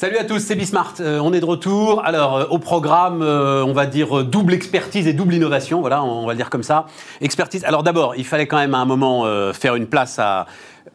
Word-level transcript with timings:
Salut 0.00 0.16
à 0.16 0.22
tous, 0.22 0.38
c'est 0.38 0.54
Bismart. 0.54 0.94
Euh, 1.00 1.18
on 1.18 1.32
est 1.32 1.40
de 1.40 1.44
retour. 1.44 2.04
Alors, 2.04 2.36
euh, 2.36 2.44
au 2.50 2.60
programme, 2.60 3.20
euh, 3.20 3.64
on 3.64 3.72
va 3.72 3.84
dire 3.84 4.22
double 4.22 4.54
expertise 4.54 5.08
et 5.08 5.12
double 5.12 5.34
innovation. 5.34 5.80
Voilà, 5.80 6.04
on 6.04 6.24
va 6.24 6.34
le 6.34 6.36
dire 6.36 6.50
comme 6.50 6.62
ça. 6.62 6.86
Expertise. 7.20 7.64
Alors, 7.64 7.82
d'abord, 7.82 8.14
il 8.14 8.24
fallait 8.24 8.46
quand 8.46 8.58
même 8.58 8.74
à 8.74 8.78
un 8.78 8.84
moment 8.84 9.24
faire 9.54 9.74
une 9.74 9.88
place 9.88 10.20
à, 10.20 10.46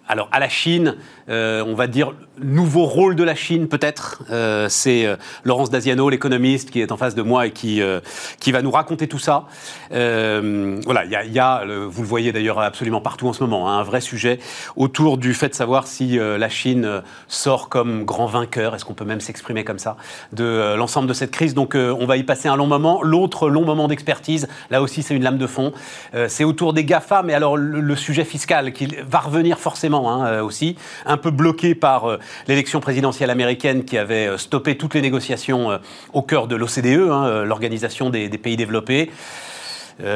alors, 0.07 0.30
à 0.32 0.39
la 0.39 0.50
Chine. 0.50 0.96
on 1.28 1.76
va 1.76 1.88
dire 1.88 2.14
nouveau 2.39 2.86
rôle 2.86 3.16
de 3.16 3.23
la 3.23 3.36
Chine 3.36 3.68
peut-être. 3.68 4.23
Euh, 4.32 4.68
c'est 4.70 5.05
euh, 5.05 5.16
Laurence 5.44 5.70
Daziano, 5.70 6.09
l'économiste, 6.09 6.71
qui 6.71 6.82
est 6.82 6.91
en 6.91 6.98
face 6.98 7.16
de 7.16 7.21
moi 7.21 7.48
et 7.48 7.52
qui, 7.52 7.82
euh, 7.82 8.00
qui 8.40 8.52
va 8.52 8.62
nous 8.62 8.71
raconter 8.71 9.08
tout 9.08 9.20
ça. 9.20 9.45
voilà, 9.90 11.05
il 11.05 11.12
y 11.12 11.16
a, 11.16 11.26
y 11.26 11.40
a 11.40 11.64
vous 11.88 12.02
le 12.02 12.08
voyez 12.08 12.32
d'ailleurs 12.32 12.59
absolument 12.59 13.02
partout 13.02 13.27
en 13.27 13.34
ce 13.34 13.44
moment, 13.44 13.70
hein, 13.70 13.80
un 13.80 13.84
vrai 13.84 14.02
sujet 14.02 14.40
autour 14.76 15.17
du 15.17 15.34
fait 15.34 15.50
de 15.50 15.53
savoir 15.53 15.88
si 15.88 16.17
la 16.17 16.50
Chine 16.50 17.02
sort 17.28 17.70
comme 17.70 18.03
grand 18.05 18.25
vainqueur, 18.25 18.75
est-ce 18.75 18.86
qu'on 18.86 18.94
peut 18.94 19.05
même 19.05 19.22
s'exprimer 19.22 19.64
comme 19.64 19.80
ça, 19.80 19.98
de 20.31 20.75
l'ensemble 20.75 21.08
de 21.08 21.14
cette 21.14 21.31
crise? 21.31 21.53
Donc 21.53 21.75
on 21.75 22.05
va 22.05 22.17
y 22.17 22.23
passer 22.23 22.48
un 22.48 22.55
long 22.55 22.67
moment. 22.67 23.02
L'autre 23.03 23.50
long 23.50 23.66
moment 23.66 23.88
d'expertise, 23.88 24.48
là 24.70 24.81
aussi 24.81 25.03
c'est 25.03 25.16
une 25.16 25.23
lame 25.23 25.38
de 25.38 25.48
fond, 25.48 25.73
c'est 26.28 26.44
autour 26.44 26.73
des 26.73 26.84
GAFA, 26.84 27.23
mais 27.23 27.34
alors 27.34 27.58
le, 27.58 27.94
sujet 27.95 28.25
fiscal 28.25 28.73
qui 28.73 28.88
va 29.08 29.20
revenir 29.20 29.59
forcément 29.59 29.83
hein, 29.92 30.42
aussi, 30.42 30.76
un 31.05 31.18
peu 31.18 31.32
bloqué 31.32 31.76
par 31.76 32.18
l'élection 32.48 32.80
présidentielle 32.80 33.30
américaine 33.30 33.86
qui 33.86 33.98
avait 33.98 34.28
euh, 34.28 34.38
stoppé 34.38 34.78
toutes 34.78 34.94
les 34.94 35.02
négociations 35.02 35.72
euh, 35.72 35.78
au 36.14 36.22
cœur 36.22 36.48
de 36.48 36.56
l'OCDE, 36.56 37.09
hein, 37.09 37.26
euh, 37.26 37.46
l'organisation 37.46 38.09
des, 38.09 38.30
pays 38.30 38.58
développés. 38.58 39.12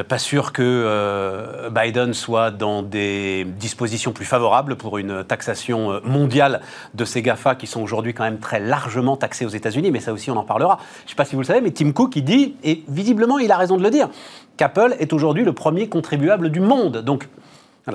pas 0.09 0.17
sûr 0.17 0.51
que 0.51 1.69
Biden 1.69 2.13
soit 2.13 2.51
dans 2.51 2.81
des 2.81 3.45
dispositions 3.45 4.11
plus 4.11 4.25
favorables 4.25 4.75
pour 4.75 4.97
une 4.97 5.23
taxation 5.23 6.01
mondiale 6.03 6.61
de 6.95 7.05
ces 7.05 7.21
GAFA 7.21 7.55
qui 7.55 7.67
sont 7.67 7.81
aujourd'hui 7.81 8.13
quand 8.13 8.23
même 8.23 8.39
très 8.39 8.59
largement 8.59 9.15
taxés 9.17 9.45
aux 9.45 9.49
États-Unis, 9.49 9.91
mais 9.91 9.99
ça 9.99 10.13
aussi 10.13 10.31
on 10.31 10.37
en 10.37 10.43
parlera. 10.43 10.79
Je 11.01 11.05
ne 11.05 11.09
sais 11.09 11.15
pas 11.15 11.25
si 11.25 11.35
vous 11.35 11.41
le 11.41 11.47
savez, 11.47 11.61
mais 11.61 11.71
Tim 11.71 11.91
Cook 11.91 12.15
il 12.15 12.23
dit, 12.23 12.55
et 12.63 12.83
visiblement 12.87 13.37
il 13.37 13.51
a 13.51 13.57
raison 13.57 13.77
de 13.77 13.83
le 13.83 13.91
dire, 13.91 14.09
qu'Apple 14.57 14.95
est 14.99 15.13
aujourd'hui 15.13 15.43
le 15.43 15.53
premier 15.53 15.87
contribuable 15.87 16.49
du 16.49 16.59
monde. 16.59 16.97
Donc 16.97 17.29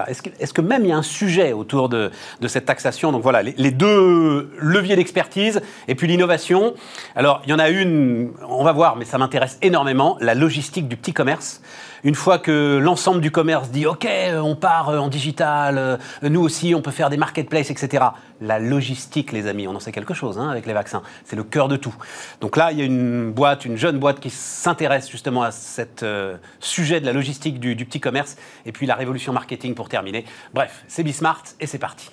est-ce 0.08 0.52
que, 0.52 0.60
même 0.60 0.84
il 0.84 0.88
y 0.88 0.92
a 0.92 0.96
un 0.96 1.02
sujet 1.02 1.52
autour 1.52 1.88
de, 1.88 2.10
cette 2.46 2.64
taxation? 2.64 3.12
Donc 3.12 3.22
voilà, 3.22 3.42
les, 3.42 3.70
deux 3.70 4.50
leviers 4.58 4.96
d'expertise 4.96 5.60
et 5.88 5.94
puis 5.94 6.06
l'innovation. 6.06 6.74
Alors, 7.14 7.42
il 7.44 7.50
y 7.50 7.52
en 7.52 7.58
a 7.58 7.68
une, 7.68 8.32
on 8.48 8.64
va 8.64 8.72
voir, 8.72 8.96
mais 8.96 9.04
ça 9.04 9.18
m'intéresse 9.18 9.58
énormément, 9.62 10.16
la 10.20 10.34
logistique 10.34 10.88
du 10.88 10.96
petit 10.96 11.12
commerce. 11.12 11.60
Une 12.04 12.16
fois 12.16 12.38
que 12.38 12.78
l'ensemble 12.78 13.20
du 13.20 13.30
commerce 13.30 13.70
dit 13.70 13.86
OK, 13.86 14.08
on 14.34 14.56
part 14.56 14.88
en 14.88 15.08
digital, 15.08 15.78
euh, 15.78 15.96
nous 16.22 16.40
aussi 16.40 16.74
on 16.74 16.82
peut 16.82 16.90
faire 16.90 17.10
des 17.10 17.16
marketplaces, 17.16 17.70
etc. 17.70 18.04
La 18.40 18.58
logistique, 18.58 19.30
les 19.30 19.46
amis, 19.46 19.68
on 19.68 19.76
en 19.76 19.80
sait 19.80 19.92
quelque 19.92 20.14
chose 20.14 20.36
hein, 20.36 20.48
avec 20.48 20.66
les 20.66 20.72
vaccins. 20.72 21.02
C'est 21.24 21.36
le 21.36 21.44
cœur 21.44 21.68
de 21.68 21.76
tout. 21.76 21.94
Donc 22.40 22.56
là, 22.56 22.72
il 22.72 22.78
y 22.78 22.82
a 22.82 22.84
une 22.84 23.30
boîte, 23.30 23.64
une 23.64 23.76
jeune 23.76 23.98
boîte 23.98 24.18
qui 24.18 24.30
s'intéresse 24.30 25.08
justement 25.10 25.42
à 25.42 25.52
ce 25.52 25.82
euh, 26.02 26.36
sujet 26.58 27.00
de 27.00 27.06
la 27.06 27.12
logistique 27.12 27.60
du, 27.60 27.76
du 27.76 27.84
petit 27.84 28.00
commerce 28.00 28.36
et 28.66 28.72
puis 28.72 28.86
la 28.86 28.96
révolution 28.96 29.32
marketing 29.32 29.74
pour 29.74 29.88
terminer. 29.88 30.24
Bref, 30.54 30.84
c'est 30.88 31.04
Bismart 31.04 31.44
et 31.60 31.66
c'est 31.66 31.78
parti. 31.78 32.10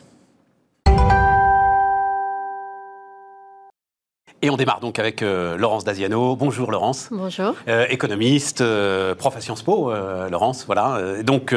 Et 4.42 4.50
on 4.50 4.56
démarre 4.56 4.80
donc 4.80 5.00
avec 5.00 5.22
euh, 5.22 5.58
Laurence 5.58 5.84
Daziano. 5.84 6.38
Bonjour 6.38 6.72
Laurence. 6.72 7.10
Bonjour. 7.12 7.56
Euh, 7.68 7.86
économiste, 7.90 8.62
euh, 8.62 9.14
prof 9.14 9.36
à 9.36 9.42
Sciences 9.42 9.64
Po, 9.64 9.92
Laurence, 10.32 10.64
voilà. 10.66 11.22
donc, 11.24 11.54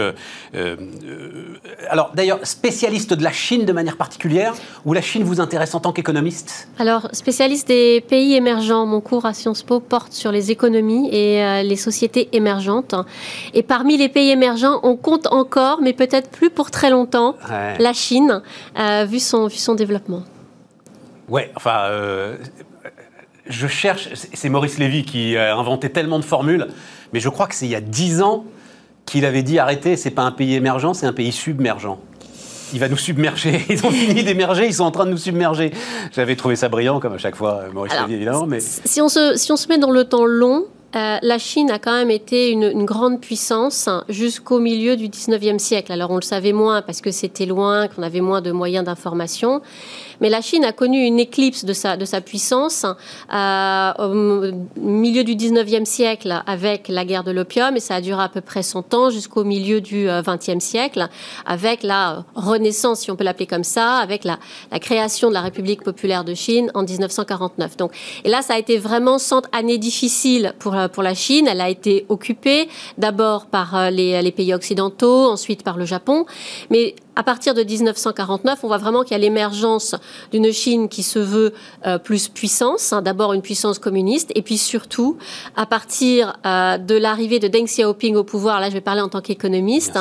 alors 1.89 2.11
d'ailleurs, 2.15 2.41
spécialiste 2.43 3.15
de 3.15 3.23
la 3.23 3.31
Chine 3.31 3.65
de 3.65 3.73
manière 3.73 3.97
particulière, 3.97 4.55
ou 4.85 4.95
la 4.95 5.01
Chine 5.01 5.23
vous 5.23 5.41
intéresse 5.41 5.77
en 5.77 5.81
tant 5.81 5.93
qu'économiste? 5.93 6.69
Alors, 6.79 7.09
spécialiste 7.13 7.69
des 7.69 8.01
pays 8.01 8.35
émergents. 8.35 8.85
Mon 8.85 9.01
cours 9.01 9.27
à 9.27 9.33
Sciences 9.33 9.63
Po 9.63 9.79
porte 9.79 10.13
sur 10.13 10.33
les 10.33 10.51
économies 10.51 11.09
et 11.15 11.63
les 11.63 11.77
sociétés 11.77 12.31
émergentes. 12.33 12.97
Et 13.55 13.63
parmi 13.63 13.97
les 13.97 14.09
pays 14.09 14.31
émergents, 14.31 14.81
on 14.83 14.97
compte 14.97 15.29
encore, 15.29 15.81
mais 15.81 15.93
peut-être 15.93 16.31
plus 16.31 16.51
pour 16.51 16.73
très 16.73 16.91
longtemps, 16.91 17.37
la 17.49 17.93
Chine, 17.93 18.43
vu, 19.07 19.21
son, 19.21 19.47
vu 19.47 19.57
son 19.57 19.75
développement. 19.75 20.23
Ouais, 21.29 21.53
enfin, 21.55 21.89
je 23.47 23.67
cherche, 23.67 24.09
c'est 24.15 24.49
Maurice 24.49 24.79
Lévy 24.79 25.05
qui 25.05 25.37
a 25.37 25.57
inventé 25.57 25.91
tellement 25.91 26.19
de 26.19 26.25
formules, 26.25 26.69
mais 27.13 27.21
je 27.21 27.29
crois 27.29 27.47
que 27.47 27.55
c'est 27.55 27.67
il 27.67 27.73
y 27.73 27.77
a 27.77 27.81
dix 27.81 28.23
ans 28.23 28.45
qu'il 29.07 29.25
avait 29.25 29.43
dit 29.43 29.59
arrêtez, 29.59 29.97
c'est 29.97 30.11
pas 30.11 30.23
un 30.23 30.31
pays 30.31 30.55
émergent, 30.55 30.95
c'est 30.95 31.07
un 31.07 31.13
pays 31.13 31.33
submergent. 31.33 31.99
Il 32.73 32.81
va 32.81 32.89
nous 32.89 32.97
submerger. 32.97 33.65
Ils 33.69 33.85
ont 33.85 33.91
fini 33.91 34.23
d'émerger, 34.23 34.67
ils 34.67 34.73
sont 34.73 34.85
en 34.85 34.91
train 34.91 35.05
de 35.05 35.11
nous 35.11 35.19
submerger. 35.19 35.73
J'avais 36.13 36.37
trouvé 36.37 36.57
ça 36.57 36.71
brillant, 36.71 37.01
comme 37.01 37.13
à 37.13 37.19
chaque 37.19 37.37
fois, 37.37 37.65
Maurice 37.71 37.93
Lévy, 38.01 38.15
évidemment. 38.15 38.47
Mais... 38.47 38.61
Si, 38.61 39.03
on 39.03 39.11
se, 39.11 39.37
si 39.37 39.53
on 39.53 39.57
se 39.57 39.69
met 39.69 39.77
dans 39.77 39.91
le 39.91 40.05
temps 40.05 40.25
long, 40.25 40.65
euh, 40.95 41.17
la 41.23 41.39
Chine 41.39 41.71
a 41.71 41.79
quand 41.79 41.93
même 41.93 42.11
été 42.11 42.51
une, 42.51 42.85
grande 42.85 43.21
puissance 43.21 43.89
jusqu'au 44.11 44.59
milieu 44.59 44.97
du 44.97 45.09
19e 45.09 45.59
siècle. 45.59 45.91
Alors 45.91 46.11
on 46.11 46.17
le 46.17 46.23
savait 46.23 46.53
moins 46.53 46.83
parce 46.83 47.01
que 47.01 47.11
c'était 47.11 47.47
loin, 47.47 47.89
qu'on 47.89 48.03
avait 48.03 48.21
moins 48.21 48.43
de 48.43 48.53
moyens 48.53 48.85
d'information. 48.85 49.63
Mais 50.23 50.31
la 50.31 50.41
Chine 50.41 50.65
a 50.65 50.73
connu 50.73 51.05
une 51.05 51.19
éclipse 51.19 51.65
de 51.65 51.73
sa, 51.73 51.97
de 51.97 52.05
sa 52.05 52.21
puissance 52.21 52.87
euh, 53.35 53.93
au 53.99 54.81
milieu 54.81 55.25
du 55.25 55.35
19e 55.35 55.85
siècle 55.85 56.43
avec 56.47 56.89
la 56.89 57.05
guerre 57.05 57.25
de 57.25 57.33
l'opium 57.33 57.77
et 57.77 57.81
ça 57.81 57.97
a 57.97 58.01
duré 58.01 58.23
à 58.23 58.29
peu 58.29 58.41
près 58.41 58.63
100 58.63 58.95
ans 58.95 59.11
jusqu'au 59.11 59.45
milieu 59.45 59.81
du 59.81 60.07
20e 60.07 60.57
euh, 60.57 60.61
siècle 60.61 61.09
avec 61.45 61.83
la 61.83 62.25
renaissance, 62.35 63.01
si 63.01 63.11
on 63.11 63.17
peut 63.17 63.25
l'appeler 63.25 63.47
comme 63.47 63.65
ça, 63.65 63.97
avec 63.97 64.25
la, 64.25 64.39
la, 64.71 64.79
création 64.79 65.29
de 65.29 65.35
la 65.35 65.41
République 65.41 65.83
populaire 65.83 66.25
de 66.25 66.35
Chine 66.35 66.71
en 66.75 66.85
1949. 66.85 67.77
Donc, 67.77 67.93
et 68.25 68.29
là, 68.29 68.43
ça 68.43 68.55
a 68.55 68.59
été 68.59 68.79
vraiment 68.79 69.19
100 69.19 69.43
années 69.53 69.79
difficiles 69.79 70.55
pour 70.59 70.75
euh, 70.75 70.89
pour 70.89 71.03
la 71.03 71.15
Chine. 71.15 71.49
Elle 71.49 71.61
a 71.61 71.69
été 71.69 72.07
occupée 72.09 72.69
d'abord 72.97 73.47
par 73.47 73.77
euh, 73.77 73.91
les, 73.91 74.33
pays 74.33 74.55
occidentaux, 74.55 75.31
ensuite 75.31 75.63
par 75.65 75.77
le 75.77 75.85
Japon. 75.85 76.27
Mais 76.71 76.95
à 77.17 77.23
partir 77.23 77.55
de 77.55 77.63
1949, 77.63 78.61
on 78.63 78.67
voit 78.69 78.79
vraiment 78.79 79.03
qu'il 79.03 79.13
y 79.13 79.15
a 79.15 79.19
l'émergence 79.19 79.95
d'une 80.33 80.53
Chine 80.53 80.89
qui 80.89 81.03
se 81.03 81.19
veut 81.19 81.53
euh, 81.87 81.99
plus 81.99 82.29
puissance, 82.29 82.93
hein, 82.93 83.03
d'abord 83.03 83.33
une 83.33 83.43
puissance 83.43 83.79
communiste, 83.79 84.31
et 84.35 84.43
puis 84.43 84.59
surtout, 84.59 85.19
à 85.57 85.67
partir 85.67 86.35
de 86.45 86.97
l'arrivée 86.97 87.39
de 87.39 87.49
Deng 87.49 87.65
Xiaoping 87.65 88.17
au 88.17 88.25
pouvoir, 88.25 88.61
là 88.61 88.69
je 88.69 88.75
vais 88.75 88.81
parler 88.81 89.01
en 89.01 89.09
tant 89.09 89.21
qu'économiste, 89.21 89.99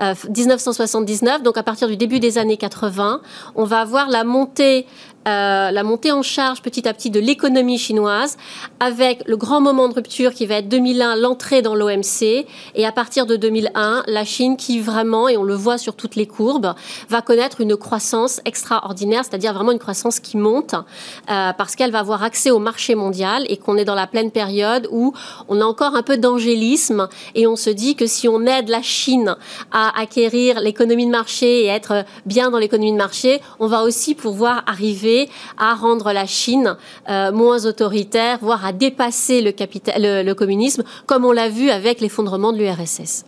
1979, 0.00 1.42
donc 1.42 1.56
à 1.56 1.62
partir 1.62 1.88
du 1.88 1.96
début 1.96 2.20
des 2.20 2.38
années 2.38 2.56
80, 2.56 3.20
on 3.54 3.64
va 3.64 3.80
avoir 3.80 4.08
la 4.08 4.24
montée 4.24 4.86
euh, 5.28 5.70
la 5.70 5.82
montée 5.84 6.10
en 6.10 6.22
charge 6.22 6.62
petit 6.62 6.88
à 6.88 6.94
petit 6.94 7.10
de 7.10 7.20
l'économie 7.20 7.78
chinoise, 7.78 8.36
avec 8.80 9.22
le 9.26 9.36
grand 9.36 9.60
moment 9.60 9.88
de 9.88 9.94
rupture 9.94 10.34
qui 10.34 10.46
va 10.46 10.56
être 10.56 10.68
2001, 10.68 11.16
l'entrée 11.16 11.62
dans 11.62 11.76
l'OMC, 11.76 12.44
et 12.74 12.86
à 12.86 12.90
partir 12.90 13.26
de 13.26 13.36
2001, 13.36 14.02
la 14.08 14.24
Chine 14.24 14.56
qui 14.56 14.80
vraiment, 14.80 15.28
et 15.28 15.36
on 15.36 15.44
le 15.44 15.54
voit 15.54 15.78
sur 15.78 15.94
toutes 15.94 16.16
les 16.16 16.26
courbes, 16.26 16.74
va 17.08 17.22
connaître 17.22 17.60
une 17.60 17.76
croissance 17.76 18.40
extraordinaire, 18.44 19.24
c'est-à-dire 19.24 19.54
vraiment 19.54 19.70
une 19.70 19.78
croissance 19.78 20.18
qui 20.18 20.36
monte, 20.36 20.74
euh, 20.74 21.52
parce 21.52 21.76
qu'elle 21.76 21.92
va 21.92 22.00
avoir 22.00 22.24
accès 22.24 22.50
au 22.50 22.58
marché 22.58 22.96
mondial 22.96 23.44
et 23.48 23.56
qu'on 23.56 23.76
est 23.76 23.84
dans 23.84 23.94
la 23.94 24.08
pleine 24.08 24.32
période 24.32 24.88
où 24.90 25.12
on 25.48 25.60
a 25.60 25.64
encore 25.64 25.94
un 25.94 26.02
peu 26.02 26.16
d'angélisme 26.16 27.08
et 27.36 27.46
on 27.46 27.54
se 27.54 27.70
dit 27.70 27.94
que 27.94 28.06
si 28.06 28.26
on 28.26 28.44
aide 28.46 28.68
la 28.68 28.82
Chine 28.82 29.36
à 29.70 30.00
acquérir 30.00 30.60
l'économie 30.60 31.06
de 31.06 31.12
marché 31.12 31.64
et 31.64 31.66
être 31.66 32.04
bien 32.26 32.50
dans 32.50 32.58
l'économie 32.58 32.92
de 32.92 32.96
marché, 32.96 33.40
on 33.60 33.68
va 33.68 33.84
aussi 33.84 34.16
pouvoir 34.16 34.64
arriver 34.66 35.11
à 35.58 35.74
rendre 35.74 36.12
la 36.12 36.26
Chine 36.26 36.76
euh, 37.08 37.32
moins 37.32 37.64
autoritaire, 37.66 38.38
voire 38.40 38.64
à 38.64 38.72
dépasser 38.72 39.40
le, 39.42 40.22
le 40.22 40.34
communisme, 40.34 40.82
comme 41.06 41.24
on 41.24 41.32
l'a 41.32 41.48
vu 41.48 41.70
avec 41.70 42.00
l'effondrement 42.00 42.52
de 42.52 42.58
l'URSS. 42.58 43.24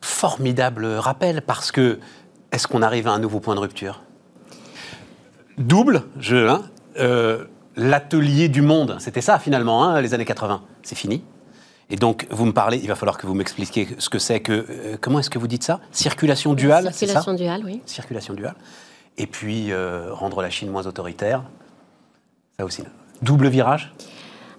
Formidable 0.00 0.86
rappel, 0.86 1.42
parce 1.42 1.72
que 1.72 1.98
est-ce 2.52 2.66
qu'on 2.66 2.82
arrive 2.82 3.08
à 3.08 3.12
un 3.12 3.18
nouveau 3.18 3.40
point 3.40 3.54
de 3.54 3.60
rupture? 3.60 4.02
Double, 5.58 6.02
je, 6.18 6.36
hein, 6.48 6.62
euh, 6.98 7.44
l'atelier 7.76 8.48
du 8.48 8.62
monde, 8.62 8.96
c'était 8.98 9.20
ça 9.20 9.38
finalement, 9.38 9.84
hein, 9.84 10.00
les 10.00 10.14
années 10.14 10.24
80, 10.24 10.62
c'est 10.82 10.94
fini. 10.94 11.22
Et 11.90 11.96
donc, 11.96 12.26
vous 12.30 12.46
me 12.46 12.52
parlez, 12.52 12.78
il 12.78 12.88
va 12.88 12.94
falloir 12.94 13.18
que 13.18 13.26
vous 13.26 13.34
m'expliquiez 13.34 13.88
ce 13.98 14.08
que 14.08 14.18
c'est 14.18 14.40
que. 14.40 14.52
Euh, 14.52 14.96
comment 15.00 15.18
est-ce 15.18 15.30
que 15.30 15.38
vous 15.38 15.46
dites 15.46 15.64
ça? 15.64 15.80
Circulation 15.92 16.54
duale 16.54 16.92
Circulation 16.92 17.34
duale, 17.34 17.62
oui. 17.64 17.82
Circulation 17.84 18.34
duale 18.34 18.54
et 19.18 19.26
puis 19.26 19.72
euh, 19.72 20.12
rendre 20.12 20.42
la 20.42 20.50
Chine 20.50 20.70
moins 20.70 20.86
autoritaire. 20.86 21.42
Ça 22.58 22.64
aussi. 22.64 22.82
Double 23.22 23.48
virage? 23.48 23.92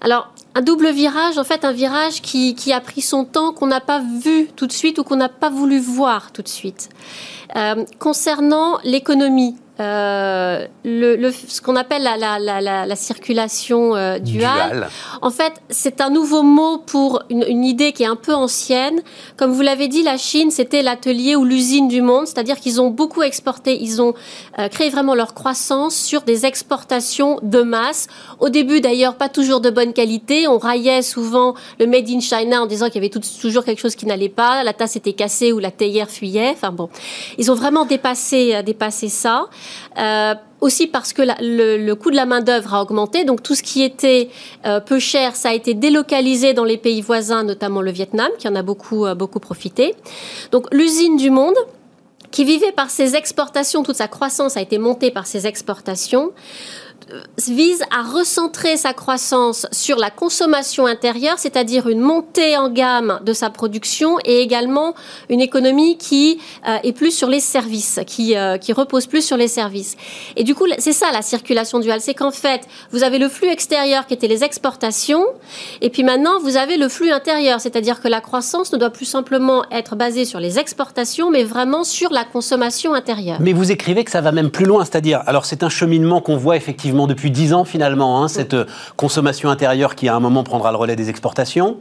Alors, 0.02 0.32
un 0.54 0.62
double 0.62 0.92
virage, 0.92 1.38
en 1.38 1.44
fait, 1.44 1.66
un 1.66 1.72
virage 1.72 2.22
qui, 2.22 2.72
a 2.72 2.80
pris 2.80 3.02
son 3.02 3.26
temps, 3.26 3.54
qu'on 3.54 3.68
n'a 3.68 3.82
pas 3.82 4.00
vu 4.00 4.48
tout 4.56 4.68
de 4.68 4.72
suite 4.72 5.00
ou 5.00 5.04
qu'on 5.04 5.16
n'a 5.16 5.30
pas 5.30 5.50
voulu 5.50 5.80
voir 5.80 6.32
tout 6.32 6.42
de 6.42 6.48
suite. 6.48 6.90
Euh, 7.56 7.86
concernant 8.00 8.78
l'économie, 8.84 9.56
euh, 9.82 10.68
le, 10.86 11.32
ce 11.32 11.60
qu'on 11.60 11.76
appelle 11.76 12.04
la, 12.04 12.96
circulation 12.96 13.94
euh, 13.96 14.20
duale. 14.20 14.88
En 15.22 15.32
fait, 15.32 15.52
c'est 15.70 16.00
un 16.00 16.10
nouveau 16.10 16.44
mot 16.44 16.78
pour 16.78 17.24
une, 17.30 17.66
idée 17.66 17.92
qui 17.92 18.04
est 18.04 18.08
un 18.08 18.16
peu 18.16 18.34
ancienne. 18.34 19.02
Comme 19.36 19.52
vous 19.52 19.62
l'avez 19.62 19.90
dit, 19.90 20.02
la 20.02 20.18
Chine, 20.18 20.50
c'était 20.50 20.82
l'atelier 20.82 21.36
ou 21.36 21.44
l'usine 21.44 21.90
du 21.90 22.02
monde, 22.02 22.26
c'est-à-dire 22.26 22.58
qu'ils 22.58 22.80
ont 22.80 22.90
beaucoup 22.90 23.22
exporté, 23.22 23.78
ils 23.82 24.02
ont 24.02 24.14
euh, 24.60 24.70
créé 24.70 24.90
vraiment 24.90 25.14
leur 25.14 25.34
croissance 25.34 25.96
sur 25.96 26.22
des 26.22 26.46
exportations 26.46 27.40
de 27.42 27.62
masse. 27.62 28.08
Au 28.40 28.48
début, 28.48 28.80
d'ailleurs, 28.80 29.16
pas 29.16 29.30
toujours 29.30 29.60
de 29.60 29.70
bonne 29.70 29.92
qualité. 29.92 30.48
On 30.48 30.58
raillait 30.58 31.02
souvent 31.02 31.54
le 31.80 31.88
Made 31.88 32.10
in 32.10 32.22
China 32.22 32.62
en 32.62 32.66
disant 32.66 32.86
qu'il 32.86 33.04
y 33.04 33.06
avait 33.06 33.22
toujours 33.42 33.66
quelque 33.66 33.82
chose 33.82 33.96
qui 33.96 34.06
n'allait 34.06 34.30
pas, 34.30 34.64
la 34.64 34.74
tasse 34.74 34.96
était 34.96 35.14
cassée 35.14 35.52
ou 35.52 35.60
la 35.60 35.72
théière 35.72 36.10
fuyait. 36.10 36.52
Enfin 36.52 36.72
bon, 36.72 36.90
ils 37.38 37.52
ont 37.52 37.56
vraiment 37.56 37.86
dépassé, 37.86 38.64
dépassé 38.64 39.10
ça. 39.10 39.50
Euh, 39.98 40.36
aussi 40.62 40.88
parce 40.88 41.14
que 41.14 41.22
le, 41.22 41.94
coût 41.94 42.12
de 42.12 42.16
la 42.16 42.26
main-d'œuvre 42.26 42.74
a 42.74 42.82
augmenté. 42.82 43.24
Donc 43.24 43.44
tout 43.44 43.56
ce 43.56 43.64
qui 43.64 43.84
était 43.84 44.30
euh, 44.66 44.80
peu 44.80 45.00
cher, 45.00 45.36
ça 45.36 45.50
a 45.50 45.54
été 45.54 45.74
délocalisé 45.74 46.54
dans 46.54 46.64
les 46.64 46.78
pays 46.78 47.02
voisins, 47.02 47.44
notamment 47.44 47.82
le 47.82 47.92
Vietnam, 47.92 48.30
qui 48.40 48.48
en 48.48 48.56
a 48.56 48.64
beaucoup, 48.64 49.06
euh, 49.06 49.16
beaucoup 49.16 49.40
profité. 49.40 49.96
Donc 50.52 50.68
l'usine 50.74 51.18
du 51.18 51.30
monde, 51.30 51.56
qui 52.32 52.44
vivait 52.44 52.72
par 52.72 52.90
ses 52.90 53.16
exportations, 53.16 53.84
toute 53.84 53.96
sa 53.96 54.08
croissance 54.08 54.58
a 54.58 54.62
été 54.62 54.78
montée 54.78 55.12
par 55.12 55.26
ses 55.28 55.48
exportations 55.48 56.32
vise 57.48 57.84
à 57.96 58.02
recentrer 58.02 58.78
sa 58.78 58.94
croissance 58.94 59.68
sur 59.72 59.98
la 59.98 60.10
consommation 60.10 60.86
intérieure, 60.86 61.38
c'est-à-dire 61.38 61.88
une 61.88 62.00
montée 62.00 62.58
en 62.58 62.70
gamme 62.70 63.20
de 63.24 63.34
sa 63.34 63.50
production 63.50 64.18
et 64.26 64.40
également 64.40 64.96
une 65.30 65.42
économie 65.42 65.98
qui 65.98 66.40
euh, 66.68 66.78
est 66.84 66.94
plus 66.94 67.12
sur 67.12 67.30
les 67.30 67.40
services, 67.40 68.00
qui, 68.08 68.36
euh, 68.36 68.58
qui 68.58 68.74
repose 68.74 69.06
plus 69.06 69.24
sur 69.24 69.38
les 69.38 69.48
services. 69.48 69.96
Et 70.36 70.44
du 70.44 70.56
coup, 70.56 70.66
c'est 70.80 70.94
ça 70.94 71.12
la 71.12 71.22
circulation 71.22 71.80
duale, 71.80 72.02
c'est 72.02 72.14
qu'en 72.14 72.32
fait, 72.32 72.62
vous 72.92 73.04
avez 73.04 73.20
le 73.20 73.30
flux 73.30 73.50
extérieur 73.50 74.08
qui 74.08 74.14
était 74.14 74.28
les 74.28 74.44
exportations, 74.44 75.26
et 75.82 75.90
puis 75.90 76.04
maintenant, 76.04 76.40
vous 76.40 76.58
avez 76.58 76.78
le 76.78 76.90
flux 76.90 77.12
intérieur, 77.12 77.62
c'est-à-dire 77.62 78.02
que 78.02 78.08
la 78.08 78.22
croissance 78.22 78.72
ne 78.74 78.78
doit 78.78 78.90
plus 78.90 79.06
simplement 79.06 79.64
être 79.72 79.96
basée 79.96 80.26
sur 80.26 80.40
les 80.40 80.58
exportations, 80.60 81.30
mais 81.30 81.44
vraiment 81.44 81.84
sur 81.84 82.12
la 82.12 82.24
consommation 82.24 82.94
intérieure. 82.94 83.38
Mais 83.40 83.54
vous 83.54 83.72
écrivez 83.72 84.04
que 84.04 84.12
ça 84.12 84.22
va 84.22 84.32
même 84.32 84.50
plus 84.50 84.66
loin, 84.66 84.84
c'est-à-dire, 84.86 85.22
alors 85.28 85.46
c'est 85.46 85.64
un 85.64 85.70
cheminement 85.70 86.22
qu'on 86.22 86.38
voit 86.38 86.56
effectivement 86.56 86.85
depuis 86.94 87.32
dix 87.32 87.54
ans 87.54 87.66
finalement, 87.66 88.22
hein, 88.22 88.28
cette 88.28 88.54
euh, 88.54 88.66
consommation 88.96 89.50
intérieure 89.50 89.96
qui 89.96 90.08
à 90.08 90.16
un 90.16 90.20
moment 90.20 90.44
prendra 90.44 90.72
le 90.72 90.78
relais 90.78 90.96
des 90.96 91.10
exportations. 91.10 91.78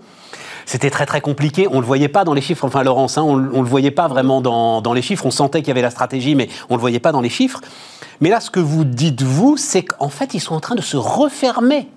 C'était 0.66 0.90
très 0.90 1.04
très 1.04 1.20
compliqué, 1.20 1.68
on 1.68 1.74
ne 1.74 1.80
le 1.80 1.86
voyait 1.86 2.08
pas 2.08 2.24
dans 2.24 2.32
les 2.32 2.40
chiffres, 2.40 2.64
enfin 2.64 2.82
Laurence, 2.82 3.18
hein, 3.18 3.22
on 3.22 3.36
ne 3.36 3.50
le 3.50 3.68
voyait 3.68 3.90
pas 3.90 4.08
vraiment 4.08 4.40
dans, 4.40 4.80
dans 4.80 4.94
les 4.94 5.02
chiffres, 5.02 5.26
on 5.26 5.30
sentait 5.30 5.60
qu'il 5.60 5.68
y 5.68 5.70
avait 5.72 5.82
la 5.82 5.90
stratégie, 5.90 6.34
mais 6.34 6.48
on 6.70 6.74
ne 6.74 6.78
le 6.78 6.80
voyait 6.80 7.00
pas 7.00 7.12
dans 7.12 7.20
les 7.20 7.28
chiffres. 7.28 7.60
Mais 8.20 8.30
là, 8.30 8.40
ce 8.40 8.50
que 8.50 8.60
vous 8.60 8.84
dites, 8.84 9.20
vous, 9.20 9.58
c'est 9.58 9.82
qu'en 9.82 10.08
fait, 10.08 10.32
ils 10.32 10.40
sont 10.40 10.54
en 10.54 10.60
train 10.60 10.74
de 10.74 10.80
se 10.80 10.96
refermer 10.96 11.88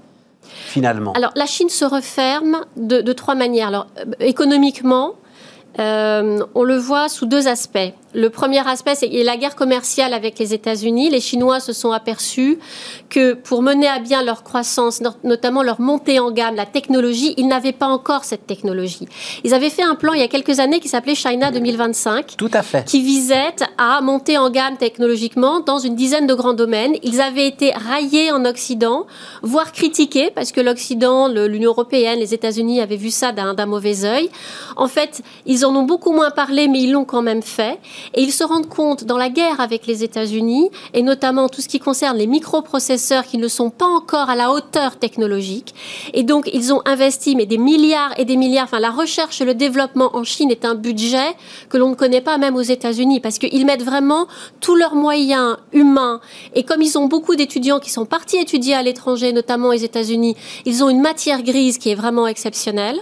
finalement. 0.43 1.13
Alors, 1.13 1.31
la 1.35 1.45
Chine 1.45 1.69
se 1.69 1.85
referme 1.85 2.57
de, 2.75 3.01
de 3.01 3.13
trois 3.13 3.35
manières. 3.35 3.69
Alors, 3.69 3.87
euh, 3.99 4.11
économiquement, 4.19 5.13
euh, 5.79 6.39
on 6.55 6.63
le 6.63 6.77
voit 6.77 7.09
sous 7.09 7.25
deux 7.25 7.47
aspects. 7.47 7.93
Le 8.13 8.31
premier 8.31 8.67
aspect, 8.67 8.95
c'est 8.95 9.09
la 9.23 9.37
guerre 9.37 9.55
commerciale 9.55 10.11
avec 10.11 10.39
les 10.39 10.53
États-Unis. 10.53 11.11
Les 11.11 11.19
Chinois 11.19 11.59
se 11.59 11.71
sont 11.71 11.91
aperçus 11.91 12.57
que 13.09 13.33
pour 13.33 13.61
mener 13.61 13.87
à 13.87 13.99
bien 13.99 14.23
leur 14.23 14.41
croissance, 14.41 15.03
notamment 15.23 15.61
leur 15.61 15.79
montée 15.79 16.19
en 16.19 16.31
gamme, 16.31 16.55
la 16.55 16.65
technologie, 16.65 17.35
ils 17.37 17.47
n'avaient 17.47 17.73
pas 17.73 17.85
encore 17.85 18.23
cette 18.23 18.47
technologie. 18.47 19.07
Ils 19.43 19.53
avaient 19.53 19.69
fait 19.69 19.83
un 19.83 19.93
plan 19.93 20.13
il 20.13 20.21
y 20.21 20.23
a 20.23 20.27
quelques 20.27 20.59
années 20.59 20.79
qui 20.79 20.87
s'appelait 20.87 21.13
China 21.13 21.51
2025. 21.51 22.37
Tout 22.37 22.49
à 22.53 22.63
fait. 22.63 22.85
Qui 22.85 23.03
visait 23.03 23.55
à 23.77 24.01
monter 24.01 24.39
en 24.39 24.49
gamme 24.49 24.77
technologiquement 24.77 25.59
dans 25.59 25.77
une 25.77 25.95
dizaine 25.95 26.25
de 26.25 26.33
grands 26.33 26.55
domaines. 26.55 26.95
Ils 27.03 27.21
avaient 27.21 27.47
été 27.47 27.71
raillés 27.71 28.31
en 28.31 28.45
Occident, 28.45 29.05
voire 29.43 29.71
critiqués, 29.73 30.31
parce 30.33 30.51
que 30.51 30.61
l'Occident, 30.61 31.27
l'Union 31.27 31.69
européenne, 31.69 32.17
les 32.17 32.33
États-Unis 32.33 32.81
avaient 32.81 32.95
vu 32.95 33.11
ça 33.11 33.31
d'un 33.31 33.65
mauvais 33.67 34.05
œil. 34.05 34.31
En 34.75 34.87
fait, 34.87 35.21
ils 35.45 35.66
en 35.67 35.75
ont 35.75 35.83
beaucoup 35.83 36.11
moins 36.11 36.31
parlé, 36.31 36.67
mais 36.67 36.81
ils 36.81 36.91
l'ont 36.91 37.05
quand 37.05 37.21
même 37.21 37.41
fait. 37.41 37.79
Et 38.13 38.21
ils 38.21 38.31
se 38.31 38.43
rendent 38.43 38.69
compte 38.69 39.03
dans 39.03 39.17
la 39.17 39.29
guerre 39.29 39.59
avec 39.59 39.87
les 39.87 40.03
États-Unis, 40.03 40.69
et 40.93 41.01
notamment 41.01 41.49
tout 41.49 41.61
ce 41.61 41.67
qui 41.67 41.79
concerne 41.79 42.17
les 42.17 42.27
microprocesseurs 42.27 43.25
qui 43.25 43.37
ne 43.37 43.47
sont 43.47 43.69
pas 43.69 43.85
encore 43.85 44.29
à 44.29 44.35
la 44.35 44.51
hauteur 44.51 44.97
technologique. 44.97 45.73
Et 46.13 46.23
donc, 46.23 46.49
ils 46.53 46.73
ont 46.73 46.81
investi 46.85 47.35
mais 47.35 47.45
des 47.45 47.57
milliards 47.57 48.13
et 48.17 48.25
des 48.25 48.35
milliards. 48.35 48.65
Enfin, 48.65 48.79
la 48.79 48.91
recherche 48.91 49.41
et 49.41 49.45
le 49.45 49.53
développement 49.53 50.15
en 50.15 50.23
Chine 50.23 50.51
est 50.51 50.65
un 50.65 50.75
budget 50.75 51.35
que 51.69 51.77
l'on 51.77 51.89
ne 51.89 51.95
connaît 51.95 52.21
pas 52.21 52.37
même 52.37 52.55
aux 52.55 52.61
États-Unis, 52.61 53.19
parce 53.19 53.37
qu'ils 53.37 53.65
mettent 53.65 53.83
vraiment 53.83 54.27
tous 54.61 54.75
leurs 54.75 54.95
moyens 54.95 55.57
humains. 55.73 56.19
Et 56.55 56.63
comme 56.63 56.81
ils 56.81 56.97
ont 56.97 57.05
beaucoup 57.05 57.35
d'étudiants 57.35 57.79
qui 57.79 57.89
sont 57.89 58.05
partis 58.05 58.37
étudier 58.37 58.73
à 58.73 58.83
l'étranger, 58.83 59.33
notamment 59.33 59.69
aux 59.69 59.73
États-Unis, 59.73 60.35
ils 60.65 60.83
ont 60.83 60.89
une 60.89 61.01
matière 61.01 61.43
grise 61.43 61.77
qui 61.77 61.89
est 61.89 61.95
vraiment 61.95 62.27
exceptionnelle. 62.27 62.97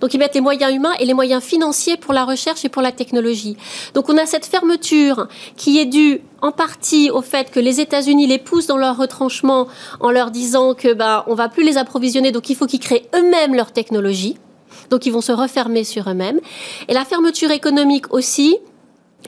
Donc, 0.00 0.14
ils 0.14 0.18
mettent 0.18 0.34
les 0.34 0.40
moyens 0.40 0.74
humains 0.74 0.92
et 0.98 1.04
les 1.04 1.14
moyens 1.14 1.42
financiers 1.42 1.96
pour 1.96 2.09
la 2.12 2.24
recherche 2.24 2.64
et 2.64 2.68
pour 2.68 2.82
la 2.82 2.92
technologie. 2.92 3.56
Donc, 3.94 4.08
on 4.08 4.16
a 4.16 4.26
cette 4.26 4.46
fermeture 4.46 5.28
qui 5.56 5.78
est 5.78 5.86
due 5.86 6.20
en 6.42 6.52
partie 6.52 7.10
au 7.10 7.22
fait 7.22 7.50
que 7.50 7.60
les 7.60 7.80
États-Unis 7.80 8.26
les 8.26 8.38
poussent 8.38 8.66
dans 8.66 8.78
leur 8.78 8.96
retranchement 8.96 9.68
en 10.00 10.10
leur 10.10 10.30
disant 10.30 10.74
que 10.74 10.92
ben 10.94 11.24
on 11.26 11.34
va 11.34 11.48
plus 11.48 11.64
les 11.64 11.76
approvisionner, 11.76 12.32
donc 12.32 12.48
il 12.50 12.56
faut 12.56 12.66
qu'ils 12.66 12.80
créent 12.80 13.08
eux-mêmes 13.14 13.54
leur 13.54 13.72
technologie. 13.72 14.36
Donc 14.90 15.06
ils 15.06 15.12
vont 15.12 15.20
se 15.20 15.32
refermer 15.32 15.84
sur 15.84 16.08
eux-mêmes. 16.08 16.40
Et 16.88 16.94
la 16.94 17.04
fermeture 17.04 17.50
économique 17.50 18.12
aussi, 18.12 18.58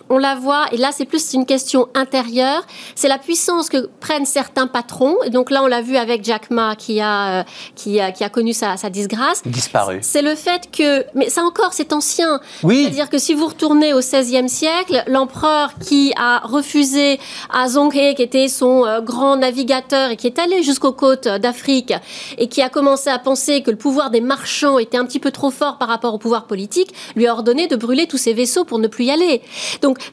on 0.08 0.18
la 0.18 0.34
voit, 0.34 0.66
et 0.72 0.76
là 0.76 0.90
c'est 0.92 1.04
plus 1.04 1.32
une 1.34 1.46
question 1.46 1.88
intérieure, 1.94 2.66
c'est 2.94 3.08
la 3.08 3.18
puissance 3.18 3.68
que 3.68 3.88
prennent 4.00 4.26
certains 4.26 4.66
patrons. 4.66 5.16
Et 5.24 5.30
donc 5.30 5.50
là 5.50 5.62
on 5.62 5.66
l'a 5.66 5.80
vu 5.82 5.96
avec 5.96 6.24
Jack 6.24 6.50
Ma 6.50 6.76
qui 6.76 7.00
a, 7.00 7.40
euh, 7.40 7.44
qui 7.74 8.00
a, 8.00 8.12
qui 8.12 8.24
a 8.24 8.28
connu 8.28 8.52
sa, 8.52 8.76
sa 8.76 8.90
disgrâce. 8.90 9.42
Disparu. 9.46 9.98
C'est 10.02 10.22
le 10.22 10.34
fait 10.34 10.70
que, 10.70 11.04
mais 11.14 11.30
ça 11.30 11.42
encore 11.42 11.72
c'est 11.72 11.92
ancien. 11.92 12.40
Oui. 12.62 12.82
C'est-à-dire 12.82 13.08
que 13.08 13.18
si 13.18 13.34
vous 13.34 13.46
retournez 13.46 13.94
au 13.94 14.00
XVIe 14.00 14.48
siècle, 14.48 15.02
l'empereur 15.06 15.72
qui 15.78 16.12
a 16.16 16.40
refusé 16.40 17.18
à 17.50 17.68
Zhonghe, 17.68 18.14
qui 18.14 18.22
était 18.22 18.48
son 18.48 18.84
euh, 18.84 19.00
grand 19.00 19.36
navigateur 19.36 20.10
et 20.10 20.16
qui 20.16 20.26
est 20.26 20.38
allé 20.38 20.62
jusqu'aux 20.62 20.92
côtes 20.92 21.28
d'Afrique 21.28 21.94
et 22.38 22.48
qui 22.48 22.62
a 22.62 22.68
commencé 22.68 23.10
à 23.10 23.18
penser 23.18 23.62
que 23.62 23.70
le 23.70 23.76
pouvoir 23.76 24.10
des 24.10 24.20
marchands 24.20 24.78
était 24.78 24.98
un 24.98 25.04
petit 25.04 25.20
peu 25.20 25.30
trop 25.30 25.50
fort 25.50 25.78
par 25.78 25.88
rapport 25.88 26.14
au 26.14 26.18
pouvoir 26.18 26.46
politique, 26.46 26.92
lui 27.16 27.26
a 27.26 27.32
ordonné 27.32 27.66
de 27.66 27.76
brûler 27.76 28.06
tous 28.06 28.18
ses 28.18 28.32
vaisseaux 28.32 28.64
pour 28.64 28.78
ne 28.78 28.88
plus 28.88 29.04
y 29.06 29.10
aller. 29.10 29.42
Donc, 29.82 30.12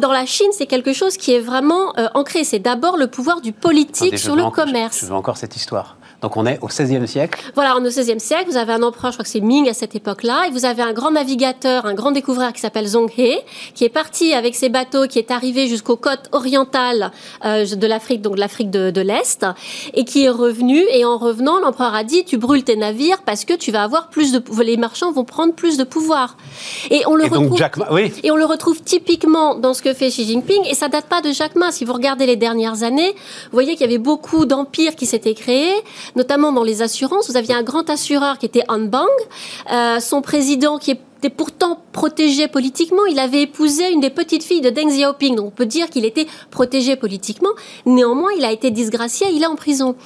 dans 0.00 0.12
la 0.12 0.26
Chine, 0.26 0.48
c'est 0.52 0.66
quelque 0.66 0.92
chose 0.92 1.16
qui 1.16 1.32
est 1.34 1.40
vraiment 1.40 1.96
euh, 1.98 2.08
ancré. 2.14 2.44
C'est 2.44 2.58
d'abord 2.58 2.96
le 2.96 3.06
pouvoir 3.06 3.40
du 3.40 3.52
politique 3.52 4.18
sur 4.18 4.36
le 4.36 4.50
commerce. 4.50 5.00
Je 5.00 5.06
veux 5.06 5.14
encore 5.14 5.36
cette 5.36 5.56
histoire. 5.56 5.96
Donc 6.22 6.36
on 6.36 6.44
est 6.44 6.58
au 6.60 6.66
XVIe 6.66 7.06
siècle. 7.08 7.40
Voilà, 7.54 7.76
on 7.76 7.84
est 7.84 7.86
au 7.86 8.02
XVIe 8.02 8.20
siècle. 8.20 8.44
Vous 8.48 8.56
avez 8.56 8.72
un 8.72 8.82
empereur, 8.82 9.10
je 9.10 9.16
crois 9.16 9.24
que 9.24 9.30
c'est 9.30 9.40
Ming 9.40 9.68
à 9.68 9.74
cette 9.74 9.94
époque-là, 9.94 10.46
et 10.48 10.50
vous 10.50 10.64
avez 10.64 10.82
un 10.82 10.92
grand 10.92 11.10
navigateur, 11.10 11.86
un 11.86 11.94
grand 11.94 12.10
découvreur 12.10 12.52
qui 12.52 12.60
s'appelle 12.60 12.86
Zhong 12.86 13.10
He, 13.16 13.38
qui 13.74 13.84
est 13.84 13.90
parti 13.90 14.34
avec 14.34 14.54
ses 14.54 14.68
bateaux, 14.68 15.06
qui 15.06 15.18
est 15.18 15.30
arrivé 15.30 15.66
jusqu'aux 15.66 15.96
côtes 15.96 16.28
orientales 16.32 17.10
euh, 17.44 17.64
de 17.64 17.86
l'Afrique, 17.86 18.20
donc 18.20 18.34
de 18.34 18.40
l'Afrique 18.40 18.70
de, 18.70 19.00
l'Est, 19.00 19.46
et 19.94 20.04
qui 20.04 20.24
est 20.24 20.30
revenu. 20.30 20.82
Et 20.92 21.04
en 21.04 21.16
revenant, 21.16 21.58
l'empereur 21.60 21.94
a 21.94 22.04
dit 22.04 22.24
"Tu 22.24 22.36
brûles 22.36 22.64
tes 22.64 22.76
navires 22.76 23.22
parce 23.24 23.44
que 23.44 23.54
tu 23.54 23.72
vas 23.72 23.82
avoir 23.82 24.08
plus 24.08 24.32
de, 24.32 24.42
les 24.62 24.76
marchands 24.76 25.12
vont 25.12 25.24
prendre 25.24 25.54
plus 25.54 25.78
de 25.78 25.84
pouvoir." 25.84 26.36
Et 26.90 27.02
on 27.06 27.14
le 27.14 27.24
retrouve. 27.24 27.58
oui. 27.92 28.12
Et 28.22 28.30
on 28.30 28.36
le 28.36 28.44
retrouve 28.44 28.82
typiquement 28.82 29.54
dans 29.54 29.72
ce 29.72 29.80
que 29.82 29.94
fait 29.94 30.08
Xi 30.08 30.24
Jinping. 30.26 30.66
Et 30.68 30.74
ça 30.74 30.88
date 30.88 31.06
pas 31.06 31.22
de 31.22 31.32
Jack 31.32 31.56
Ma. 31.56 31.72
Si 31.72 31.84
vous 31.84 31.94
regardez 31.94 32.26
les 32.26 32.36
dernières 32.36 32.82
années, 32.82 33.12
vous 33.12 33.52
voyez 33.52 33.72
qu'il 33.72 33.82
y 33.82 33.84
avait 33.84 33.98
beaucoup 33.98 34.44
d'empires 34.44 34.96
qui 34.96 35.06
s'étaient 35.06 35.34
créés 35.34 35.72
notamment 36.16 36.52
dans 36.52 36.64
les 36.64 36.82
assurances. 36.82 37.30
Vous 37.30 37.36
aviez 37.36 37.54
un 37.54 37.62
grand 37.62 37.88
assureur 37.90 38.38
qui 38.38 38.46
était 38.46 38.64
Anbang, 38.68 39.06
euh, 39.72 40.00
son 40.00 40.22
président 40.22 40.78
qui 40.78 40.92
était 41.20 41.28
pourtant 41.28 41.78
protégé 41.92 42.48
politiquement. 42.48 43.04
Il 43.04 43.18
avait 43.18 43.42
épousé 43.42 43.90
une 43.90 44.00
des 44.00 44.08
petites 44.08 44.42
filles 44.42 44.62
de 44.62 44.70
Deng 44.70 44.88
Xiaoping, 44.88 45.36
donc 45.36 45.46
on 45.46 45.50
peut 45.50 45.66
dire 45.66 45.90
qu'il 45.90 46.06
était 46.06 46.26
protégé 46.50 46.96
politiquement. 46.96 47.50
Néanmoins, 47.84 48.30
il 48.38 48.44
a 48.44 48.52
été 48.52 48.70
disgracié, 48.70 49.26
il 49.30 49.42
est 49.42 49.46
en 49.46 49.56
prison. 49.56 49.96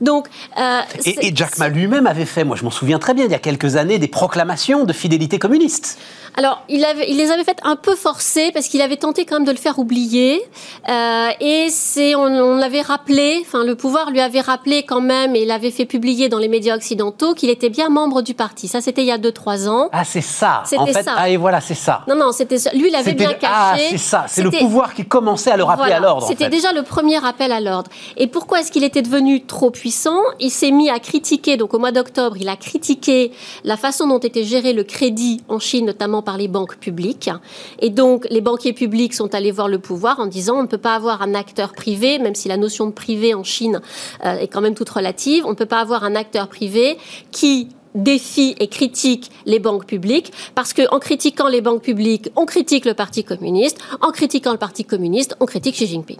Donc, 0.00 0.28
euh, 0.58 0.80
et, 1.04 1.26
et 1.26 1.32
Jack 1.34 1.58
Ma 1.58 1.68
lui-même 1.68 2.06
avait 2.06 2.24
fait, 2.24 2.44
moi 2.44 2.56
je 2.56 2.62
m'en 2.62 2.70
souviens 2.70 3.00
très 3.00 3.14
bien, 3.14 3.24
il 3.24 3.32
y 3.32 3.34
a 3.34 3.40
quelques 3.40 3.74
années, 3.74 3.98
des 3.98 4.08
proclamations 4.08 4.84
de 4.84 4.92
fidélité 4.92 5.40
communiste. 5.40 5.98
Alors, 6.36 6.62
il, 6.68 6.84
avait, 6.84 7.10
il 7.10 7.16
les 7.16 7.30
avait 7.32 7.44
faites 7.44 7.60
un 7.64 7.76
peu 7.76 7.96
forcées 7.96 8.50
parce 8.52 8.68
qu'il 8.68 8.80
avait 8.82 8.96
tenté 8.96 9.24
quand 9.24 9.36
même 9.36 9.44
de 9.44 9.50
le 9.50 9.56
faire 9.56 9.78
oublier. 9.78 10.40
Euh, 10.88 11.28
et 11.40 11.66
c'est, 11.70 12.14
on, 12.14 12.22
on 12.22 12.56
l'avait 12.56 12.82
rappelé, 12.82 13.38
enfin 13.44 13.64
le 13.64 13.74
pouvoir 13.74 14.10
lui 14.10 14.20
avait 14.20 14.40
rappelé 14.40 14.84
quand 14.84 15.00
même 15.00 15.34
et 15.34 15.44
l'avait 15.44 15.70
fait 15.70 15.86
publier 15.86 16.28
dans 16.28 16.38
les 16.38 16.48
médias 16.48 16.76
occidentaux 16.76 17.34
qu'il 17.34 17.50
était 17.50 17.68
bien 17.68 17.88
membre 17.88 18.22
du 18.22 18.34
parti. 18.34 18.68
Ça, 18.68 18.80
c'était 18.80 19.02
il 19.02 19.08
y 19.08 19.12
a 19.12 19.18
2-3 19.18 19.68
ans. 19.68 19.88
Ah, 19.92 20.04
c'est 20.04 20.20
ça. 20.20 20.59
C'était 20.64 20.92
ça. 20.92 21.14
Ah, 21.16 21.28
et 21.28 21.36
voilà, 21.36 21.60
c'est 21.60 21.74
ça. 21.74 22.02
Non, 22.08 22.16
non, 22.16 22.32
c'était 22.32 22.56
lui, 22.74 22.88
il 22.88 22.94
avait 22.94 23.14
bien 23.14 23.32
caché. 23.34 23.52
Ah, 23.52 23.74
c'est 23.78 23.98
ça. 23.98 24.24
C'est 24.28 24.42
le 24.42 24.50
pouvoir 24.50 24.94
qui 24.94 25.04
commençait 25.04 25.50
à 25.50 25.56
le 25.56 25.64
rappeler 25.64 25.92
à 25.92 26.00
l'ordre. 26.00 26.26
C'était 26.26 26.48
déjà 26.48 26.72
le 26.72 26.82
premier 26.82 27.18
rappel 27.18 27.52
à 27.52 27.60
l'ordre. 27.60 27.90
Et 28.16 28.26
pourquoi 28.26 28.60
est-ce 28.60 28.72
qu'il 28.72 28.84
était 28.84 29.02
devenu 29.02 29.44
trop 29.44 29.70
puissant? 29.70 30.18
Il 30.38 30.50
s'est 30.50 30.70
mis 30.70 30.90
à 30.90 30.98
critiquer. 30.98 31.56
Donc 31.56 31.74
au 31.74 31.78
mois 31.78 31.92
d'octobre, 31.92 32.36
il 32.38 32.48
a 32.48 32.56
critiqué 32.56 33.32
la 33.64 33.76
façon 33.76 34.06
dont 34.06 34.18
était 34.18 34.44
géré 34.44 34.72
le 34.72 34.84
crédit 34.84 35.42
en 35.48 35.58
Chine, 35.58 35.86
notamment 35.86 36.22
par 36.22 36.36
les 36.36 36.48
banques 36.48 36.76
publiques. 36.76 37.30
Et 37.78 37.90
donc 37.90 38.26
les 38.30 38.40
banquiers 38.40 38.72
publics 38.72 39.14
sont 39.14 39.34
allés 39.34 39.50
voir 39.50 39.68
le 39.68 39.78
pouvoir 39.78 40.20
en 40.20 40.26
disant 40.26 40.56
on 40.56 40.62
ne 40.62 40.68
peut 40.68 40.78
pas 40.78 40.94
avoir 40.94 41.22
un 41.22 41.34
acteur 41.34 41.72
privé, 41.72 42.18
même 42.18 42.34
si 42.34 42.48
la 42.48 42.56
notion 42.56 42.86
de 42.86 42.92
privé 42.92 43.34
en 43.34 43.44
Chine 43.44 43.80
euh, 44.24 44.38
est 44.38 44.48
quand 44.48 44.60
même 44.60 44.74
toute 44.74 44.90
relative. 44.90 45.44
On 45.46 45.50
ne 45.50 45.54
peut 45.54 45.66
pas 45.66 45.80
avoir 45.80 46.04
un 46.04 46.14
acteur 46.14 46.48
privé 46.48 46.98
qui 47.30 47.68
défie 47.94 48.54
et 48.58 48.68
critique 48.68 49.30
les 49.46 49.58
banques 49.58 49.86
publiques, 49.86 50.32
parce 50.54 50.72
qu'en 50.72 50.98
critiquant 50.98 51.48
les 51.48 51.60
banques 51.60 51.82
publiques, 51.82 52.30
on 52.36 52.46
critique 52.46 52.84
le 52.84 52.94
Parti 52.94 53.24
communiste, 53.24 53.78
en 54.00 54.10
critiquant 54.10 54.52
le 54.52 54.58
Parti 54.58 54.84
communiste, 54.84 55.36
on 55.40 55.46
critique 55.46 55.74
Xi 55.74 55.86
Jinping. 55.86 56.18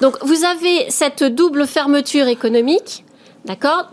Donc 0.00 0.16
vous 0.22 0.44
avez 0.44 0.90
cette 0.90 1.22
double 1.22 1.66
fermeture 1.66 2.26
économique. 2.26 3.04
D'accord 3.44 3.90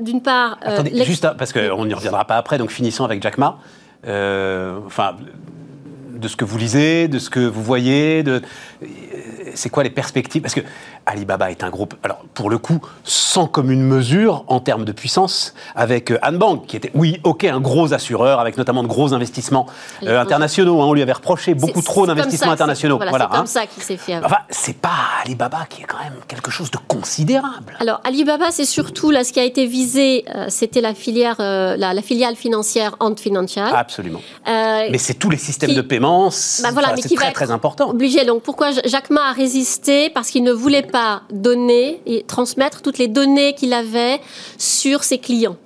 D'une 0.00 0.22
part. 0.22 0.58
Euh, 0.64 0.74
Attendez, 0.74 1.04
juste, 1.04 1.24
hein, 1.24 1.34
parce 1.38 1.52
qu'on 1.52 1.84
n'y 1.86 1.94
reviendra 1.94 2.24
pas 2.24 2.36
après, 2.36 2.58
donc 2.58 2.70
finissons 2.70 3.04
avec 3.04 3.22
Jack 3.22 3.38
Ma. 3.38 3.58
Euh, 4.06 4.80
enfin, 4.86 5.16
de 6.14 6.28
ce 6.28 6.36
que 6.36 6.44
vous 6.44 6.58
lisez, 6.58 7.06
de 7.06 7.18
ce 7.18 7.30
que 7.30 7.40
vous 7.40 7.62
voyez, 7.62 8.22
de 8.24 8.42
c'est 9.54 9.70
quoi 9.70 9.82
les 9.82 9.90
perspectives? 9.90 10.42
Parce 10.42 10.54
que 10.54 10.62
Alibaba 11.06 11.50
est 11.50 11.64
un 11.64 11.70
groupe, 11.70 11.94
alors 12.02 12.24
pour 12.34 12.48
le 12.48 12.58
coup, 12.58 12.80
sans 13.04 13.46
commune 13.46 13.82
mesure 13.82 14.44
en 14.46 14.60
termes 14.60 14.84
de 14.84 14.92
puissance, 14.92 15.54
avec 15.74 16.10
euh, 16.10 16.18
Bank, 16.32 16.66
qui 16.66 16.76
était, 16.76 16.90
oui, 16.94 17.20
ok, 17.24 17.44
un 17.44 17.60
gros 17.60 17.92
assureur, 17.92 18.40
avec 18.40 18.56
notamment 18.56 18.82
de 18.82 18.88
gros 18.88 19.12
investissements 19.12 19.66
euh, 20.04 20.20
internationaux. 20.20 20.80
Hein. 20.80 20.86
on 20.86 20.94
lui 20.94 21.02
avait 21.02 21.12
reproché 21.12 21.54
beaucoup 21.54 21.82
trop 21.82 22.06
d'investissements 22.06 22.52
internationaux. 22.52 22.96
Voilà, 22.96 23.12
c'est 23.12 23.30
comme 23.30 23.40
hein. 23.40 23.46
ça 23.46 23.66
qu'il 23.66 23.82
s'est 23.82 23.96
fait. 23.96 24.16
Enfin, 24.16 24.38
c'est 24.50 24.76
pas 24.76 24.90
Alibaba 25.24 25.66
qui 25.68 25.82
est 25.82 25.86
quand 25.86 25.98
même 25.98 26.14
quelque 26.28 26.50
chose 26.50 26.70
de 26.70 26.78
considérable. 26.88 27.76
Alors, 27.80 28.00
Alibaba, 28.04 28.50
c'est 28.50 28.64
surtout, 28.64 29.10
là, 29.10 29.24
ce 29.24 29.32
qui 29.32 29.40
a 29.40 29.44
été 29.44 29.66
visé, 29.66 30.24
euh, 30.34 30.46
c'était 30.48 30.80
la 30.80 30.94
filière, 30.94 31.36
la, 31.38 32.02
filiale 32.02 32.36
financière 32.36 32.96
Ant 33.00 33.16
Financial. 33.16 33.72
Absolument. 33.74 34.20
mais 34.46 34.98
c'est 34.98 35.14
tous 35.14 35.30
les 35.30 35.36
systèmes 35.36 35.74
de 35.74 35.80
paiement, 35.80 36.30
bah, 36.62 36.70
voilà, 36.72 36.94
c'est 36.96 37.14
très, 37.14 37.32
très 37.32 37.50
important. 37.50 37.90
Obligé. 37.90 38.24
Donc, 38.24 38.42
pourquoi 38.42 38.70
Jacques 38.84 39.10
Ma 39.10 39.30
a 39.30 39.32
résisté? 39.32 40.10
Parce 40.10 40.30
qu'il 40.30 40.42
ne 40.42 40.52
voulait 40.52 40.82
pas 40.92 41.22
donner 41.30 42.00
et 42.06 42.22
transmettre 42.22 42.82
toutes 42.82 42.98
les 42.98 43.08
données 43.08 43.54
qu'il 43.54 43.72
avait 43.72 44.20
sur 44.58 45.02
ses 45.02 45.18
clients. 45.18 45.56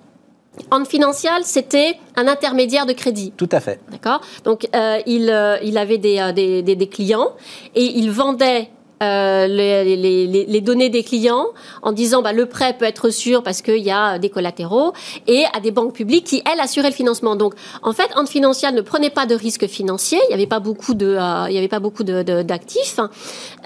En 0.70 0.84
Financial, 0.84 1.42
c'était 1.44 1.96
un 2.16 2.26
intermédiaire 2.28 2.86
de 2.86 2.94
crédit. 2.94 3.32
Tout 3.36 3.48
à 3.52 3.60
fait. 3.60 3.78
D'accord? 3.90 4.20
Donc, 4.44 4.66
euh, 4.74 5.00
il, 5.06 5.28
euh, 5.28 5.58
il, 5.62 5.76
avait 5.76 5.98
des, 5.98 6.18
euh, 6.18 6.32
des, 6.32 6.62
des, 6.62 6.76
des, 6.76 6.88
clients 6.88 7.32
et 7.74 7.84
il 7.84 8.10
vendait 8.10 8.70
euh, 9.02 9.46
les, 9.46 10.60
données 10.62 10.88
des 10.88 11.02
clients 11.02 11.48
en 11.82 11.92
disant 11.92 12.22
bah, 12.22 12.32
le 12.32 12.46
prêt 12.46 12.74
peut 12.78 12.86
être 12.86 13.10
sûr 13.10 13.42
parce 13.42 13.60
qu'il 13.60 13.82
y 13.82 13.90
a 13.90 14.18
des 14.18 14.30
collatéraux 14.30 14.94
et 15.26 15.44
à 15.52 15.60
des 15.60 15.70
banques 15.70 15.92
publiques 15.92 16.24
qui 16.24 16.42
elles 16.50 16.60
assuraient 16.60 16.88
le 16.88 16.94
financement. 16.94 17.36
Donc 17.36 17.54
en 17.82 17.92
fait, 17.92 18.08
Ant 18.16 18.24
Financial 18.24 18.74
ne 18.74 18.80
prenait 18.80 19.10
pas 19.10 19.26
de 19.26 19.34
risques 19.34 19.66
financiers, 19.66 20.18
il 20.24 20.28
n'y 20.28 20.34
avait 20.34 20.46
pas 20.46 20.60
beaucoup 20.60 20.94
de, 20.94 21.06
euh, 21.06 21.46
il 21.48 21.54
y 21.54 21.58
avait 21.58 22.44
d'actifs 22.44 22.98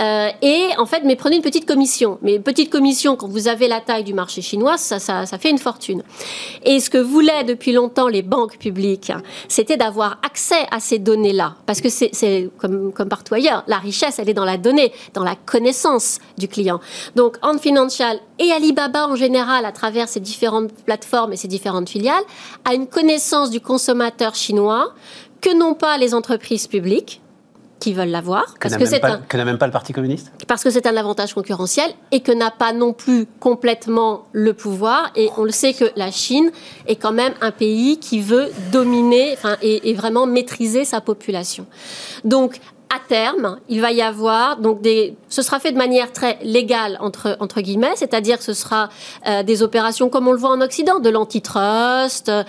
euh, 0.01 0.29
et 0.43 0.65
en 0.79 0.87
fait 0.87 1.03
mais 1.05 1.15
prenait 1.15 1.37
une 1.37 1.43
petite 1.43 1.67
commission. 1.67 2.19
Mais 2.23 2.41
petite 2.41 2.71
commission 2.71 3.15
quand 3.15 3.29
vous 3.29 3.47
avez 3.47 3.69
la 3.69 3.81
taille 3.81 4.05
du 4.05 4.15
marché 4.15 4.43
chinois, 4.43 4.79
ça, 4.79 4.99
ça, 4.99 5.27
ça 5.27 5.39
fait 5.39 5.51
une 5.51 5.59
fortune. 5.59 6.03
Et 6.65 6.81
ce 6.81 6.91
que 6.91 6.99
voulaient 6.99 7.45
depuis 7.45 7.73
longtemps 7.73 8.09
les 8.09 8.23
banques 8.23 8.59
publiques, 8.59 9.13
c'était 9.49 9.77
d'avoir 9.77 10.19
accès 10.27 10.67
à 10.73 10.81
ces 10.81 10.99
données-là 10.99 11.55
parce 11.67 11.81
que 11.81 11.89
c'est 11.89 12.51
comme, 12.59 12.93
comme 12.93 13.09
partout 13.09 13.35
ailleurs, 13.35 13.63
la 13.69 13.79
richesse 13.79 14.19
elle 14.19 14.29
est 14.29 14.35
dans 14.35 14.45
la 14.45 14.59
donnée. 14.59 14.93
Dans 15.15 15.20
la 15.25 15.37
connaissance 15.37 16.19
du 16.39 16.49
client. 16.49 16.81
Donc, 17.17 17.37
Ant 17.43 17.59
Financial 17.59 18.19
et 18.39 18.51
Alibaba 18.53 19.07
en 19.07 19.17
général, 19.17 19.65
à 19.65 19.73
travers 19.73 20.09
ces 20.09 20.21
différentes 20.21 20.73
plateformes 20.85 21.33
et 21.33 21.37
ces 21.37 21.49
différentes 21.49 21.89
filiales, 21.89 22.25
a 22.65 22.75
une 22.75 22.87
connaissance 22.87 23.51
du 23.51 23.61
consommateur 23.61 24.35
chinois 24.35 24.93
que 25.41 25.55
n'ont 25.57 25.75
pas 25.75 25.99
les 25.99 26.15
entreprises 26.15 26.67
publiques 26.67 27.21
qui 27.81 27.95
veulent 27.95 28.11
l'avoir. 28.11 28.59
Que 28.59 28.69
n'a 28.69 29.45
même, 29.45 29.59
pas 29.59 29.67
le 29.67 29.73
Parti 29.73 29.93
communiste? 29.93 30.31
Parce 30.47 30.63
que 30.63 30.71
c'est 30.71 30.87
un 30.87 30.97
avantage 30.97 31.35
concurrentiel 31.35 31.91
et 32.13 32.21
que 32.21 32.31
n'a 32.31 32.51
pas 32.51 32.73
non 32.73 32.93
plus 32.93 33.27
complètement 33.41 34.27
le 34.33 34.53
pouvoir. 34.53 35.11
Et 35.17 35.31
on 35.39 35.45
le 35.45 35.51
sait 35.51 35.73
que 35.73 35.87
la 35.97 36.11
Chine 36.11 36.53
est 36.87 36.97
quand 36.97 37.13
même 37.13 37.33
un 37.41 37.51
pays 37.51 37.99
qui 37.99 38.21
veut 38.21 38.51
dominer 38.71 39.37
et, 39.63 39.91
et 39.91 39.95
vraiment 39.95 40.27
maîtriser 40.27 40.85
sa 40.85 41.01
population. 41.01 41.67
Donc, 42.25 42.61
à 42.93 42.99
terme, 42.99 43.59
il 43.69 43.81
va 43.81 43.93
y 43.93 44.03
avoir 44.03 44.57
donc 44.57 44.81
des. 44.81 45.15
Ce 45.29 45.43
sera 45.43 45.61
fait 45.61 45.71
de 45.71 45.79
manière 45.79 46.13
très 46.13 46.39
légale 46.43 46.99
entre 47.01 47.37
entre 47.39 47.61
guillemets, 47.61 47.95
c'est-à-dire 47.95 48.39
que 48.39 48.43
ce 48.45 48.53
sera 48.53 48.89
euh, 49.29 49.45
des 49.45 49.63
opérations 49.63 50.09
comme 50.09 50.27
on 50.27 50.33
le 50.33 50.39
voit 50.39 50.51
en 50.51 50.61
Occident, 50.61 50.99
de 50.99 51.09
l'antitrust, 51.09 52.29
euh, 52.29 52.43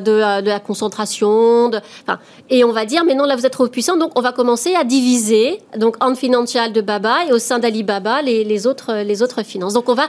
de, 0.00 0.12
euh, 0.12 0.42
de, 0.42 0.48
la 0.48 0.60
concentration, 0.60 1.70
de, 1.70 1.80
enfin, 2.02 2.18
et 2.50 2.62
on 2.62 2.72
va 2.72 2.84
dire 2.84 3.04
mais 3.06 3.14
non 3.14 3.24
là 3.24 3.36
vous 3.36 3.46
êtes 3.46 3.54
trop 3.54 3.66
puissant, 3.68 3.96
donc 3.96 4.12
on 4.18 4.20
va 4.20 4.32
commencer 4.32 4.74
à 4.74 4.84
diviser 4.84 5.62
donc 5.78 5.96
en 6.04 6.14
financial 6.14 6.74
de 6.74 6.82
Baba 6.82 7.24
et 7.26 7.32
au 7.32 7.38
sein 7.38 7.58
d'Alibaba 7.58 8.20
les, 8.20 8.44
les 8.44 8.66
autres 8.66 9.02
les 9.02 9.22
autres 9.22 9.42
finances. 9.44 9.72
Donc 9.72 9.88
on 9.88 9.94
va 9.94 10.08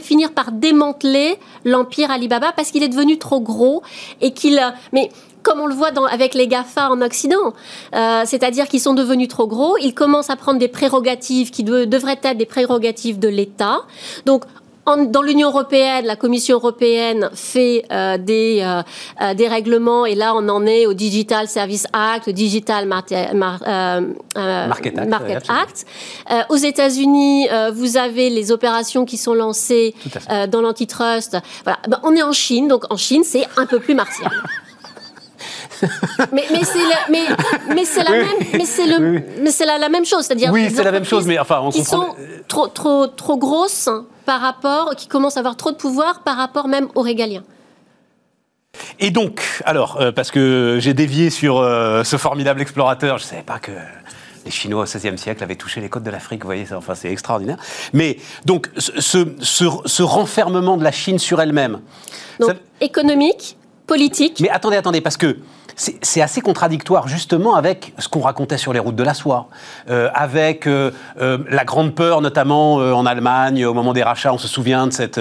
finir 0.00 0.32
par 0.32 0.50
démanteler 0.50 1.36
l'empire 1.64 2.10
Alibaba 2.10 2.50
parce 2.56 2.72
qu'il 2.72 2.82
est 2.82 2.88
devenu 2.88 3.18
trop 3.18 3.40
gros 3.40 3.82
et 4.20 4.32
qu'il 4.32 4.60
mais 4.92 5.10
comme 5.42 5.60
on 5.60 5.66
le 5.66 5.74
voit 5.74 5.90
avec 6.10 6.34
les 6.34 6.48
GAFA 6.48 6.90
en 6.90 7.00
Occident. 7.00 7.54
Euh, 7.94 8.22
c'est-à-dire 8.24 8.68
qu'ils 8.68 8.80
sont 8.80 8.94
devenus 8.94 9.28
trop 9.28 9.46
gros, 9.46 9.76
ils 9.78 9.94
commencent 9.94 10.30
à 10.30 10.36
prendre 10.36 10.58
des 10.58 10.68
prérogatives 10.68 11.50
qui 11.50 11.64
devraient 11.64 12.18
être 12.22 12.36
des 12.36 12.46
prérogatives 12.46 13.18
de 13.18 13.28
l'État. 13.28 13.80
Donc, 14.26 14.44
dans 15.10 15.20
l'Union 15.20 15.48
européenne, 15.48 16.06
la 16.06 16.16
Commission 16.16 16.56
européenne 16.56 17.28
fait 17.34 17.84
euh, 17.92 18.16
des, 18.16 18.62
euh, 19.20 19.34
des 19.34 19.46
règlements 19.46 20.06
et 20.06 20.14
là 20.14 20.32
on 20.34 20.48
en 20.48 20.64
est 20.64 20.86
au 20.86 20.94
Digital 20.94 21.46
Service 21.46 21.86
Act, 21.92 22.28
au 22.28 22.32
Digital 22.32 22.86
Market, 22.86 23.28
Act. 24.34 25.86
aux 26.48 26.56
États-Unis, 26.56 27.48
vous 27.74 27.98
avez 27.98 28.30
les 28.30 28.50
opérations 28.50 29.04
qui 29.04 29.18
sont 29.18 29.34
lancées 29.34 29.94
dans 30.50 30.62
l'antitrust. 30.62 31.36
Voilà. 31.64 31.80
Ben, 31.86 32.00
on 32.02 32.16
est 32.16 32.22
en 32.22 32.32
Chine, 32.32 32.66
donc 32.66 32.90
en 32.90 32.96
Chine 32.96 33.24
c'est 33.24 33.46
un 33.58 33.66
peu 33.66 33.80
plus 33.80 33.94
martial. 33.94 34.30
mais, 36.32 36.44
mais 36.50 36.64
c'est 36.64 36.78
la, 36.78 36.98
mais, 37.10 37.24
mais 37.74 37.84
c'est 37.84 38.04
la, 38.04 38.10
même, 38.10 38.26
mais 38.52 38.64
c'est 38.64 38.86
le, 38.86 39.22
mais 39.42 39.50
c'est 39.50 39.66
la, 39.66 39.78
la, 39.78 39.88
même 39.88 40.04
chose, 40.04 40.24
c'est-à-dire 40.24 40.50
oui, 40.52 40.70
c'est 40.74 40.84
la 40.84 40.92
même 40.92 41.04
chose, 41.04 41.26
mais 41.26 41.38
enfin, 41.38 41.60
on 41.62 41.70
qui 41.70 41.84
sont 41.84 42.14
trop, 42.48 42.68
trop, 42.68 43.06
trop 43.06 43.36
grosses 43.36 43.88
par 44.24 44.40
rapport, 44.40 44.94
qui 44.96 45.08
commencent 45.08 45.36
à 45.36 45.40
avoir 45.40 45.56
trop 45.56 45.70
de 45.70 45.76
pouvoir 45.76 46.22
par 46.22 46.36
rapport 46.36 46.68
même 46.68 46.88
aux 46.94 47.02
régaliens. 47.02 47.44
Et 48.98 49.10
donc, 49.10 49.42
alors, 49.64 50.00
euh, 50.00 50.12
parce 50.12 50.30
que 50.30 50.78
j'ai 50.80 50.94
dévié 50.94 51.30
sur 51.30 51.58
euh, 51.58 52.04
ce 52.04 52.16
formidable 52.16 52.60
explorateur, 52.60 53.18
je 53.18 53.24
ne 53.24 53.28
savais 53.28 53.42
pas 53.42 53.58
que 53.58 53.72
les 54.44 54.50
Chinois 54.50 54.82
au 54.82 54.84
XVIe 54.84 55.18
siècle 55.18 55.42
avaient 55.42 55.56
touché 55.56 55.80
les 55.80 55.88
côtes 55.88 56.02
de 56.02 56.10
l'Afrique, 56.10 56.42
vous 56.42 56.48
voyez, 56.48 56.66
enfin, 56.72 56.94
c'est 56.94 57.10
extraordinaire. 57.10 57.58
Mais 57.92 58.18
donc, 58.44 58.70
ce, 58.78 58.92
ce, 59.40 59.64
ce, 59.84 60.02
renfermement 60.02 60.76
de 60.76 60.84
la 60.84 60.92
Chine 60.92 61.18
sur 61.18 61.40
elle-même. 61.40 61.80
économique, 62.80 63.56
politique. 63.86 64.40
Mais 64.40 64.50
attendez, 64.50 64.76
attendez, 64.76 65.00
parce 65.00 65.16
que 65.16 65.38
c'est 65.78 66.20
assez 66.20 66.40
contradictoire 66.40 67.06
justement 67.08 67.54
avec 67.54 67.92
ce 67.98 68.08
qu'on 68.08 68.20
racontait 68.20 68.58
sur 68.58 68.72
les 68.72 68.80
routes 68.80 68.96
de 68.96 69.02
la 69.04 69.14
soie, 69.14 69.48
euh, 69.88 70.10
avec 70.12 70.66
euh, 70.66 70.90
euh, 71.20 71.38
la 71.48 71.64
grande 71.64 71.94
peur 71.94 72.20
notamment 72.20 72.74
en 72.74 73.06
Allemagne 73.06 73.64
au 73.64 73.74
moment 73.74 73.92
des 73.92 74.02
rachats. 74.02 74.32
On 74.32 74.38
se 74.38 74.48
souvient 74.48 74.86
de 74.86 74.92
cette, 74.92 75.20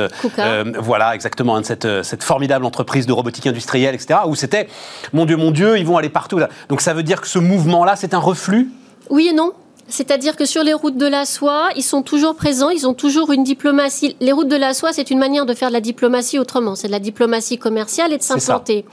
voilà 0.80 1.14
exactement, 1.16 1.60
de 1.60 1.66
cette, 1.66 2.04
cette, 2.04 2.24
formidable 2.24 2.66
entreprise 2.66 3.06
de 3.06 3.14
robotique 3.14 3.48
industrielle, 3.48 3.96
etc. 3.96 4.22
Où 4.26 4.36
c'était, 4.36 4.68
mon 5.14 5.26
Dieu, 5.26 5.38
mon 5.38 5.52
Dieu, 5.52 5.78
ils 5.78 5.86
vont 5.86 5.98
aller 5.98 6.10
partout. 6.10 6.40
Là. 6.40 6.50
Donc 6.70 6.82
ça 6.82 6.94
veut 6.94 7.04
dire 7.04 7.22
que 7.22 7.28
ce 7.28 7.40
mouvement-là, 7.40 7.96
c'est 7.96 8.14
un 8.14 8.20
reflux? 8.20 8.70
Oui 9.10 9.30
et 9.32 9.34
non. 9.34 9.54
C'est-à-dire 9.90 10.36
que 10.36 10.46
sur 10.46 10.64
les 10.64 10.74
routes 10.74 10.98
de 10.98 11.06
la 11.06 11.26
soie, 11.26 11.70
ils 11.76 11.84
sont 11.84 12.02
toujours 12.02 12.36
présents, 12.36 12.70
ils 12.70 12.88
ont 12.88 12.94
toujours 12.94 13.32
une 13.32 13.44
diplomatie. 13.44 14.16
Les 14.20 14.32
routes 14.32 14.50
de 14.50 14.56
la 14.56 14.74
soie, 14.74 14.92
c'est 14.92 15.10
une 15.12 15.20
manière 15.20 15.46
de 15.46 15.54
faire 15.54 15.70
de 15.70 15.74
la 15.74 15.82
diplomatie 15.82 16.40
autrement. 16.40 16.76
C'est 16.76 16.88
de 16.88 16.92
la 16.92 17.00
diplomatie 17.00 17.58
commerciale 17.58 18.12
et 18.12 18.18
de 18.18 18.24
s'implanter. 18.24 18.86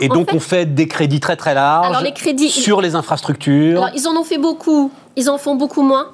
Et 0.00 0.08
donc 0.08 0.32
on 0.32 0.40
fait 0.40 0.66
des 0.74 0.86
crédits 0.86 1.20
très 1.20 1.36
très 1.36 1.54
larges 1.54 2.02
les 2.02 2.12
crédits, 2.12 2.50
sur 2.50 2.80
les 2.80 2.94
infrastructures. 2.94 3.82
Alors, 3.82 3.94
ils 3.94 4.06
en 4.06 4.16
ont 4.16 4.24
fait 4.24 4.38
beaucoup, 4.38 4.90
ils 5.16 5.28
en 5.28 5.38
font 5.38 5.56
beaucoup 5.56 5.82
moins. 5.82 6.12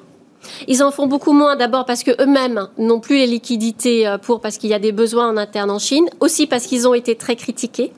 Ils 0.68 0.82
en 0.82 0.90
font 0.90 1.06
beaucoup 1.06 1.32
moins 1.32 1.56
d'abord 1.56 1.86
parce 1.86 2.02
que 2.02 2.10
eux-mêmes 2.22 2.68
n'ont 2.76 3.00
plus 3.00 3.16
les 3.16 3.26
liquidités 3.26 4.06
euh, 4.06 4.18
pour 4.18 4.40
parce 4.40 4.58
qu'il 4.58 4.70
y 4.70 4.74
a 4.74 4.78
des 4.78 4.92
besoins 4.92 5.28
en 5.28 5.36
interne 5.38 5.70
en 5.70 5.78
Chine, 5.78 6.06
aussi 6.20 6.46
parce 6.46 6.66
qu'ils 6.66 6.86
ont 6.86 6.94
été 6.94 7.16
très 7.16 7.34
critiqués. 7.36 7.92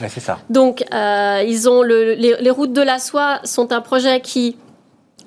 c'est 0.00 0.20
ça. 0.20 0.38
Donc, 0.50 0.84
euh, 0.92 1.42
ils 1.46 1.68
ont 1.68 1.82
le, 1.82 2.12
les, 2.14 2.36
les, 2.40 2.50
routes 2.50 2.74
de 2.74 2.82
la 2.82 2.98
soie 2.98 3.40
sont 3.44 3.72
un 3.72 3.80
projet 3.80 4.20
qui 4.20 4.56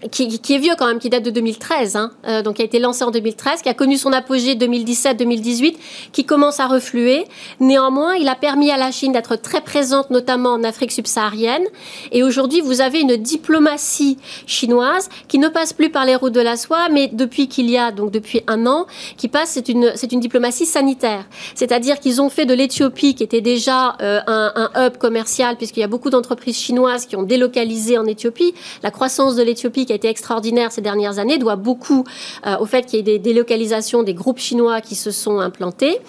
qui, 0.09 0.23
est 0.25 0.57
vieux 0.57 0.73
quand 0.77 0.87
même, 0.87 0.99
qui 0.99 1.09
date 1.09 1.23
de 1.23 1.29
2013, 1.29 1.95
hein, 1.95 2.11
euh, 2.27 2.41
donc 2.41 2.55
qui 2.55 2.61
a 2.61 2.65
été 2.65 2.79
lancé 2.79 3.03
en 3.03 3.11
2013, 3.11 3.61
qui 3.61 3.69
a 3.69 3.73
connu 3.73 3.97
son 3.97 4.11
apogée 4.13 4.55
2017-2018, 4.55 5.75
qui 6.11 6.25
commence 6.25 6.59
à 6.59 6.67
refluer. 6.67 7.25
Néanmoins, 7.59 8.15
il 8.15 8.27
a 8.27 8.35
permis 8.35 8.71
à 8.71 8.77
la 8.77 8.91
Chine 8.91 9.11
d'être 9.11 9.35
très 9.35 9.61
présente, 9.61 10.09
notamment 10.09 10.51
en 10.51 10.63
Afrique 10.63 10.91
subsaharienne. 10.91 11.63
Et 12.11 12.23
aujourd'hui, 12.23 12.61
vous 12.61 12.81
avez 12.81 13.01
une 13.01 13.15
diplomatie 13.17 14.17
chinoise 14.47 15.09
qui 15.27 15.37
ne 15.37 15.49
passe 15.49 15.73
plus 15.73 15.89
par 15.89 16.05
les 16.05 16.15
routes 16.15 16.33
de 16.33 16.41
la 16.41 16.57
soie, 16.57 16.89
mais 16.89 17.07
depuis 17.07 17.47
qu'il 17.47 17.69
y 17.69 17.77
a, 17.77 17.91
donc 17.91 18.11
depuis 18.11 18.41
un 18.47 18.65
an, 18.65 18.87
qui 19.17 19.27
passe, 19.27 19.51
c'est 19.51 19.69
une, 19.69 19.91
c'est 19.95 20.11
une 20.11 20.19
diplomatie 20.19 20.65
sanitaire. 20.65 21.25
C'est-à-dire 21.53 21.99
qu'ils 21.99 22.21
ont 22.21 22.29
fait 22.29 22.45
de 22.45 22.53
l'Éthiopie, 22.53 23.13
qui 23.13 23.23
était 23.23 23.41
déjà 23.41 23.95
euh, 24.01 24.19
un, 24.25 24.69
un 24.73 24.87
hub 24.87 24.97
commercial, 24.97 25.57
puisqu'il 25.57 25.81
y 25.81 25.83
a 25.83 25.87
beaucoup 25.87 26.09
d'entreprises 26.09 26.57
chinoises 26.57 27.05
qui 27.05 27.15
ont 27.15 27.23
délocalisé 27.23 27.97
en 27.97 28.05
Éthiopie. 28.05 28.53
La 28.81 28.89
croissance 28.89 29.35
de 29.35 29.43
l'Éthiopie 29.43 29.85
qui 29.91 29.93
a 29.93 29.97
été 29.97 30.07
extraordinaire 30.07 30.71
ces 30.71 30.79
dernières 30.79 31.19
années 31.19 31.37
doit 31.37 31.57
beaucoup 31.57 32.05
euh, 32.47 32.57
au 32.59 32.65
fait 32.65 32.85
qu'il 32.85 32.95
y 32.95 32.99
ait 32.99 33.03
des 33.03 33.19
délocalisations 33.19 34.03
des 34.03 34.13
groupes 34.13 34.39
chinois 34.39 34.79
qui 34.79 34.95
se 34.95 35.11
sont 35.11 35.39
implantés. 35.39 35.99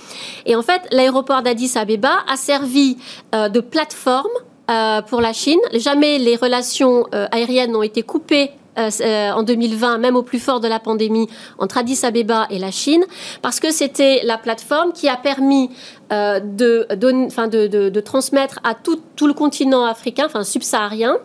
Et 0.46 0.54
en 0.54 0.62
fait, 0.62 0.82
l'aéroport 0.92 1.42
d'Addis 1.42 1.72
Abeba 1.74 2.18
a 2.28 2.36
servi 2.36 2.96
euh, 3.34 3.48
de 3.48 3.58
plateforme 3.58 4.30
euh, 4.70 5.02
pour 5.02 5.20
la 5.20 5.32
Chine. 5.32 5.58
Jamais 5.74 6.18
les 6.18 6.36
relations 6.36 7.06
aériennes 7.32 7.72
n'ont 7.72 7.82
été 7.82 8.04
coupées 8.04 8.52
en 8.76 9.42
2020, 9.42 9.98
même 9.98 10.16
au 10.16 10.22
plus 10.22 10.38
fort 10.38 10.60
de 10.60 10.68
la 10.68 10.78
pandémie, 10.78 11.28
entre 11.58 11.76
Addis 11.78 12.06
Abeba 12.06 12.46
et 12.48 12.58
la 12.58 12.70
Chine, 12.70 13.04
parce 13.42 13.60
que 13.60 13.70
c'était 13.70 14.22
la 14.24 14.38
plateforme 14.38 14.92
qui 14.92 15.10
a 15.10 15.16
permis 15.16 15.68
de, 16.10 18.00
transmettre 18.00 18.60
à 18.64 18.74
tout, 18.74 18.98
tout 19.14 19.26
le 19.26 19.34
continent 19.34 19.84
africain, 19.84 20.24
enfin 20.24 20.42
subsaharien, 20.42 21.18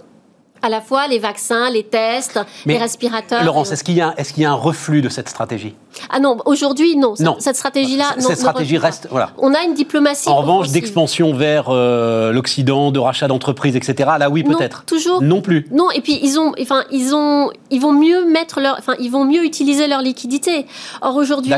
à 0.62 0.70
la 0.70 0.82
fois 0.82 1.08
les 1.08 1.20
vaccins, 1.20 1.70
les 1.70 1.84
tests, 1.84 2.40
les 2.66 2.78
respirateurs. 2.78 3.44
Laurence, 3.44 3.72
est-ce 3.72 3.84
qu'il 3.84 3.96
y, 3.96 4.00
est 4.00 4.38
y, 4.38 4.46
a 4.46 4.52
un 4.52 4.56
reflux 4.56 5.02
de 5.02 5.10
cette 5.10 5.30
stratégie? 5.30 5.76
Ah 6.10 6.20
non, 6.20 6.38
aujourd'hui 6.46 6.96
non. 6.96 7.16
non. 7.20 7.38
Cette 7.40 7.56
stratégie-là, 7.56 8.16
non. 8.20 8.28
Cette 8.28 8.38
stratégie 8.38 8.78
reste. 8.78 9.08
Voilà. 9.10 9.32
On 9.38 9.54
a 9.54 9.64
une 9.64 9.74
diplomatie. 9.74 10.30
En 10.30 10.38
revanche, 10.38 10.70
d'expansion 10.70 11.34
vers 11.34 11.66
euh, 11.70 12.32
l'Occident, 12.32 12.92
de 12.92 13.00
rachat 13.00 13.28
d'entreprises, 13.28 13.76
etc. 13.76 14.10
Là, 14.20 14.30
oui, 14.30 14.44
peut-être. 14.44 14.84
Toujours. 14.86 15.22
Non 15.22 15.42
plus. 15.42 15.68
Non. 15.72 15.90
Et 15.92 16.02
puis 16.02 16.20
ils 16.22 16.40
ont, 16.40 16.54
enfin, 16.62 16.84
ils 16.92 17.16
ont, 17.16 17.52
ils 17.72 17.82
vont 17.82 17.94
mieux 17.94 18.26
mettre 18.26 18.60
leur, 18.60 18.78
enfin, 18.78 18.94
ils 19.00 19.12
vont 19.12 19.26
mieux 19.26 19.44
utiliser 19.44 19.88
leur 19.88 20.02
liquidité. 20.02 20.66
Or 21.02 21.16
aujourd'hui, 21.16 21.54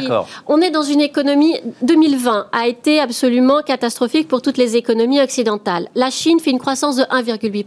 on 0.48 0.62
est 0.62 0.72
dans 0.72 0.84
une 0.84 1.02
économie. 1.02 1.56
2020 1.82 2.48
a 2.52 2.68
été 2.68 3.00
absolument 3.00 3.62
catastrophique 3.62 4.28
pour 4.28 4.42
toutes 4.42 4.58
les 4.58 4.76
économies 4.76 5.22
occidentales. 5.22 5.90
La 5.96 6.10
Chine 6.10 6.40
fait 6.40 6.52
une 6.52 6.60
croissance 6.60 6.96
de 6.96 7.04
1,8 7.04 7.66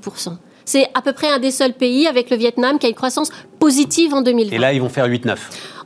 c'est 0.64 0.86
à 0.94 1.02
peu 1.02 1.12
près 1.12 1.30
un 1.30 1.38
des 1.38 1.50
seuls 1.50 1.74
pays 1.74 2.06
avec 2.06 2.30
le 2.30 2.36
Vietnam 2.36 2.78
qui 2.78 2.86
a 2.86 2.88
une 2.88 2.94
croissance 2.94 3.30
positive 3.58 4.14
en 4.14 4.22
2020. 4.22 4.54
Et 4.54 4.58
là, 4.58 4.72
ils 4.72 4.80
vont 4.80 4.88
faire 4.88 5.08
8-9. 5.08 5.36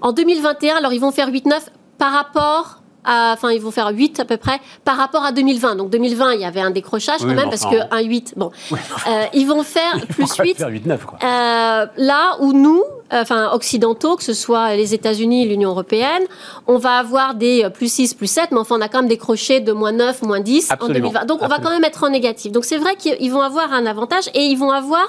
En 0.00 0.12
2021, 0.12 0.76
alors 0.76 0.92
ils 0.92 1.00
vont 1.00 1.12
faire 1.12 1.30
8-9 1.30 1.52
par 1.99 2.12
rapport 2.12 2.83
enfin, 3.06 3.50
ils 3.52 3.60
vont 3.60 3.70
faire 3.70 3.88
8 3.88 4.20
à 4.20 4.25
peu 4.25 4.36
près 4.36 4.60
par 4.84 4.96
rapport 4.96 5.25
à 5.25 5.32
2020. 5.32 5.76
Donc 5.76 5.90
2020, 5.90 6.34
il 6.34 6.40
y 6.40 6.44
avait 6.44 6.60
un 6.60 6.70
décrochage 6.70 7.20
quand 7.20 7.26
même, 7.26 7.50
parce 7.50 7.64
que 7.64 7.76
un 7.90 8.00
8, 8.00 8.34
bon. 8.36 8.50
Euh, 8.72 9.25
ils 9.32 9.46
vont 9.46 9.62
faire 9.62 10.06
plus 10.08 10.34
8. 10.36 10.58
Faire 10.58 10.68
8 10.68 10.86
9, 10.86 11.04
quoi. 11.04 11.18
Euh, 11.22 11.86
là 11.96 12.36
où 12.40 12.52
nous, 12.52 12.82
euh, 13.12 13.22
enfin, 13.22 13.50
occidentaux, 13.52 14.16
que 14.16 14.25
ce 14.25 14.34
soit 14.34 14.75
les 14.76 14.94
États-Unis, 14.94 15.46
l'Union 15.46 15.70
européenne, 15.70 16.22
on 16.66 16.78
va 16.78 16.98
avoir 16.98 17.34
des 17.34 17.68
plus 17.72 17.92
6, 17.92 18.14
plus 18.14 18.26
7, 18.26 18.50
mais 18.52 18.58
enfin, 18.58 18.76
on 18.78 18.80
a 18.80 18.88
quand 18.88 19.00
même 19.00 19.08
décroché 19.08 19.60
de 19.60 19.72
moins 19.72 19.92
9, 19.92 20.22
moins 20.22 20.40
10 20.40 20.72
en 20.80 20.88
2020. 20.88 21.25
Donc, 21.26 21.42
on 21.42 21.48
va 21.48 21.58
quand 21.58 21.70
même 21.70 21.84
être 21.84 22.04
en 22.04 22.10
négatif. 22.10 22.52
Donc, 22.52 22.64
c'est 22.64 22.78
vrai 22.78 22.96
qu'ils 22.96 23.30
vont 23.30 23.42
avoir 23.42 23.72
un 23.72 23.86
avantage 23.86 24.25
et 24.34 24.44
ils 24.44 24.58
vont 24.58 24.70
avoir 24.70 25.06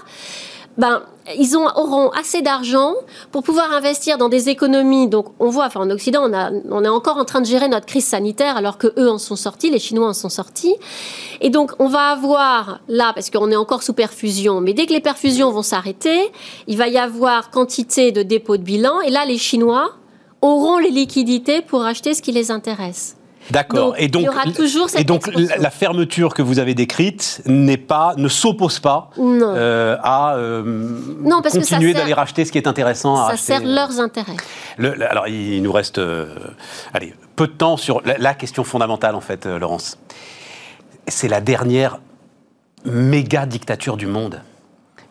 ben, 0.78 1.02
ils 1.38 1.58
ont, 1.58 1.66
auront 1.76 2.10
assez 2.10 2.42
d'argent 2.42 2.94
pour 3.32 3.44
pouvoir 3.44 3.74
investir 3.74 4.18
dans 4.18 4.30
des 4.30 4.50
économies. 4.50 5.08
Donc, 5.08 5.28
on 5.40 5.50
voit, 5.50 5.70
en 5.76 5.90
Occident, 5.90 6.30
on 6.70 6.84
est 6.84 6.88
encore 6.88 7.18
en 7.18 7.26
train 7.26 7.42
de 7.42 7.46
gérer 7.46 7.68
notre 7.68 7.86
crise 7.86 8.06
sanitaire 8.06 8.56
alors 8.58 8.78
que 8.78 8.88
eux 8.98 9.10
en 9.10 9.18
sont 9.18 9.36
sortis, 9.36 9.70
les 9.70 9.80
Chinois 9.80 10.08
en 10.08 10.14
sont 10.14 10.30
sortis. 10.30 10.76
Et 11.42 11.50
donc, 11.50 11.72
on 11.80 11.88
va 11.88 12.10
avoir 12.10 12.80
là, 12.88 13.12
parce 13.14 13.30
qu'on 13.30 13.52
est 13.52 13.56
encore 13.56 13.84
sous 13.84 13.94
perfusion, 13.94 14.62
mais 14.62 14.74
dès 14.74 14.86
que 14.86 14.94
les 14.94 15.02
perfusions 15.02 15.52
vont 15.52 15.64
s'arrêter, 15.64 16.32
il 16.68 16.78
va 16.78 16.88
y 16.88 16.98
avoir 16.98 17.50
quantité 17.50 18.12
de 18.12 18.24
dépôts 18.24 18.58
de 18.58 18.64
bilan. 18.64 19.02
Et 19.02 19.10
là, 19.10 19.26
les 19.26 19.38
Chinois 19.38 19.96
auront 20.42 20.78
les 20.78 20.92
liquidités 20.92 21.62
pour 21.62 21.84
acheter 21.84 22.14
ce 22.14 22.22
qui 22.22 22.32
les 22.32 22.52
intéresse. 22.52 23.18
D'accord. 23.52 23.96
Et 23.98 24.08
donc, 24.08 24.28
et 24.98 25.04
donc 25.04 25.30
la 25.36 25.70
fermeture 25.70 26.34
que 26.34 26.42
vous 26.42 26.60
avez 26.60 26.74
décrite 26.74 27.42
n'est 27.46 27.78
pas, 27.78 28.14
ne 28.18 28.28
s'oppose 28.28 28.80
pas 28.80 29.10
euh, 29.18 29.98
à 30.04 30.36
euh, 30.36 30.64
non, 31.22 31.42
parce 31.42 31.58
continuer 31.58 31.94
d'aller 31.94 32.14
racheter 32.14 32.46
ce 32.46 32.52
qui 32.52 32.58
est 32.58 32.68
intéressant. 32.68 33.28
Ça 33.30 33.38
sert 33.38 33.64
leurs 33.64 34.00
intérêts. 34.00 34.36
alors, 35.10 35.28
il 35.28 35.62
nous 35.62 35.72
reste, 35.72 35.98
euh, 35.98 36.28
allez, 36.94 37.14
peu 37.36 37.48
de 37.48 37.54
temps 37.54 37.78
sur 37.78 38.02
la, 38.04 38.34
question 38.34 38.64
fondamentale 38.64 39.16
en 39.16 39.22
fait, 39.22 39.46
Laurence. 39.46 39.98
C'est 41.08 41.30
la 41.30 41.42
dernière 41.42 42.00
méga 42.86 43.46
dictature 43.46 43.98
du 43.98 44.08
monde. 44.08 44.42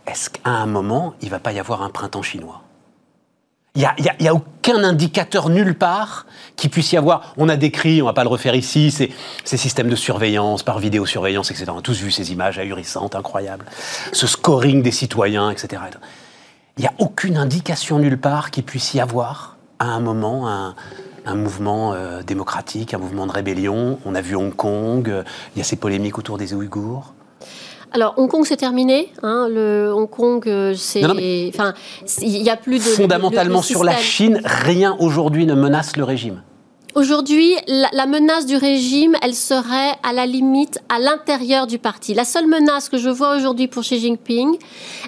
Est-ce 0.06 0.30
qu'à 0.30 0.50
un 0.50 0.66
moment, 0.66 1.14
il 1.22 1.30
va 1.30 1.38
pas 1.38 1.52
y 1.52 1.58
avoir 1.58 1.82
un 1.82 1.90
printemps 1.90 2.22
chinois? 2.22 2.62
Il 3.76 3.86
n'y 4.20 4.28
a, 4.28 4.34
aucun 4.34 4.82
indicateur 4.82 5.48
nulle 5.48 5.74
part 5.74 6.26
qui 6.56 6.68
puisse 6.68 6.92
y 6.92 6.96
avoir. 6.96 7.34
On 7.36 7.48
a 7.48 7.56
décrit, 7.56 8.00
on 8.00 8.06
ne 8.06 8.10
va 8.10 8.14
pas 8.14 8.24
le 8.24 8.30
refaire 8.30 8.54
ici, 8.54 8.90
ces, 8.90 9.12
ces 9.44 9.56
systèmes 9.56 9.88
de 9.88 9.96
surveillance 9.96 10.62
par 10.62 10.78
vidéosurveillance, 10.78 11.50
etc. 11.50 11.66
On 11.74 11.78
a 11.78 11.82
tous 11.82 12.00
vu 12.00 12.10
ces 12.10 12.32
images 12.32 12.58
ahurissantes, 12.58 13.14
incroyables. 13.14 13.66
Ce 14.12 14.26
scoring 14.26 14.82
des 14.82 14.90
citoyens, 14.90 15.50
etc. 15.50 15.82
Il 16.78 16.82
n'y 16.82 16.88
a 16.88 16.92
aucune 16.98 17.36
indication 17.36 17.98
nulle 17.98 18.18
part 18.18 18.50
qui 18.50 18.62
puisse 18.62 18.94
y 18.94 19.00
avoir, 19.00 19.56
à 19.78 19.86
un 19.86 20.00
moment, 20.00 20.48
un, 20.48 21.34
mouvement 21.34 21.92
euh, 21.92 22.22
démocratique, 22.22 22.94
un 22.94 22.98
mouvement 22.98 23.26
de 23.26 23.32
rébellion. 23.32 23.98
On 24.04 24.14
a 24.14 24.20
vu 24.20 24.36
Hong 24.36 24.54
Kong, 24.54 25.08
euh, 25.08 25.22
il 25.54 25.58
y 25.58 25.60
a 25.60 25.64
ces 25.64 25.76
polémiques 25.76 26.18
autour 26.18 26.38
des 26.38 26.54
Ouïghours. 26.54 27.14
Alors 27.92 28.14
Hong 28.16 28.28
Kong 28.28 28.44
c'est 28.46 28.56
terminé. 28.56 29.12
Hein, 29.22 29.48
le 29.50 29.92
Hong 29.94 30.08
Kong 30.08 30.46
euh, 30.46 30.74
c'est, 30.74 31.04
enfin, 31.48 31.74
il 32.20 32.42
y 32.42 32.50
a 32.50 32.56
plus 32.56 32.78
de 32.78 32.82
fondamentalement 32.82 33.62
sur 33.62 33.84
la 33.84 33.96
Chine, 33.96 34.40
rien 34.44 34.96
aujourd'hui 34.98 35.46
ne 35.46 35.54
menace 35.54 35.96
le 35.96 36.04
régime. 36.04 36.42
Aujourd'hui, 36.96 37.54
la, 37.68 38.06
menace 38.06 38.46
du 38.46 38.56
régime, 38.56 39.16
elle 39.20 39.34
serait 39.34 39.92
à 40.02 40.14
la 40.14 40.24
limite 40.24 40.78
à 40.88 40.98
l'intérieur 40.98 41.66
du 41.66 41.78
parti. 41.78 42.14
La 42.14 42.24
seule 42.24 42.46
menace 42.46 42.88
que 42.88 42.96
je 42.96 43.10
vois 43.10 43.36
aujourd'hui 43.36 43.68
pour 43.68 43.82
Xi 43.82 43.98
Jinping, 43.98 44.56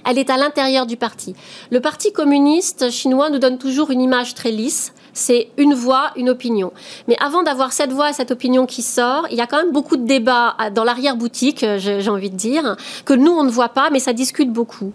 elle 0.04 0.18
est 0.18 0.28
à 0.28 0.36
l'intérieur 0.36 0.84
du 0.84 0.98
parti. 0.98 1.34
Le 1.70 1.80
Parti 1.80 2.12
communiste 2.12 2.90
chinois 2.90 3.30
nous 3.30 3.38
donne 3.38 3.56
toujours 3.56 3.90
une 3.90 4.02
image 4.02 4.34
très 4.34 4.50
lisse 4.50 4.92
c'est 5.18 5.48
une 5.56 5.74
voix, 5.74 6.12
une 6.16 6.30
opinion. 6.30 6.72
Mais 7.08 7.16
avant 7.20 7.42
d'avoir 7.42 7.72
cette 7.72 7.92
voix 7.92 8.10
et 8.10 8.12
cette 8.12 8.30
opinion 8.30 8.66
qui 8.66 8.82
sort, 8.82 9.26
il 9.30 9.36
y 9.36 9.40
a 9.40 9.46
quand 9.46 9.56
même 9.56 9.72
beaucoup 9.72 9.96
de 9.96 10.06
débats 10.06 10.56
dans 10.72 10.84
l'arrière-boutique, 10.84 11.64
euh, 11.64 11.78
j'ai 11.78 12.08
envie 12.08 12.30
de 12.30 12.36
dire, 12.36 12.76
que 13.04 13.14
nous, 13.14 13.32
on 13.32 13.42
ne 13.42 13.50
voit 13.50 13.70
pas, 13.70 13.90
mais 13.90 13.98
ça 13.98 14.12
discute 14.12 14.52
beaucoup. 14.52 14.92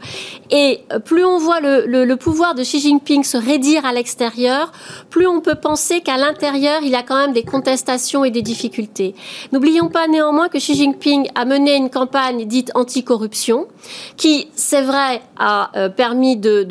Et 0.51 0.81
euh, 0.91 0.99
plus 0.99 1.23
on 1.23 1.37
voit 1.37 1.59
le, 1.59 2.15
pouvoir 2.15 2.55
de 2.55 2.63
Xi 2.63 2.79
Jinping 2.79 3.23
se 3.23 3.37
raidir 3.37 3.85
à 3.85 3.93
l'extérieur, 3.93 4.71
plus 5.09 5.27
on 5.27 5.41
peut 5.41 5.55
penser 5.55 6.01
qu'à 6.01 6.17
l'intérieur, 6.17 6.81
il 6.83 6.95
a 6.95 7.03
quand 7.03 7.17
même 7.17 7.33
des 7.33 7.43
contestations 7.43 8.23
et 8.23 8.31
des 8.31 8.41
difficultés. 8.41 9.15
N'oublions 9.51 9.89
pas 9.89 10.07
néanmoins 10.07 10.49
que 10.49 10.57
Xi 10.57 10.75
Jinping 10.75 11.29
a 11.35 11.45
mené 11.45 11.75
une 11.75 11.89
campagne 11.89 12.45
dite 12.45 12.71
anti-corruption, 12.75 13.67
qui, 14.17 14.47
c'est 14.55 14.81
vrai, 14.81 15.21
a 15.37 15.71
euh, 15.75 15.89
permis 15.89 16.37
de, 16.37 16.65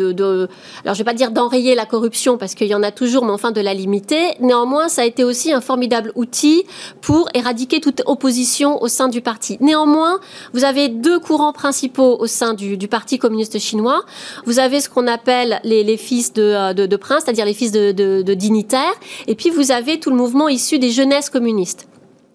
alors 0.83 0.95
je 0.95 0.99
vais 0.99 1.05
pas 1.05 1.15
dire 1.15 1.31
d'enrayer 1.31 1.75
la 1.75 1.87
corruption, 1.87 2.39
parce 2.39 2.55
qu'il 2.55 2.69
y 2.69 2.75
en 2.75 2.83
a 2.83 2.91
toujours, 2.91 3.25
mais 3.25 3.33
de 3.51 3.61
la 3.61 3.75
limiter. 3.75 4.35
Néanmoins, 4.41 4.89
ça 4.89 5.03
a 5.03 5.05
été 5.05 5.25
aussi 5.25 5.53
un 5.53 5.61
formidable 5.61 6.13
outil 6.15 6.65
pour 7.01 7.29
éradiquer 7.35 7.81
toute 7.81 8.03
opposition 8.07 8.81
au 8.83 8.89
sein 8.89 9.09
du 9.09 9.21
parti. 9.21 9.57
Néanmoins, 9.61 10.21
vous 10.53 10.65
avez 10.65 10.89
deux 10.89 11.19
courants 11.19 11.53
principaux 11.53 12.17
au 12.21 12.27
sein 12.27 12.55
du, 12.55 12.79
Parti 12.93 13.19
communiste 13.19 13.59
chinois. 13.59 14.03
Vous 14.45 14.59
avez 14.59 14.81
ce 14.81 14.91
qu'on 14.91 15.07
appelle 15.07 15.61
les, 15.65 15.97
fils 15.97 16.33
de, 16.33 16.73
de, 16.73 16.97
princes, 16.97 17.23
c'est-à-dire 17.25 17.47
les 17.47 17.55
fils 17.55 17.73
de, 17.73 17.93
de 17.93 18.35
dignitaires, 18.35 18.95
et 19.27 19.35
puis 19.35 19.51
vous 19.51 19.73
avez 19.73 19.99
tout 19.99 20.11
le 20.11 20.17
mouvement 20.17 20.49
issu 20.49 20.79
des 20.79 20.91
jeunesses 20.91 21.31
communistes. 21.31 21.89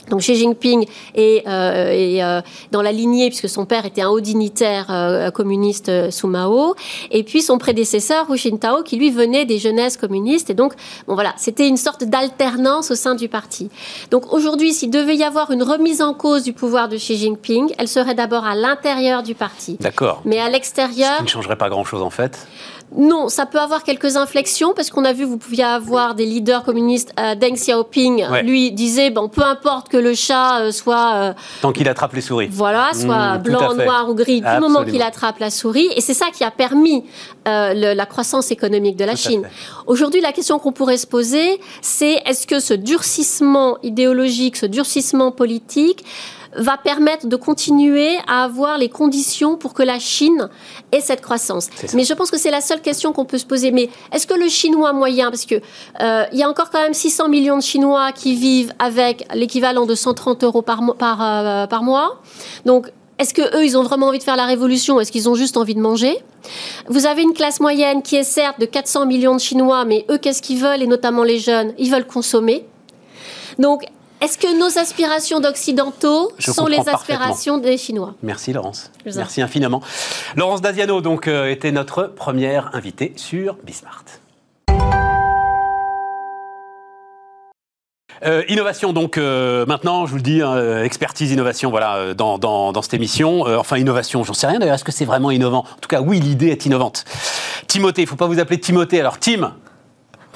Donc 0.10 0.22
Xi 0.22 0.36
Jinping 0.36 0.86
est, 1.16 1.48
euh, 1.48 2.22
euh, 2.22 2.42
dans 2.72 2.82
la 2.82 2.92
lignée, 2.92 3.30
puisque 3.30 3.50
son 3.50 3.66
père 3.66 3.86
était 3.86 4.02
un 4.02 4.10
haut 4.10 4.22
dignitaire 4.22 4.88
euh, 4.90 5.32
communiste 5.32 6.12
sous 6.12 6.28
Mao, 6.28 6.76
et 7.12 7.24
puis 7.24 7.42
son 7.42 7.58
prédécesseur, 7.58 8.32
Hu 8.32 8.38
Jintao, 8.38 8.84
qui 8.84 8.98
lui 8.98 9.10
venait 9.10 9.46
des 9.46 9.58
jeunesses 9.58 9.98
communistes. 9.98 10.50
Et 10.50 10.54
donc, 10.54 10.74
bon 11.08 11.16
voilà, 11.16 11.34
c'était 11.38 11.68
une 11.68 11.78
sorte 11.78 12.04
d'alternance 12.04 12.92
au 12.92 12.96
sein 12.96 13.16
du 13.16 13.28
parti. 13.28 13.70
Donc 14.12 14.34
aujourd'hui, 14.34 14.74
s'il 14.74 14.90
devait 14.90 15.16
y 15.16 15.24
avoir 15.24 15.52
une 15.52 15.64
remise 15.64 16.02
en 16.02 16.14
cause 16.14 16.44
du 16.44 16.54
pouvoir 16.54 16.90
de 16.90 16.98
Xi 16.98 17.18
Jinping, 17.18 17.74
elle 17.78 17.88
serait 17.88 18.16
d'abord 18.16 18.46
à 18.46 18.56
l'intérieur 18.56 19.24
du 19.24 19.36
parti. 19.36 19.78
D'accord. 19.80 20.22
Mais 20.26 20.40
à 20.40 20.50
l'extérieur... 20.50 21.14
Ce 21.14 21.18
qui 21.18 21.24
ne 21.24 21.30
changerait 21.30 21.58
pas 21.58 21.70
grand-chose 21.70 22.02
en 22.02 22.10
fait 22.10 22.48
non, 22.96 23.28
ça 23.28 23.46
peut 23.46 23.60
avoir 23.60 23.84
quelques 23.84 24.16
inflexions 24.16 24.74
parce 24.74 24.90
qu'on 24.90 25.04
a 25.04 25.12
vu, 25.12 25.26
vous 25.26 25.38
pouviez 25.38 25.66
avoir 25.66 26.16
des 26.16 26.26
leaders 26.26 26.64
communistes. 26.64 27.14
Deng 27.18 27.54
Xiaoping, 27.54 28.26
lui, 28.44 28.72
disait 28.72 29.10
bon, 29.10 29.28
peu 29.28 29.44
importe 29.44 29.90
que 29.90 29.98
le 29.98 30.14
chat 30.14 30.62
euh, 30.62 30.72
soit... 30.72 31.14
Euh, 31.16 31.34
Tant 31.62 31.74
qu'il 31.74 31.90
attrape 31.90 32.14
les 32.14 32.22
souris. 32.22 32.48
Voilà, 32.50 32.92
soit 32.94 33.38
mmh, 33.38 33.42
blanc, 33.44 33.74
noir 33.74 34.10
ou 34.10 34.14
gris, 34.14 34.42
du 34.42 34.60
moment 34.60 34.86
qu'il 34.86 35.02
attrape 35.02 35.40
la 35.40 35.50
souris. 35.50 35.90
Et 35.96 36.02
c'est 36.02 36.14
ça 36.14 36.28
qui 36.34 36.44
a 36.44 36.52
permis 36.52 37.04
la 37.46 38.06
croissance 38.06 38.52
économique 38.52 38.96
de 38.96 39.06
la 39.06 39.16
Chine. 39.16 39.48
Aujourd'hui, 39.86 40.22
la 40.22 40.32
question 40.32 40.60
qu'on 40.60 40.72
pourrait 40.72 40.98
se 40.98 41.08
poser, 41.08 41.60
c'est 41.82 42.22
est-ce 42.26 42.48
que 42.48 42.60
ce 42.60 42.74
durcissement 42.74 43.78
idéologique, 43.84 44.58
ce 44.58 44.66
durcissement 44.66 45.32
politique 45.32 46.06
va 46.56 46.78
permettre 46.78 47.28
de 47.28 47.36
continuer 47.36 48.18
à 48.28 48.44
avoir 48.44 48.78
les 48.78 48.90
conditions 48.90 49.58
pour 49.58 49.74
que 49.74 49.84
la 49.84 50.00
Chine 50.00 50.50
ait 50.92 51.02
cette 51.02 51.22
croissance. 51.22 51.70
Mais 51.94 52.04
je 52.04 52.14
pense 52.14 52.32
que 52.32 52.38
c'est 52.38 52.52
la 52.52 52.62
seule 52.62 52.82
question 52.82 53.14
qu'on 53.14 53.26
peut 53.26 53.38
se 53.38 53.46
poser. 53.46 53.72
Mais 53.72 53.90
est-ce 54.14 54.28
que 54.28 54.34
le 54.34 54.48
chinois 54.48 54.94
moyen, 54.94 55.30
parce 55.30 55.46
que 55.46 55.56
euh, 56.02 56.24
il 56.32 56.40
y 56.40 56.44
a 56.44 56.50
encore 56.50 56.70
quand 56.70 56.82
même 56.82 56.94
600 56.94 57.30
millions 57.30 57.58
de 57.58 57.64
Chinois 57.64 58.12
qui 58.12 58.36
vivent 58.36 58.74
avec 58.80 59.28
l'équivalent 59.34 59.86
de 59.86 59.96
130 59.96 60.44
euros 60.44 60.62
par, 60.62 60.82
par, 60.98 61.20
euh, 61.22 61.68
par 61.68 61.84
mois, 61.84 62.22
donc 62.66 62.92
est-ce 63.20 63.34
que 63.34 63.58
eux, 63.58 63.66
ils 63.66 63.78
ont 63.78 63.84
vraiment 63.84 64.08
envie 64.08 64.20
de 64.20 64.24
faire 64.24 64.36
la 64.36 64.46
révolution 64.46 65.00
Est-ce 65.00 65.12
qu'ils 65.12 65.28
ont 65.28 65.34
juste 65.34 65.58
envie 65.58 65.74
de 65.74 65.80
manger? 65.80 66.18
Vous 66.88 67.08
avez 67.08 67.24
une 67.24 67.34
classe 67.34 67.60
moyenne 67.60 68.04
qui 68.04 68.16
est 68.16 68.24
certes 68.24 68.60
de 68.60 68.66
400 68.66 69.08
millions 69.08 69.34
de 69.34 69.40
Chinois, 69.40 69.86
mais 69.86 70.06
eux, 70.12 70.20
qu'est-ce 70.20 70.42
qu'ils 70.42 70.60
veulent? 70.60 70.84
Et 70.84 70.88
notamment 70.88 71.24
les 71.24 71.40
jeunes, 71.40 71.74
ils 71.80 71.90
veulent 71.90 72.06
consommer. 72.06 72.66
Donc, 73.58 73.86
est-ce 74.20 74.38
que 74.38 74.58
nos 74.58 74.80
aspirations 74.80 75.40
d'occidentaux 75.40 76.32
sont 76.40 76.66
les 76.66 76.90
aspirations 76.90 77.60
des 77.60 77.78
Chinois 77.78 78.16
Merci 78.24 78.52
Laurence. 78.52 78.92
Merci 79.06 79.42
infiniment. 79.42 79.82
Laurence 80.36 80.62
Daziano 80.62 81.02
donc 81.02 81.28
euh, 81.28 81.52
était 81.52 81.72
notre 81.72 82.04
première 82.04 82.74
invitée 82.76 83.14
sur 83.16 83.58
Bismart. 83.64 84.04
Euh, 88.26 88.42
innovation, 88.50 88.94
donc 88.94 89.20
euh, 89.20 89.68
maintenant, 89.68 90.08
je 90.08 90.12
vous 90.12 90.18
le 90.18 90.24
dis, 90.24 90.42
hein, 90.42 90.82
expertise, 90.82 91.32
innovation, 91.32 91.70
voilà, 91.70 92.16
dans, 92.16 92.40
dans, 92.40 92.82
cette 92.82 92.96
émission. 92.96 93.42
enfin, 93.42 93.78
innovation, 93.78 94.24
j'en 94.24 94.34
sais 94.34 94.48
rien 94.48 94.58
d'ailleurs, 94.58 94.74
est-ce 94.74 94.84
que 94.84 94.92
c'est 94.92 95.06
vraiment 95.06 95.30
innovant? 95.30 95.60
En 95.60 95.80
tout 95.80 95.88
cas, 95.88 96.02
oui, 96.02 96.20
l'idée 96.20 96.48
est 96.48 96.66
innovante. 96.66 97.06
Timothée, 97.68 98.02
il 98.02 98.06
ne 98.06 98.10
faut 98.10 98.16
pas 98.16 98.26
vous 98.26 98.40
appeler 98.40 98.60
Timothée, 98.60 99.00
alors 99.00 99.20
Tim, 99.20 99.54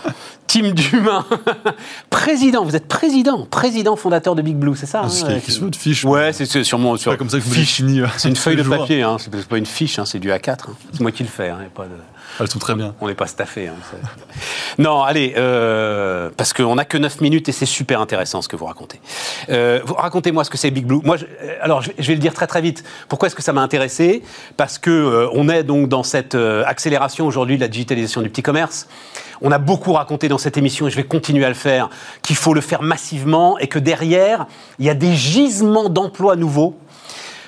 Tim 0.47 0.71
Dumain, 0.71 1.25
président, 2.09 2.65
vous 2.65 2.75
êtes 2.75 2.87
président, 2.87 3.45
président 3.45 3.95
fondateur 3.95 4.35
de 4.35 4.41
Big 4.41 4.57
Blue, 4.57 4.75
c'est 4.75 4.85
ça 4.85 5.03
ah, 5.05 5.09
C'est 5.09 5.25
hein, 5.25 5.39
votre 5.61 5.77
fiche 5.77 6.03
Ouais, 6.03 6.33
c'est 6.33 6.63
sûrement 6.63 6.97
sur. 6.97 7.15
comme 7.17 7.29
ça 7.29 7.37
que 7.37 7.43
vous 7.43 7.53
fiche. 7.53 7.81
C'est 8.17 8.29
une 8.29 8.35
feuille 8.35 8.57
de 8.57 8.63
papier, 8.63 9.01
hein, 9.01 9.17
c'est 9.17 9.47
pas 9.47 9.57
une 9.57 9.65
fiche, 9.65 9.97
hein, 9.97 10.05
c'est 10.05 10.19
du 10.19 10.29
A4. 10.29 10.51
Hein. 10.51 10.73
C'est 10.91 10.99
moi 10.99 11.11
qui 11.11 11.23
le 11.23 11.29
fais, 11.29 11.51
pas 11.73 11.85
de... 11.85 11.91
Elles 12.39 12.49
sont 12.49 12.59
très 12.59 12.75
bien. 12.75 12.95
On 13.01 13.07
n'est 13.07 13.15
pas 13.15 13.27
staffé. 13.27 13.69
non, 14.77 15.03
allez, 15.03 15.33
euh, 15.37 16.29
parce 16.35 16.53
qu'on 16.53 16.75
n'a 16.75 16.85
que 16.85 16.97
9 16.97 17.21
minutes 17.21 17.49
et 17.49 17.51
c'est 17.51 17.65
super 17.65 18.01
intéressant 18.01 18.41
ce 18.41 18.47
que 18.47 18.55
vous 18.55 18.65
racontez. 18.65 18.99
Euh, 19.49 19.79
Racontez-moi 19.85 20.43
ce 20.43 20.49
que 20.49 20.57
c'est 20.57 20.71
Big 20.71 20.85
Blue. 20.85 20.99
Moi, 21.03 21.17
euh, 21.17 21.55
alors, 21.61 21.81
je, 21.81 21.91
vais 21.97 22.13
le 22.13 22.19
dire 22.19 22.33
très 22.33 22.47
très 22.47 22.61
vite. 22.61 22.83
Pourquoi 23.09 23.27
est-ce 23.27 23.35
que 23.35 23.41
ça 23.41 23.53
m'a 23.53 23.61
intéressé? 23.61 24.23
Parce 24.57 24.77
que 24.77 24.89
euh, 24.89 25.29
on 25.33 25.49
est 25.49 25.63
donc 25.63 25.89
dans 25.89 26.03
cette 26.03 26.35
accélération 26.35 27.27
aujourd'hui 27.27 27.55
de 27.57 27.61
la 27.61 27.67
digitalisation 27.67 28.21
du 28.21 28.29
petit 28.29 28.43
commerce. 28.43 28.87
On 29.41 29.51
a 29.51 29.57
beaucoup 29.57 29.93
raconté 29.93 30.27
dans 30.27 30.37
cette 30.37 30.57
émission, 30.57 30.87
et 30.87 30.91
je 30.91 30.95
vais 30.95 31.03
continuer 31.03 31.45
à 31.45 31.49
le 31.49 31.55
faire, 31.55 31.89
qu'il 32.21 32.35
faut 32.35 32.53
le 32.53 32.61
faire 32.61 32.81
massivement 32.81 33.57
et 33.57 33.67
que 33.67 33.79
derrière, 33.79 34.45
il 34.79 34.85
y 34.85 34.89
a 34.89 34.93
des 34.93 35.15
gisements 35.15 35.89
d'emplois 35.89 36.35
nouveaux 36.35 36.77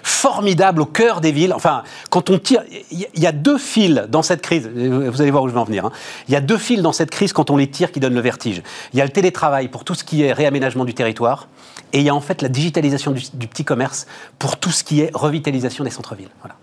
formidables 0.03 0.81
au 0.81 0.85
cœur 0.85 1.21
des 1.21 1.31
villes. 1.31 1.53
Enfin, 1.53 1.83
quand 2.09 2.29
on 2.29 2.37
tire, 2.37 2.61
il 2.91 3.07
y 3.15 3.25
a 3.25 3.31
deux 3.31 3.57
fils 3.57 4.03
dans 4.09 4.21
cette 4.21 4.41
crise. 4.41 4.67
Vous 4.67 5.21
allez 5.21 5.31
voir 5.31 5.43
où 5.43 5.47
je 5.47 5.53
vais 5.53 5.59
en 5.59 5.63
venir. 5.63 5.85
Hein. 5.85 5.91
Il 6.27 6.33
y 6.33 6.37
a 6.37 6.41
deux 6.41 6.57
fils 6.57 6.81
dans 6.81 6.91
cette 6.91 7.09
crise 7.09 7.31
quand 7.31 7.49
on 7.49 7.57
les 7.57 7.67
tire 7.67 7.91
qui 7.91 7.99
donnent 7.99 8.13
le 8.13 8.21
vertige. 8.21 8.61
Il 8.93 8.99
y 8.99 9.01
a 9.01 9.05
le 9.05 9.11
télétravail 9.11 9.69
pour 9.69 9.85
tout 9.85 9.95
ce 9.95 10.03
qui 10.03 10.23
est 10.23 10.33
réaménagement 10.33 10.85
du 10.85 10.93
territoire, 10.93 11.47
et 11.93 11.99
il 11.99 12.03
y 12.03 12.09
a 12.09 12.15
en 12.15 12.21
fait 12.21 12.41
la 12.41 12.49
digitalisation 12.49 13.11
du, 13.11 13.47
petit 13.47 13.63
commerce 13.63 14.07
pour 14.39 14.57
tout 14.57 14.71
ce 14.71 14.83
qui 14.83 15.01
est 15.01 15.11
revitalisation 15.13 15.83
des 15.83 15.89
centres-villes. 15.89 16.31
Voilà. 16.41 16.55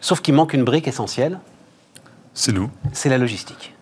Sauf 0.00 0.20
qu'il 0.20 0.34
manque 0.34 0.52
une 0.52 0.64
brique 0.64 0.88
essentielle. 0.88 1.38
C'est 2.34 2.52
nous. 2.52 2.70
C'est 2.92 3.10
la 3.10 3.18
logistique. 3.18 3.74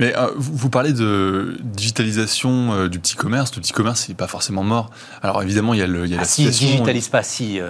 Mais 0.00 0.16
euh, 0.16 0.28
vous 0.36 0.70
parlez 0.70 0.92
de 0.92 1.56
digitalisation 1.62 2.72
euh, 2.72 2.88
du 2.88 2.98
petit 2.98 3.14
commerce. 3.14 3.54
Le 3.54 3.60
petit 3.60 3.72
commerce, 3.72 4.08
n'est 4.08 4.14
pas 4.14 4.26
forcément 4.26 4.62
mort. 4.62 4.90
Alors 5.22 5.42
évidemment, 5.42 5.74
il 5.74 5.80
y 5.80 5.82
a, 5.82 5.86
le, 5.86 6.04
il 6.04 6.10
y 6.10 6.14
a 6.14 6.18
ah, 6.18 6.20
la 6.20 6.26
si, 6.26 6.42
situation. 6.42 6.66
digitalise 6.66 7.08
pas, 7.08 7.22
si. 7.22 7.60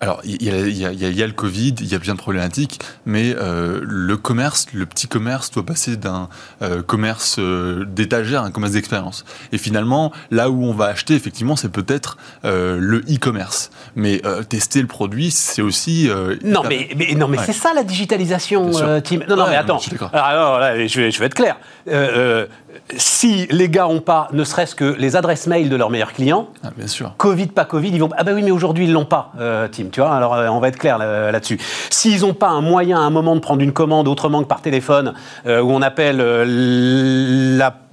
Euh, 0.00 0.04
alors, 0.04 0.20
il 0.24 0.42
y, 0.42 0.46
y 0.46 1.16
y, 1.16 1.22
a, 1.22 1.26
le 1.26 1.32
Covid, 1.32 1.74
il 1.80 1.86
y 1.86 1.94
a 1.94 1.98
plein 1.98 2.14
de 2.14 2.18
problématiques, 2.18 2.80
mais 3.06 3.34
euh, 3.36 3.80
le 3.82 4.16
commerce, 4.16 4.66
le 4.72 4.86
petit 4.86 5.08
commerce 5.08 5.50
doit 5.50 5.64
passer 5.64 5.96
d'un 5.96 6.28
euh, 6.62 6.82
commerce 6.82 7.36
euh, 7.38 7.84
d'étagère 7.84 8.42
à 8.42 8.46
un 8.46 8.50
commerce 8.50 8.72
d'expérience. 8.72 9.24
Et 9.52 9.58
finalement, 9.58 10.12
là 10.30 10.50
où 10.50 10.64
on 10.64 10.72
va 10.72 10.86
acheter, 10.86 11.14
effectivement, 11.14 11.56
c'est 11.56 11.68
peut-être 11.68 12.16
euh, 12.44 12.78
le 12.80 12.98
e-commerce. 13.10 13.70
Mais 13.96 14.20
euh, 14.24 14.42
tester 14.42 14.80
le 14.80 14.86
produit, 14.88 15.30
c'est 15.30 15.62
aussi... 15.62 16.08
non, 16.44 16.62
mais, 16.68 16.88
mais, 16.96 17.14
non, 17.14 17.28
mais 17.28 17.38
c'est 17.44 17.52
ça 17.52 17.72
la 17.74 17.84
digitalisation, 17.84 18.70
Tim. 19.02 19.20
Non, 19.28 19.36
non, 19.36 19.46
mais 19.48 19.56
attends. 19.56 19.80
alors, 20.12 20.58
là, 20.58 20.86
je, 20.86 21.00
vais, 21.00 21.10
je 21.10 21.18
vais 21.18 21.26
être 21.26 21.34
clair 21.34 21.56
si 22.96 23.46
les 23.50 23.68
gars 23.68 23.84
n'ont 23.84 24.00
pas, 24.00 24.28
ne 24.32 24.44
serait-ce 24.44 24.74
que 24.74 24.96
les 24.98 25.16
adresses 25.16 25.46
mail 25.46 25.68
de 25.68 25.76
leurs 25.76 25.90
meilleurs 25.90 26.12
clients, 26.12 26.48
ah, 26.62 26.70
bien 26.76 26.86
sûr. 26.86 27.12
Covid, 27.16 27.48
pas 27.48 27.64
Covid, 27.64 27.90
ils 27.90 28.00
vont. 28.00 28.08
Ah 28.16 28.24
ben 28.24 28.34
oui, 28.34 28.42
mais 28.42 28.50
aujourd'hui 28.50 28.84
ils 28.84 28.92
l'ont 28.92 29.04
pas, 29.04 29.32
euh, 29.38 29.68
Tim. 29.70 29.86
Tu 29.90 30.00
vois, 30.00 30.14
alors 30.14 30.34
euh, 30.34 30.48
on 30.48 30.60
va 30.60 30.68
être 30.68 30.78
clair 30.78 30.98
là-dessus. 30.98 31.58
S'ils 31.90 32.20
n'ont 32.22 32.34
pas 32.34 32.48
un 32.48 32.60
moyen, 32.60 32.98
à 32.98 33.02
un 33.02 33.10
moment 33.10 33.34
de 33.34 33.40
prendre 33.40 33.62
une 33.62 33.72
commande 33.72 34.08
autrement 34.08 34.42
que 34.42 34.48
par 34.48 34.62
téléphone, 34.62 35.14
euh, 35.46 35.60
où 35.60 35.70
on 35.70 35.82
appelle 35.82 36.18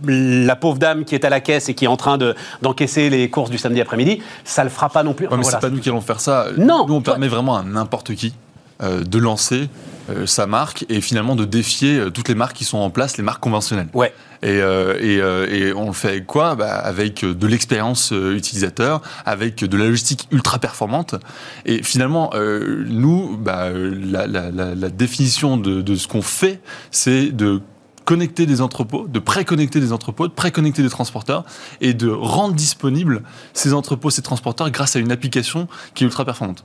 la, 0.05 0.55
pauvre 0.55 0.77
dame 0.77 1.05
qui 1.05 1.15
est 1.15 1.25
à 1.25 1.29
la 1.29 1.39
caisse 1.39 1.69
et 1.69 1.73
qui 1.73 1.85
est 1.85 1.89
en 1.89 1.97
train 1.97 2.17
d'encaisser 2.61 3.09
les 3.09 3.29
courses 3.29 3.49
du 3.49 3.57
samedi 3.57 3.81
après-midi, 3.81 4.21
ça 4.43 4.63
le 4.63 4.69
fera 4.69 4.89
pas 4.89 5.03
non 5.03 5.13
plus. 5.13 5.27
mais 5.35 5.43
c'est 5.43 5.59
pas 5.59 5.69
nous 5.69 5.79
qui 5.79 5.89
allons 5.89 6.01
faire 6.01 6.19
ça. 6.19 6.47
Non. 6.57 6.85
Nous, 6.87 6.95
on 6.95 7.01
permet 7.01 7.27
vraiment 7.27 7.57
à 7.57 7.63
n'importe 7.63 8.15
qui 8.15 8.33
de 8.81 9.17
lancer 9.17 9.69
euh, 10.11 10.27
sa 10.27 10.45
marque 10.45 10.85
et 10.87 11.01
finalement 11.01 11.35
de 11.35 11.45
défier 11.45 11.97
euh, 11.97 12.09
toutes 12.11 12.27
les 12.27 12.35
marques 12.35 12.55
qui 12.55 12.63
sont 12.63 12.77
en 12.77 12.91
place, 12.91 13.17
les 13.17 13.23
marques 13.23 13.41
conventionnelles. 13.41 13.87
Ouais. 13.95 14.13
Et, 14.43 14.61
euh, 14.61 14.99
et, 15.01 15.57
et, 15.57 15.73
on 15.73 15.87
le 15.87 15.93
fait 15.93 16.09
avec 16.09 16.27
quoi? 16.27 16.53
Bah, 16.53 16.75
Avec 16.75 17.25
de 17.25 17.47
l'expérience 17.47 18.11
utilisateur, 18.11 19.01
avec 19.25 19.63
de 19.63 19.77
la 19.77 19.85
logistique 19.85 20.27
ultra 20.29 20.59
performante. 20.59 21.15
Et 21.65 21.81
finalement, 21.81 22.31
nous, 22.35 23.35
bah, 23.37 23.69
la, 23.71 24.27
la, 24.27 24.51
la, 24.51 24.75
la, 24.75 24.89
définition 24.89 25.57
de, 25.57 25.81
de 25.81 25.95
ce 25.95 26.07
qu'on 26.07 26.21
fait, 26.21 26.59
c'est 26.91 27.31
de 27.31 27.61
connecter 28.03 28.45
des 28.45 28.61
entrepôts, 28.61 29.07
de 29.07 29.19
préconnecter 29.19 29.79
des 29.79 29.91
entrepôts, 29.91 30.27
de 30.27 30.33
préconnecter 30.33 30.83
des 30.83 30.89
transporteurs 30.89 31.45
et 31.81 31.95
de 31.95 32.09
rendre 32.09 32.53
disponibles 32.53 33.23
ces 33.53 33.73
entrepôts, 33.73 34.11
ces 34.11 34.21
transporteurs 34.21 34.69
grâce 34.69 34.95
à 34.95 34.99
une 34.99 35.11
application 35.11 35.67
qui 35.95 36.03
est 36.03 36.07
ultra 36.07 36.25
performante. 36.25 36.63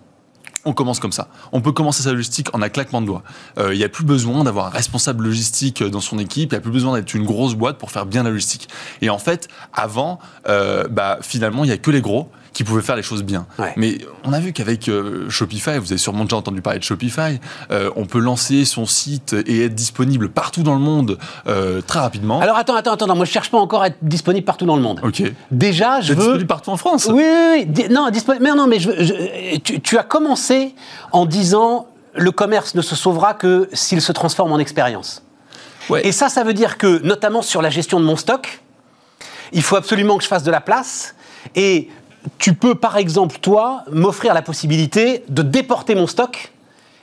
On 0.65 0.73
commence 0.75 1.01
comme 1.01 1.13
ça. 1.13 1.29
On 1.53 1.63
peut 1.63 1.73
commencer 1.73 2.03
sa 2.03 2.13
logistique 2.13 2.55
en 2.55 2.61
un 2.61 2.69
claquement 2.69 3.01
de 3.01 3.07
doigts. 3.07 3.23
Il 3.57 3.63
euh, 3.63 3.75
n'y 3.75 3.85
a 3.85 3.89
plus 3.89 4.05
besoin 4.05 4.45
d'avoir 4.45 4.67
un 4.67 4.71
responsable 4.71 5.25
logistique 5.25 5.83
dans 5.83 6.01
son 6.01 6.19
équipe. 6.19 6.53
Il 6.53 6.55
n'y 6.55 6.59
a 6.59 6.61
plus 6.61 6.71
besoin 6.71 6.95
d'être 6.95 7.15
une 7.15 7.25
grosse 7.25 7.55
boîte 7.55 7.79
pour 7.79 7.91
faire 7.91 8.05
bien 8.05 8.23
la 8.23 8.31
logistique. 8.31 8.69
Et 9.01 9.09
en 9.09 9.19
fait, 9.19 9.49
avant, 9.73 10.19
euh, 10.49 10.87
bah, 10.89 11.19
finalement, 11.23 11.65
il 11.65 11.69
n'y 11.69 11.73
a 11.73 11.79
que 11.79 11.91
les 11.91 12.03
gros 12.03 12.31
qui 12.53 12.65
pouvaient 12.65 12.83
faire 12.83 12.97
les 12.97 13.03
choses 13.03 13.23
bien. 13.23 13.47
Mais 13.77 13.99
on 14.25 14.33
a 14.33 14.41
vu 14.41 14.53
qu'avec 14.53 14.89
euh, 14.89 15.29
Shopify, 15.31 15.79
vous 15.79 15.93
avez 15.93 15.99
sûrement 15.99 16.25
déjà 16.25 16.37
entendu 16.37 16.63
parler 16.63 16.79
de 16.79 16.85
Shopify, 16.85 17.41
euh, 17.71 17.91
on 17.97 18.07
peut 18.07 18.19
lancer 18.19 18.65
son 18.65 18.87
site 18.87 19.35
et 19.47 19.65
être 19.65 19.75
disponible 19.75 20.31
partout 20.31 20.63
dans 20.63 20.75
le 20.75 20.81
monde 20.81 21.19
euh, 21.47 21.81
très 21.81 22.01
rapidement. 22.01 22.41
Alors 22.41 22.57
attends, 22.57 22.75
attends, 22.75 22.93
attends, 22.93 23.15
moi 23.15 23.25
je 23.25 23.31
cherche 23.31 23.51
pas 23.51 23.59
encore 23.59 23.83
à 23.83 23.89
être 23.89 23.99
disponible 24.03 24.45
partout 24.45 24.67
dans 24.67 24.77
le 24.77 24.83
monde. 24.83 25.01
Ok. 25.03 25.23
Déjà, 25.51 26.01
je 26.01 26.13
veux. 26.13 26.21
Disponible 26.21 26.47
partout 26.47 26.71
en 26.71 26.77
France. 26.77 27.09
Oui, 27.13 27.23
oui, 27.25 27.67
oui. 27.77 27.87
Non, 27.91 28.11
disponible. 28.11 28.45
Mais 28.45 28.55
non, 28.55 28.67
mais 28.67 28.81
je, 28.81 29.59
tu, 29.59 29.99
as 29.99 30.03
commencé 30.03 30.75
en 31.13 31.27
disant 31.27 31.87
le 32.15 32.33
commerce 32.33 32.75
ne 32.75 32.83
se 32.83 32.97
sauvera 32.97 33.35
que 33.35 33.69
s'il 33.73 34.01
se 34.01 34.13
transforme 34.13 34.53
en 34.53 34.59
expérience. 34.59 35.23
Ouais. 35.89 36.07
Et 36.07 36.13
ça, 36.13 36.29
ça 36.29 36.45
veut 36.45 36.55
dire 36.55 36.79
que, 36.79 37.01
notamment 37.05 37.43
sur 37.43 37.63
la 37.63 37.71
gestion 37.71 38.01
de 38.01 38.05
mon 38.05 38.17
stock, 38.17 38.61
il 39.53 39.63
faut 39.63 39.77
absolument 39.77 40.17
que 40.19 40.25
je 40.25 40.29
fasse 40.29 40.43
de 40.43 40.51
la 40.51 40.61
place. 40.61 41.15
Et 41.55 41.89
tu 42.39 42.55
peux, 42.55 42.75
par 42.75 42.97
exemple, 42.97 43.39
toi, 43.41 43.85
m'offrir 43.91 44.35
la 44.35 44.43
possibilité 44.43 45.25
de 45.29 45.43
déporter 45.43 45.95
mon 45.95 46.07
stock 46.07 46.53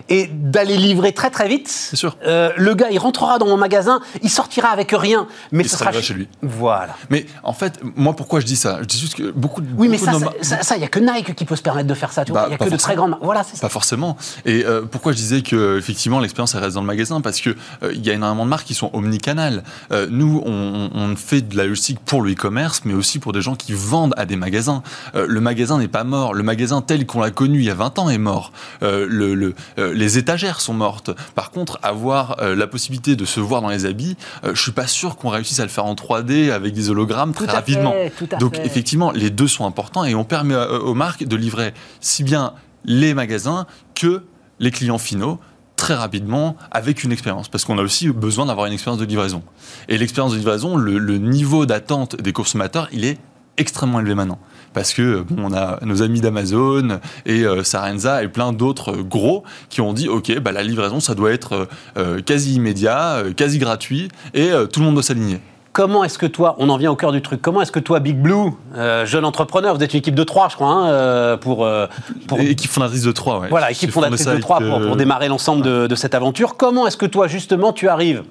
et 0.10 0.28
d'aller 0.28 0.78
livrer 0.78 1.12
très 1.12 1.30
très 1.30 1.48
vite. 1.48 1.68
C'est 1.68 1.96
sûr. 1.96 2.18
Euh, 2.26 2.52
le 2.56 2.76
gars, 2.76 2.88
il 2.92 3.00
rentrera 3.00 3.40
dans 3.40 3.48
mon 3.48 3.58
magasin, 3.58 4.02
il 4.22 4.30
sortira 4.30 4.70
avec 4.70 4.92
rien, 4.92 5.28
mais 5.52 5.64
il 5.64 5.70
ce 5.70 5.78
sera 5.78 5.92
chez 5.92 6.14
lui. 6.14 6.28
Voilà. 6.42 6.96
Mais 7.10 7.26
en 7.44 7.54
fait, 7.54 7.80
moi, 7.96 8.16
pourquoi 8.16 8.40
je 8.40 8.46
dis 8.46 8.56
ça? 8.56 8.80
Je 8.82 8.86
dis 8.86 9.00
juste 9.00 9.16
que 9.16 9.32
beaucoup 9.32 9.62
de. 9.62 9.68
Oui, 9.78 9.88
mais 9.90 9.98
ça, 9.98 10.14
ça, 10.42 10.76
il 10.76 10.80
n'y 10.80 10.86
a 10.86 10.90
que 10.90 11.00
Nike 11.00 11.36
qui 11.36 11.46
peut 11.46 11.56
se 11.56 11.62
permettre 11.62 11.88
de 11.88 11.94
faire 11.94 12.12
ça. 12.12 12.24
Tu 12.24 12.32
vois, 12.32 12.42
il 12.42 12.44
bah, 12.44 12.50
n'y 12.50 12.56
a 12.56 12.58
que 12.58 12.72
de 12.72 12.78
très 12.78 12.96
grandes. 12.96 13.18
Voilà, 13.22 13.44
c'est 13.44 13.60
Pas 13.60 13.70
forcément. 13.70 14.18
Et 14.46 14.66
euh, 14.66 14.84
pourquoi 14.84 15.12
je 15.12 15.18
disais 15.18 15.42
que 15.42 15.78
effectivement 15.78 16.20
l'expérience 16.20 16.56
elle 16.56 16.62
reste 16.62 16.76
dans 16.76 16.82
le 16.82 16.88
magasin? 16.88 17.22
Parce 17.22 17.42
que 17.42 17.56
euh, 17.84 17.92
il 17.94 18.06
y 18.06 18.10
a 18.10 18.14
énormément 18.14 18.46
de 18.46 18.50
marques 18.50 18.68
qui 18.68 18.76
sont 18.76 18.90
omnicanales. 18.94 19.64
nous, 20.10 20.42
on, 20.46 20.90
on, 20.94 21.16
fait 21.16 21.42
de 21.42 21.58
la 21.58 21.66
logistique 21.66 22.00
pour 22.06 22.22
le 22.22 22.32
e-commerce, 22.32 22.82
mais 22.86 22.94
aussi 22.94 23.20
pour 23.20 23.34
des 23.34 23.42
gens 23.42 23.56
qui 23.56 23.74
vendent 23.74 24.14
à 24.18 24.26
des 24.26 24.36
magasins. 24.36 24.84
le 25.14 25.42
magasin 25.42 25.80
n'est 25.80 25.88
pas 25.88 26.04
mort. 26.04 26.34
Le 26.34 26.44
magasin 26.44 26.82
tel 26.82 27.06
qu'on 27.06 27.22
l'a 27.22 27.32
connu 27.32 27.60
il 27.60 27.66
y 27.66 27.70
a 27.70 27.74
20 27.74 28.00
ans 28.00 28.10
est 28.10 28.18
mort. 28.18 28.52
le, 28.82 29.34
le 29.34 29.56
les 29.98 30.18
étagères 30.18 30.62
sont 30.62 30.74
mortes. 30.74 31.12
Par 31.36 31.52
contre, 31.52 31.80
avoir 31.84 32.38
la 32.42 32.68
possibilité 32.68 33.16
de 33.16 33.26
se 33.26 33.40
voir 33.40 33.62
dans 33.62 33.70
les 33.70 33.86
habits, 33.86 34.16
je 34.44 34.62
suis 34.62 34.72
pas 34.72 34.88
sûr 34.88 35.18
qu'on 35.18 35.30
réussisse 35.30 35.60
à 35.60 35.64
le 35.64 35.70
faire 35.70 35.86
en 35.86 35.96
3D 35.96 36.52
avec 36.52 36.74
des 36.74 36.90
hologrammes 36.90 37.34
très 37.34 37.48
rapidement. 37.48 37.94
Donc 38.40 38.60
effectivement, 38.60 39.12
les 39.12 39.30
deux 39.30 39.48
sont 39.48 39.66
importants 39.66 40.06
et 40.06 40.16
on 40.16 40.24
permet 40.24 40.56
aux 40.56 40.94
marques 40.94 41.26
de 41.26 41.36
livrer 41.36 41.74
si 42.00 42.24
bien 42.24 42.54
les 42.86 43.14
magasins 43.14 43.66
que 43.96 44.24
les 44.60 44.72
clients 44.72 44.98
finaux 44.98 45.40
très 45.76 45.94
rapidement 45.94 46.58
avec 46.72 47.04
une 47.04 47.12
expérience, 47.12 47.48
parce 47.48 47.64
qu'on 47.64 47.78
a 47.78 47.84
aussi 47.84 48.10
besoin 48.10 48.48
d'avoir 48.48 48.66
une 48.66 48.74
expérience 48.74 49.00
de 49.00 49.06
livraison. 49.06 49.44
Et 49.88 49.98
l'expérience 49.98 50.34
de 50.34 50.38
livraison, 50.38 50.76
le, 50.76 51.18
niveau 51.18 51.66
d'attente 51.66 52.20
des 52.20 52.34
consommateurs, 52.34 52.90
il 52.92 53.06
est 53.06 53.20
extrêmement 53.58 54.00
élevé 54.00 54.16
maintenant. 54.16 54.40
Parce 54.74 54.94
que 54.94 55.26
on 55.38 55.54
a 55.54 55.80
nos 55.84 56.02
amis 56.02 56.22
d'Amazon 56.22 57.00
et 57.26 57.44
euh, 57.44 57.64
Sarenza 57.64 58.24
et 58.24 58.28
plein 58.28 58.54
d'autres 58.54 58.94
gros 58.98 59.44
qui 59.70 59.82
ont 59.82 59.94
dit 59.94 60.08
ok, 60.08 60.40
bah, 60.40 60.52
la 60.52 60.64
livraison 60.64 61.00
ça 61.00 61.16
doit 61.16 61.32
être 61.32 61.68
euh, 61.98 62.22
quasi 62.22 62.56
immédiat, 62.56 63.18
euh, 63.18 63.34
quasi 63.34 63.58
gratuit 63.58 64.10
et 64.34 64.52
tout 64.72 64.80
le 64.80 64.86
monde 64.86 64.96
doit 64.96 65.04
s'aligner. 65.04 65.40
Comment 65.78 66.04
est-ce 66.04 66.18
que 66.18 66.26
toi, 66.26 66.56
on 66.58 66.70
en 66.70 66.78
vient 66.78 66.90
au 66.90 66.96
cœur 66.96 67.12
du 67.12 67.22
truc, 67.22 67.40
comment 67.40 67.62
est-ce 67.62 67.72
que 67.72 67.78
toi, 67.78 68.00
Big 68.00 68.18
Blue, 68.18 68.52
euh, 68.76 69.06
jeune 69.06 69.24
entrepreneur, 69.24 69.76
vous 69.76 69.84
êtes 69.84 69.94
une 69.94 70.00
équipe 70.00 70.16
de 70.16 70.24
trois, 70.24 70.50
je 70.50 70.56
crois, 70.56 70.70
hein, 70.70 70.88
euh, 70.88 71.38
pour, 71.38 71.64
euh, 71.64 71.86
pour, 72.28 72.40
Équipe 72.40 72.72
fondatrice 72.72 73.04
de 73.04 73.12
trois, 73.12 73.42
oui. 73.42 73.48
Voilà, 73.52 73.70
équipe 73.70 73.92
fondatrice 73.92 74.26
de 74.26 74.38
trois 74.38 74.58
pour, 74.58 74.82
pour, 74.82 74.96
démarrer 74.96 75.28
l'ensemble 75.28 75.62
de, 75.62 75.86
de 75.86 75.94
cette 75.94 76.16
aventure. 76.16 76.58
Comment 76.58 76.88
est-ce 76.88 76.98
que 76.98 77.06
toi, 77.06 77.28
justement, 77.28 77.74
tu 77.74 77.90
arrives 77.90 78.24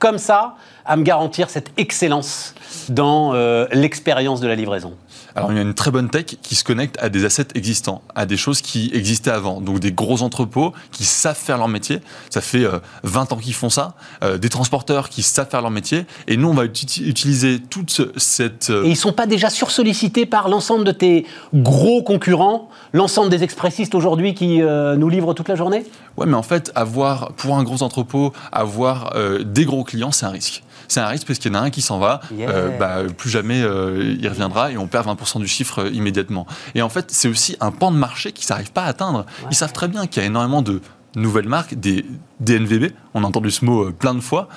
comme 0.00 0.18
ça 0.18 0.56
à 0.84 0.96
me 0.96 1.04
garantir 1.04 1.50
cette 1.50 1.70
excellence 1.76 2.56
dans 2.88 3.32
l'expérience 3.70 4.40
de 4.40 4.48
la 4.48 4.56
livraison? 4.56 4.94
Alors, 5.34 5.52
il 5.52 5.56
y 5.56 5.58
a 5.58 5.62
une 5.62 5.74
très 5.74 5.90
bonne 5.90 6.08
tech 6.08 6.24
qui 6.42 6.54
se 6.54 6.64
connecte 6.64 6.96
à 7.00 7.08
des 7.08 7.24
assets 7.24 7.48
existants, 7.54 8.02
à 8.14 8.26
des 8.26 8.36
choses 8.36 8.60
qui 8.60 8.90
existaient 8.92 9.30
avant. 9.30 9.60
Donc, 9.60 9.78
des 9.78 9.92
gros 9.92 10.22
entrepôts 10.22 10.72
qui 10.90 11.04
savent 11.04 11.36
faire 11.36 11.58
leur 11.58 11.68
métier. 11.68 12.00
Ça 12.30 12.40
fait 12.40 12.64
20 13.02 13.32
euh, 13.32 13.34
ans 13.34 13.38
qu'ils 13.38 13.54
font 13.54 13.70
ça. 13.70 13.94
Euh, 14.22 14.38
des 14.38 14.48
transporteurs 14.48 15.08
qui 15.08 15.22
savent 15.22 15.48
faire 15.48 15.62
leur 15.62 15.70
métier. 15.70 16.06
Et 16.26 16.36
nous, 16.36 16.48
on 16.48 16.54
va 16.54 16.64
utiliser 16.64 17.60
toute 17.60 18.00
cette. 18.16 18.70
Euh, 18.70 18.84
Et 18.84 18.88
ils 18.88 18.90
ne 18.90 18.96
sont 18.96 19.12
pas 19.12 19.26
déjà 19.26 19.50
sursollicités 19.50 20.26
par 20.26 20.48
l'ensemble 20.48 20.84
de 20.84 20.92
tes 20.92 21.26
gros 21.54 22.02
concurrents, 22.02 22.68
l'ensemble 22.92 23.30
des 23.30 23.42
expressistes 23.42 23.94
aujourd'hui 23.94 24.34
qui 24.34 24.58
nous 24.58 25.08
livrent 25.08 25.34
toute 25.34 25.48
la 25.48 25.54
journée? 25.54 25.84
Ouais, 26.16 26.26
mais 26.26 26.34
en 26.34 26.42
fait, 26.42 26.72
avoir, 26.74 27.32
pour 27.32 27.56
un 27.56 27.62
gros 27.62 27.82
entrepôt, 27.82 28.32
avoir 28.52 29.14
des 29.44 29.64
gros 29.64 29.84
clients, 29.84 30.12
c'est 30.12 30.26
un 30.26 30.30
risque 30.30 30.62
c'est 30.86 31.00
un 31.00 31.06
risque 31.06 31.26
parce 31.26 31.38
qu'il 31.38 31.52
y 31.52 31.56
en 31.56 31.58
a 31.58 31.62
un 31.62 31.70
qui 31.70 31.82
s'en 31.82 31.98
va, 31.98 32.20
euh, 32.38 32.76
bah, 32.78 32.98
plus 33.16 33.30
jamais 33.30 33.62
euh, 33.62 34.16
il 34.18 34.28
reviendra 34.28 34.70
et 34.70 34.76
on 34.76 34.86
perd 34.86 35.06
20% 35.06 35.40
du 35.40 35.48
chiffre 35.48 35.84
euh, 35.84 35.90
immédiatement. 35.90 36.46
Et 36.74 36.82
en 36.82 36.88
fait, 36.88 37.06
c'est 37.10 37.28
aussi 37.28 37.56
un 37.60 37.70
pan 37.70 37.90
de 37.90 37.96
marché 37.96 38.32
qu'ils 38.32 38.46
n'arrivent 38.50 38.72
pas 38.72 38.84
à 38.84 38.88
atteindre. 38.88 39.26
Ils 39.50 39.56
savent 39.56 39.72
très 39.72 39.88
bien 39.88 40.06
qu'il 40.06 40.22
y 40.22 40.24
a 40.24 40.28
énormément 40.28 40.62
de 40.62 40.80
nouvelles 41.16 41.48
marques, 41.48 41.74
des 41.74 42.04
DNVB, 42.40 42.92
on 43.14 43.24
a 43.24 43.26
entendu 43.26 43.50
ce 43.50 43.64
mot 43.64 43.90
plein 43.90 44.14
de 44.14 44.20
fois, 44.20 44.48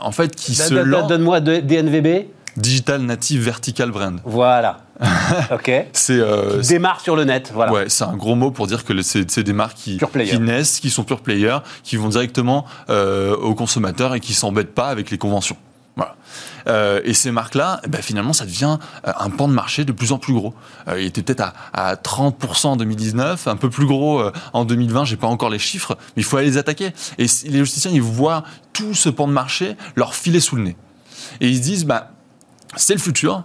en 0.00 0.12
fait, 0.12 0.34
qui 0.34 0.54
se 0.54 0.74
Donne-moi 0.74 1.40
DNVB. 1.40 2.28
Digital 2.56 3.02
Native 3.02 3.42
Vertical 3.42 3.90
Brand. 3.90 4.20
Voilà. 4.24 4.85
ok. 5.50 5.70
C'est 5.92 6.18
euh, 6.18 6.62
démarre 6.62 7.00
sur 7.00 7.16
le 7.16 7.24
net. 7.24 7.50
Voilà. 7.52 7.72
Ouais, 7.72 7.88
c'est 7.88 8.04
un 8.04 8.16
gros 8.16 8.34
mot 8.34 8.50
pour 8.50 8.66
dire 8.66 8.84
que 8.84 9.02
c'est 9.02 9.42
des 9.42 9.52
marques 9.52 9.76
qui, 9.76 9.98
qui, 9.98 10.40
naissent, 10.40 10.80
qui 10.80 10.90
sont 10.90 11.04
pure 11.04 11.20
players, 11.20 11.58
qui 11.82 11.96
vont 11.96 12.08
directement 12.08 12.64
euh, 12.88 13.36
aux 13.36 13.54
consommateurs 13.54 14.14
et 14.14 14.20
qui 14.20 14.34
s'embêtent 14.34 14.74
pas 14.74 14.88
avec 14.88 15.10
les 15.10 15.18
conventions. 15.18 15.56
Voilà. 15.96 16.14
Euh, 16.68 17.00
et 17.04 17.14
ces 17.14 17.30
marques-là, 17.30 17.80
eh 17.84 17.88
ben, 17.88 18.02
finalement, 18.02 18.34
ça 18.34 18.44
devient 18.44 18.76
euh, 19.06 19.12
un 19.18 19.30
pan 19.30 19.48
de 19.48 19.54
marché 19.54 19.86
de 19.86 19.92
plus 19.92 20.12
en 20.12 20.18
plus 20.18 20.34
gros. 20.34 20.52
Euh, 20.88 21.00
il 21.00 21.06
était 21.06 21.22
peut-être 21.22 21.40
à, 21.40 21.54
à, 21.72 21.94
30% 21.94 22.66
en 22.66 22.76
2019, 22.76 23.48
un 23.48 23.56
peu 23.56 23.70
plus 23.70 23.86
gros 23.86 24.20
euh, 24.20 24.30
en 24.52 24.66
2020, 24.66 25.06
j'ai 25.06 25.16
pas 25.16 25.26
encore 25.26 25.48
les 25.48 25.58
chiffres, 25.58 25.96
mais 26.16 26.22
il 26.22 26.24
faut 26.24 26.36
aller 26.36 26.48
les 26.48 26.58
attaquer. 26.58 26.92
Et 27.16 27.26
les 27.44 27.58
logisticiens, 27.58 27.90
ils 27.90 28.02
voient 28.02 28.44
tout 28.74 28.92
ce 28.92 29.08
pan 29.08 29.26
de 29.26 29.32
marché 29.32 29.76
leur 29.96 30.14
filer 30.14 30.40
sous 30.40 30.56
le 30.56 30.64
nez. 30.64 30.76
Et 31.40 31.48
ils 31.48 31.56
se 31.56 31.62
disent, 31.62 31.86
bah, 31.86 32.10
c'est 32.76 32.94
le 32.94 33.00
futur, 33.00 33.44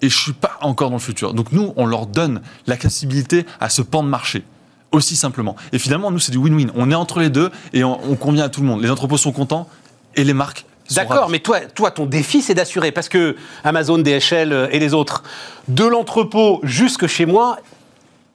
et 0.00 0.08
je 0.08 0.16
suis 0.16 0.32
pas 0.32 0.58
encore 0.60 0.90
dans 0.90 0.96
le 0.96 1.02
futur. 1.02 1.34
Donc 1.34 1.52
nous, 1.52 1.72
on 1.76 1.86
leur 1.86 2.06
donne 2.06 2.40
l'accessibilité 2.66 3.46
à 3.60 3.68
ce 3.68 3.82
pan 3.82 4.02
de 4.02 4.08
marché. 4.08 4.44
Aussi 4.90 5.16
simplement. 5.16 5.54
Et 5.72 5.78
finalement, 5.78 6.10
nous, 6.10 6.18
c'est 6.18 6.32
du 6.32 6.38
win-win. 6.38 6.70
On 6.74 6.90
est 6.90 6.94
entre 6.94 7.20
les 7.20 7.28
deux 7.28 7.50
et 7.74 7.84
on, 7.84 8.16
convient 8.16 8.44
à 8.44 8.48
tout 8.48 8.62
le 8.62 8.66
monde. 8.66 8.80
Les 8.80 8.90
entrepôts 8.90 9.18
sont 9.18 9.32
contents 9.32 9.68
et 10.14 10.24
les 10.24 10.32
marques 10.32 10.64
D'accord, 10.94 11.28
mais 11.28 11.40
toi, 11.40 11.60
toi, 11.60 11.90
ton 11.90 12.06
défi, 12.06 12.40
c'est 12.40 12.54
d'assurer, 12.54 12.92
parce 12.92 13.10
que 13.10 13.36
Amazon, 13.62 13.98
DHL 13.98 14.70
et 14.72 14.78
les 14.78 14.94
autres, 14.94 15.22
de 15.68 15.84
l'entrepôt 15.84 16.60
jusque 16.62 17.06
chez 17.06 17.26
moi, 17.26 17.58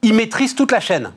ils 0.02 0.14
maîtrisent 0.14 0.54
toute 0.54 0.70
la 0.70 0.78
chaîne. 0.78 1.10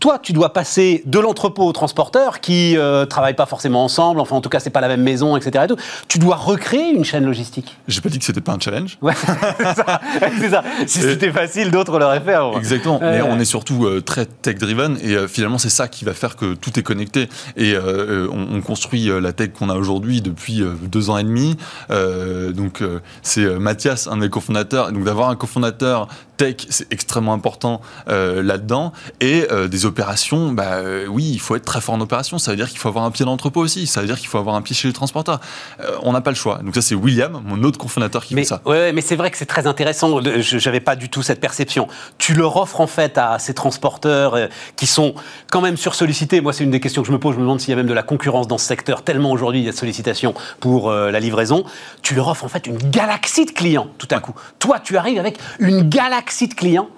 Toi, 0.00 0.18
tu 0.18 0.32
dois 0.32 0.54
passer 0.54 1.02
de 1.04 1.18
l'entrepôt 1.18 1.66
au 1.66 1.72
transporteur 1.72 2.40
qui 2.40 2.72
ne 2.72 2.78
euh, 2.78 3.04
travaillent 3.04 3.34
pas 3.34 3.44
forcément 3.44 3.84
ensemble, 3.84 4.20
enfin 4.20 4.34
en 4.34 4.40
tout 4.40 4.48
cas 4.48 4.58
c'est 4.58 4.70
pas 4.70 4.80
la 4.80 4.88
même 4.88 5.02
maison, 5.02 5.36
etc. 5.36 5.66
Tu 6.08 6.18
dois 6.18 6.36
recréer 6.36 6.92
une 6.94 7.04
chaîne 7.04 7.26
logistique. 7.26 7.76
J'ai 7.86 8.00
pas 8.00 8.08
dit 8.08 8.18
que 8.18 8.24
c'était 8.24 8.40
pas 8.40 8.52
un 8.52 8.58
challenge. 8.58 8.96
Ouais, 9.02 9.12
c'est 10.40 10.48
ça. 10.48 10.64
Si 10.86 11.00
c'était 11.00 11.30
facile, 11.30 11.70
d'autres 11.70 11.98
l'auraient 11.98 12.22
fait. 12.22 12.38
Exactement. 12.56 12.98
Mais 13.02 13.20
on 13.20 13.38
est 13.38 13.44
surtout 13.44 13.84
euh, 13.84 14.00
très 14.00 14.24
tech 14.24 14.56
driven 14.56 14.96
et 15.02 15.14
euh, 15.16 15.28
finalement 15.28 15.58
c'est 15.58 15.68
ça 15.68 15.86
qui 15.86 16.06
va 16.06 16.14
faire 16.14 16.36
que 16.36 16.54
tout 16.54 16.78
est 16.78 16.82
connecté 16.82 17.28
et 17.58 17.76
on, 17.76 18.54
on, 18.54 18.60
construit 18.62 19.10
la 19.20 19.32
tech 19.34 19.50
qu'on 19.52 19.68
a 19.68 19.74
aujourd'hui 19.74 20.22
depuis 20.22 20.62
deux 20.82 21.10
ans 21.10 21.18
et 21.18 21.24
demi. 21.24 21.56
donc 21.90 22.82
c'est 23.22 23.58
Mathias, 23.58 24.06
un 24.06 24.16
des 24.18 24.30
cofondateurs. 24.30 24.92
Donc 24.92 25.04
d'avoir 25.04 25.28
un 25.28 25.36
cofondateur 25.36 26.08
tech, 26.36 26.56
c'est 26.70 26.90
extrêmement 26.90 27.34
important 27.34 27.82
là-dedans 28.06 28.92
et 29.20 29.46
des 29.68 29.86
opérations, 29.90 30.52
bah, 30.52 30.76
euh, 30.76 31.06
oui, 31.06 31.30
il 31.32 31.40
faut 31.40 31.56
être 31.56 31.64
très 31.64 31.80
fort 31.80 31.94
en 31.94 32.00
opération. 32.00 32.38
Ça 32.38 32.50
veut 32.50 32.56
dire 32.56 32.68
qu'il 32.68 32.78
faut 32.78 32.88
avoir 32.88 33.04
un 33.04 33.10
pied 33.10 33.24
dans 33.24 33.32
l'entrepôt 33.32 33.60
aussi. 33.60 33.86
Ça 33.86 34.00
veut 34.00 34.06
dire 34.06 34.18
qu'il 34.18 34.28
faut 34.28 34.38
avoir 34.38 34.56
un 34.56 34.62
pied 34.62 34.74
chez 34.74 34.88
les 34.88 34.94
transporteurs. 34.94 35.40
Euh, 35.80 35.96
on 36.02 36.12
n'a 36.12 36.22
pas 36.22 36.30
le 36.30 36.36
choix. 36.36 36.60
Donc 36.64 36.74
ça, 36.74 36.80
c'est 36.80 36.94
William, 36.94 37.42
mon 37.44 37.62
autre 37.62 37.78
cofondateur, 37.78 38.24
qui 38.24 38.34
mais, 38.34 38.42
fait 38.42 38.48
ça. 38.48 38.62
Ouais, 38.64 38.92
mais 38.92 39.02
c'est 39.02 39.16
vrai 39.16 39.30
que 39.30 39.36
c'est 39.36 39.46
très 39.46 39.66
intéressant. 39.66 40.20
Je 40.22 40.64
n'avais 40.64 40.80
pas 40.80 40.96
du 40.96 41.10
tout 41.10 41.22
cette 41.22 41.40
perception. 41.40 41.88
Tu 42.16 42.34
leur 42.34 42.56
offres 42.56 42.80
en 42.80 42.86
fait 42.86 43.18
à 43.18 43.38
ces 43.38 43.52
transporteurs 43.52 44.34
euh, 44.34 44.46
qui 44.76 44.86
sont 44.86 45.14
quand 45.50 45.60
même 45.60 45.76
sursollicités. 45.76 46.40
Moi, 46.40 46.52
c'est 46.54 46.64
une 46.64 46.70
des 46.70 46.80
questions 46.80 47.02
que 47.02 47.08
je 47.08 47.12
me 47.12 47.18
pose. 47.18 47.34
Je 47.34 47.38
me 47.38 47.44
demande 47.44 47.60
s'il 47.60 47.70
y 47.70 47.74
a 47.74 47.76
même 47.76 47.86
de 47.86 47.94
la 47.94 48.02
concurrence 48.02 48.48
dans 48.48 48.58
ce 48.58 48.66
secteur. 48.66 49.02
Tellement 49.02 49.32
aujourd'hui 49.32 49.60
il 49.60 49.66
y 49.66 49.68
a 49.68 49.72
de 49.72 49.76
sollicitations 49.76 50.34
pour 50.60 50.90
la 50.90 51.20
livraison. 51.20 51.64
Tu 52.02 52.14
leur 52.14 52.28
offres 52.28 52.44
en 52.44 52.48
fait 52.48 52.66
une 52.66 52.78
galaxie 52.78 53.44
de 53.44 53.50
clients 53.50 53.88
tout 53.98 54.08
à 54.10 54.20
coup. 54.20 54.34
Toi, 54.58 54.78
tu 54.80 54.96
arrives 54.96 55.18
avec 55.18 55.38
une 55.58 55.88
galaxie 55.88 56.48
de 56.48 56.54
clients 56.54 56.88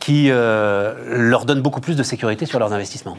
qui 0.00 0.30
euh, 0.30 0.94
leur 1.28 1.44
donne 1.44 1.60
beaucoup 1.60 1.80
plus 1.80 1.94
de 1.94 2.02
sécurité 2.02 2.46
sur 2.46 2.58
leurs 2.58 2.72
investissements. 2.72 3.18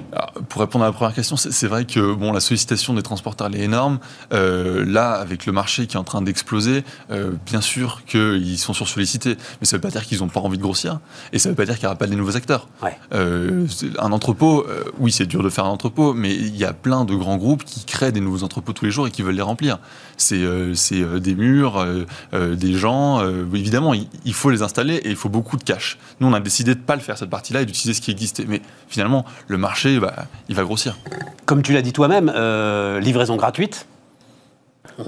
pour 0.49 0.61
répondre 0.61 0.83
à 0.83 0.87
la 0.87 0.93
première 0.93 1.13
question, 1.13 1.37
c'est 1.37 1.67
vrai 1.67 1.85
que 1.85 2.13
bon, 2.13 2.33
la 2.33 2.39
sollicitation 2.39 2.95
des 2.95 3.03
transporteurs 3.03 3.53
est 3.53 3.59
énorme. 3.59 3.99
Euh, 4.33 4.83
là, 4.85 5.11
avec 5.11 5.45
le 5.45 5.53
marché 5.53 5.85
qui 5.85 5.95
est 5.95 5.99
en 5.99 6.03
train 6.03 6.23
d'exploser, 6.23 6.83
euh, 7.11 7.33
bien 7.45 7.61
sûr 7.61 8.03
qu'ils 8.05 8.57
sont 8.57 8.73
sursollicités, 8.73 9.37
mais 9.61 9.67
ça 9.67 9.77
ne 9.77 9.77
veut 9.77 9.81
pas 9.81 9.91
dire 9.91 10.05
qu'ils 10.05 10.19
n'ont 10.19 10.27
pas 10.27 10.39
envie 10.39 10.57
de 10.57 10.63
grossir, 10.63 10.99
et 11.31 11.39
ça 11.39 11.49
ne 11.49 11.51
veut 11.51 11.55
pas 11.55 11.65
dire 11.65 11.75
qu'il 11.75 11.83
n'y 11.83 11.87
aura 11.87 11.97
pas 11.97 12.07
de 12.07 12.15
nouveaux 12.15 12.35
acteurs. 12.35 12.67
un 13.11 14.11
entrepôt, 14.11 14.65
oui, 14.97 15.11
c'est 15.11 15.27
dur 15.27 15.43
de 15.43 15.49
faire 15.49 15.65
un 15.65 15.69
entrepôt, 15.69 16.13
mais 16.13 16.33
il 16.33 16.57
y 16.57 16.65
a 16.65 16.73
plein 16.73 17.05
de 17.05 17.13
grands 17.13 17.37
groupes 17.37 17.63
qui 17.63 17.85
créent 17.85 18.11
des 18.11 18.21
nouveaux 18.21 18.43
entrepôts 18.43 18.73
tous 18.73 18.85
les 18.85 18.91
jours 18.91 19.05
et 19.05 19.11
qui 19.11 19.21
veulent 19.21 19.35
les 19.35 19.41
remplir. 19.43 19.77
C'est 20.17 20.39
des 20.39 21.35
murs, 21.35 21.85
des 22.33 22.73
gens. 22.73 23.23
évidemment, 23.53 23.93
il, 23.93 24.07
il 24.25 24.33
faut 24.33 24.49
les 24.49 24.63
installer 24.63 24.95
et 24.95 25.09
il 25.09 25.15
faut 25.15 25.29
beaucoup 25.29 25.57
de 25.57 25.63
cash. 25.63 25.99
Nous, 26.19 26.27
on 26.27 26.33
a 26.33 26.39
décidé 26.39 26.70
de 26.75 26.79
ne 26.79 26.85
pas 26.85 26.95
le 26.95 27.01
faire 27.01 27.17
cette 27.17 27.29
partie-là 27.29 27.61
et 27.61 27.65
d'utiliser 27.65 27.93
ce 27.93 28.01
qui 28.01 28.11
existait. 28.11 28.45
Mais 28.47 28.61
finalement, 28.87 29.25
le 29.47 29.57
marché, 29.57 29.99
bah, 29.99 30.13
il 30.49 30.55
va 30.55 30.63
grossir. 30.63 30.97
Comme 31.45 31.61
tu 31.61 31.73
l'as 31.73 31.81
dit 31.81 31.93
toi-même, 31.93 32.31
euh, 32.33 32.99
livraison 32.99 33.35
gratuite, 33.35 33.87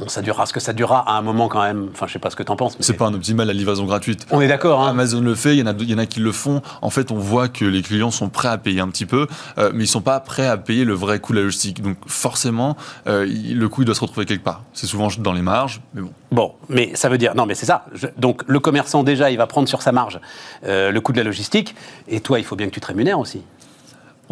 ça 0.08 0.22
durera 0.22 0.46
ce 0.46 0.54
que 0.54 0.60
ça 0.60 0.74
durera 0.74 1.00
à 1.08 1.18
un 1.18 1.22
moment 1.22 1.48
quand 1.48 1.62
même. 1.62 1.90
Enfin, 1.92 2.08
je 2.08 2.14
sais 2.14 2.20
pas 2.20 2.30
ce 2.30 2.36
que 2.36 2.44
tu 2.44 2.52
en 2.52 2.56
penses. 2.56 2.78
C'est 2.80 2.94
pas 2.94 3.06
un 3.06 3.14
optimal 3.14 3.48
la 3.48 3.54
livraison 3.54 3.86
gratuite. 3.86 4.26
On 4.32 4.42
est 4.42 4.48
d'accord. 4.48 4.82
Hein. 4.82 4.90
Amazon 4.90 5.22
le 5.22 5.36
fait, 5.36 5.56
il 5.56 5.60
y, 5.60 5.64
en 5.64 5.68
a, 5.68 5.74
il 5.78 5.90
y 5.90 5.94
en 5.94 5.98
a 5.98 6.06
qui 6.06 6.20
le 6.20 6.32
font. 6.32 6.62
En 6.82 6.90
fait, 6.90 7.12
on 7.12 7.18
voit 7.18 7.48
que 7.48 7.66
les 7.66 7.82
clients 7.82 8.12
sont 8.12 8.30
prêts 8.30 8.48
à 8.48 8.58
payer 8.58 8.80
un 8.82 8.88
petit 8.88 9.06
peu, 9.06 9.28
euh, 9.58 9.72
mais 9.74 9.86
ils 9.86 9.88
sont 9.88 10.02
pas 10.02 10.20
prêts 10.20 10.48
à 10.48 10.58
payer 10.58 10.86
le 10.86 10.94
vrai 10.94 11.20
coût 11.20 11.34
de 11.34 11.40
la 11.40 11.44
logistique. 11.44 11.82
Donc 11.82 11.98
forcément, 12.08 12.78
euh, 13.08 13.26
le 13.26 13.70
coût 13.70 13.82
il 13.82 13.86
doit 13.86 13.96
se 13.96 14.02
retrouver 14.02 14.26
quelque 14.26 14.44
part. 14.44 14.64
C'est 14.74 14.88
souvent 14.88 15.08
dans 15.18 15.34
les 15.34 15.42
marges, 15.42 15.82
mais 15.94 16.02
bon. 16.02 16.12
Bon, 16.32 16.54
mais 16.70 16.92
ça 16.96 17.10
veut 17.10 17.18
dire 17.18 17.36
non, 17.36 17.46
mais 17.46 17.56
c'est 17.56 17.66
ça. 17.66 17.86
donc 18.18 18.42
le 18.48 18.60
commerçant 18.60 19.04
déjà, 19.04 19.30
il 19.30 19.38
va 19.38 19.48
prendre 19.48 19.68
sur 19.68 19.82
sa 19.82 19.92
marge 19.92 20.20
euh, 20.66 20.92
le 20.92 21.02
coût 21.02 21.12
de 21.12 21.18
la 21.18 21.24
logistique, 21.24 21.76
et 22.08 22.22
toi, 22.22 22.40
il 22.40 22.46
faut 22.46 22.56
bien 22.56 22.68
que 22.68 22.74
tu 22.74 22.80
te 22.80 22.88
rémunères 22.88 23.20
aussi 23.20 23.42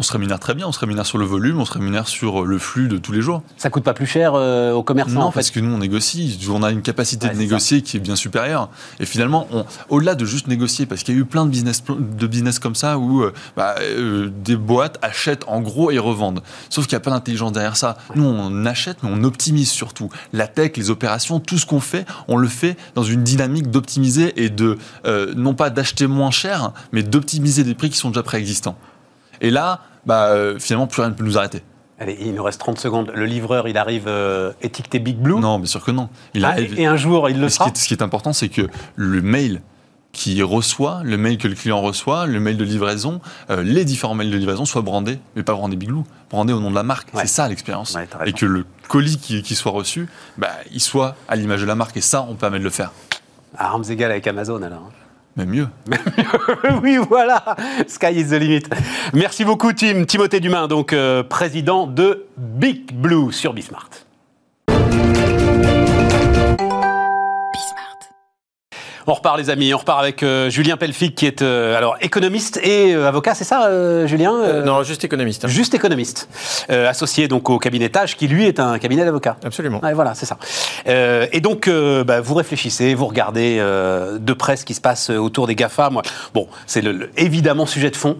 on 0.02 0.04
se 0.04 0.12
rémunère 0.12 0.40
très 0.40 0.54
bien, 0.54 0.66
on 0.66 0.72
se 0.72 0.80
rémunère 0.80 1.06
sur 1.06 1.16
le 1.16 1.24
volume, 1.24 1.60
on 1.60 1.64
se 1.64 1.74
rémunère 1.74 2.08
sur 2.08 2.44
le 2.44 2.58
flux 2.58 2.88
de 2.88 2.98
tous 2.98 3.12
les 3.12 3.22
jours. 3.22 3.40
Ça 3.56 3.70
coûte 3.70 3.84
pas 3.84 3.94
plus 3.94 4.06
cher 4.06 4.32
euh, 4.34 4.72
aux 4.72 4.82
commerçants 4.82 5.12
Non, 5.12 5.30
parce 5.30 5.52
que 5.52 5.60
nous 5.60 5.72
on 5.72 5.78
négocie, 5.78 6.40
on 6.50 6.64
a 6.64 6.72
une 6.72 6.82
capacité 6.82 7.28
de 7.28 7.36
négocier 7.36 7.82
qui 7.82 7.98
est 7.98 8.00
bien 8.00 8.16
supérieure. 8.16 8.68
Et 8.98 9.06
finalement, 9.06 9.46
au-delà 9.90 10.16
de 10.16 10.24
juste 10.24 10.48
négocier, 10.48 10.86
parce 10.86 11.04
qu'il 11.04 11.14
y 11.14 11.16
a 11.16 11.20
eu 11.20 11.24
plein 11.24 11.44
de 11.44 11.50
business, 11.50 11.84
de 11.88 12.26
business 12.26 12.58
comme 12.58 12.74
ça 12.74 12.98
où 12.98 13.22
euh, 13.22 13.32
bah, 13.56 13.76
euh, 13.78 14.28
des 14.44 14.56
boîtes 14.56 14.98
achètent 15.02 15.44
en 15.46 15.60
gros 15.60 15.92
et 15.92 16.00
revendent. 16.00 16.42
Sauf 16.68 16.88
qu'il 16.88 16.96
n'y 16.96 17.02
a 17.02 17.04
pas 17.04 17.12
d'intelligence 17.12 17.52
derrière 17.52 17.76
ça. 17.76 17.96
Nous 18.16 18.24
on 18.24 18.66
achète, 18.66 19.04
mais 19.04 19.10
on 19.12 19.22
optimise 19.22 19.70
surtout. 19.70 20.08
La 20.32 20.48
tech, 20.48 20.72
les 20.74 20.90
opérations, 20.90 21.38
tout 21.38 21.58
ce 21.58 21.66
qu'on 21.66 21.78
fait, 21.78 22.06
on 22.26 22.38
le 22.38 22.48
fait 22.48 22.76
dans 22.96 23.04
une 23.04 23.22
dynamique 23.22 23.70
d'optimiser 23.70 24.32
et 24.42 24.50
de, 24.50 24.78
non 25.36 25.54
pas 25.54 25.70
d'acheter 25.70 26.08
moins 26.08 26.32
cher, 26.32 26.72
mais 26.90 27.04
d'optimiser 27.04 27.62
des 27.62 27.76
prix 27.76 27.88
qui 27.88 27.98
sont 27.98 28.08
déjà 28.08 28.24
préexistants. 28.24 28.76
Et 29.40 29.50
là, 29.50 29.80
bah, 30.06 30.26
euh, 30.28 30.58
finalement, 30.58 30.86
plus 30.86 31.00
rien 31.02 31.10
ne 31.10 31.14
peut 31.14 31.24
nous 31.24 31.38
arrêter. 31.38 31.62
Allez, 31.98 32.16
il 32.20 32.34
nous 32.34 32.42
reste 32.42 32.58
30 32.60 32.78
secondes. 32.78 33.12
Le 33.14 33.24
livreur, 33.26 33.68
il 33.68 33.78
arrive 33.78 34.04
euh, 34.08 34.52
étiqueté 34.60 34.98
Big 34.98 35.16
Blue. 35.16 35.38
Non, 35.38 35.58
bien 35.58 35.66
sûr 35.66 35.84
que 35.84 35.90
non. 35.92 36.08
Il 36.34 36.44
Ah, 36.44 36.48
arrive- 36.50 36.78
et 36.78 36.86
un 36.86 36.96
jour, 36.96 37.28
il 37.30 37.38
le 37.40 37.48
ce, 37.48 37.54
qui 37.54 37.58
sera. 37.58 37.68
est, 37.70 37.76
ce 37.76 37.86
qui 37.86 37.94
est 37.94 38.02
important, 38.02 38.32
c'est 38.32 38.48
que 38.48 38.62
le 38.96 39.22
mail 39.22 39.62
qui 40.10 40.42
reçoit, 40.42 41.00
le 41.04 41.16
mail 41.16 41.38
que 41.38 41.48
le 41.48 41.54
client 41.54 41.80
reçoit, 41.80 42.26
le 42.26 42.38
mail 42.40 42.56
de 42.56 42.64
livraison, 42.64 43.20
euh, 43.50 43.62
les 43.62 43.84
différents 43.84 44.14
mails 44.14 44.30
de 44.30 44.36
livraison 44.36 44.64
soient 44.64 44.82
brandés, 44.82 45.18
mais 45.36 45.42
pas 45.42 45.54
brandés 45.54 45.76
Big 45.76 45.88
Blue, 45.88 46.02
brandés 46.28 46.52
au 46.52 46.60
nom 46.60 46.70
de 46.70 46.74
la 46.74 46.82
marque. 46.82 47.14
Ouais. 47.14 47.22
C'est 47.22 47.28
ça 47.28 47.48
l'expérience. 47.48 47.94
Ouais, 47.94 48.06
et 48.26 48.32
que 48.32 48.44
le 48.46 48.66
colis 48.88 49.16
qui, 49.18 49.42
qui 49.42 49.54
soit 49.54 49.72
reçu, 49.72 50.08
bah, 50.36 50.50
il 50.72 50.80
soit 50.80 51.14
à 51.28 51.36
l'image 51.36 51.60
de 51.62 51.66
la 51.66 51.76
marque. 51.76 51.96
Et 51.96 52.00
ça, 52.02 52.26
on 52.28 52.34
permet 52.34 52.58
de 52.58 52.64
le 52.64 52.70
faire. 52.70 52.90
À 53.56 53.68
armes 53.68 53.84
égales 53.88 54.10
avec 54.10 54.26
Amazon, 54.26 54.60
alors. 54.62 54.90
Même 55.36 55.48
mieux. 55.48 55.68
oui, 56.82 56.98
voilà. 57.08 57.56
Sky 57.86 58.18
is 58.20 58.26
the 58.26 58.32
limit. 58.32 58.64
Merci 59.14 59.44
beaucoup, 59.44 59.72
Tim. 59.72 60.04
Timothée 60.04 60.40
Dumain, 60.40 60.68
donc 60.68 60.92
euh, 60.92 61.22
président 61.22 61.86
de 61.86 62.26
Big 62.36 62.92
Blue 62.92 63.32
sur 63.32 63.54
Bismart. 63.54 63.88
On 69.06 69.14
repart, 69.14 69.36
les 69.38 69.50
amis. 69.50 69.72
On 69.74 69.78
repart 69.78 70.00
avec 70.00 70.22
euh, 70.22 70.48
Julien 70.50 70.76
Pelfic, 70.76 71.14
qui 71.14 71.26
est 71.26 71.42
euh, 71.42 71.76
alors 71.76 71.96
économiste 72.00 72.58
et 72.62 72.94
euh, 72.94 73.08
avocat, 73.08 73.34
c'est 73.34 73.44
ça, 73.44 74.06
Julien 74.06 74.62
non, 74.64 74.82
juste 74.82 75.04
économiste. 75.04 75.46
Juste 75.48 75.74
économiste, 75.74 76.28
associé 76.68 77.28
donc 77.28 77.50
au 77.50 77.58
cabinet 77.58 77.88
Tage, 77.88 78.16
qui 78.16 78.28
lui 78.28 78.46
est 78.46 78.60
un 78.60 78.78
cabinet 78.78 79.04
d'avocats. 79.04 79.36
Absolument. 79.44 79.80
Ouais, 79.82 79.92
voilà, 79.94 80.14
c'est 80.14 80.26
ça. 80.26 80.36
Et 80.86 81.40
donc, 81.40 81.68
bah, 82.06 82.20
vous 82.20 82.34
réfléchissez, 82.34 82.94
vous 82.94 83.06
regardez 83.06 83.56
de 83.58 84.32
près 84.32 84.56
ce 84.56 84.64
qui 84.64 84.74
se 84.74 84.80
passe 84.80 85.10
autour 85.10 85.46
des 85.46 85.54
GAFA. 85.54 85.90
Moi, 85.90 86.02
bon, 86.34 86.46
c'est 86.66 86.80
le, 86.82 86.92
le- 86.92 87.10
évidemment 87.16 87.66
sujet 87.66 87.90
de 87.90 87.96
fond. 87.96 88.16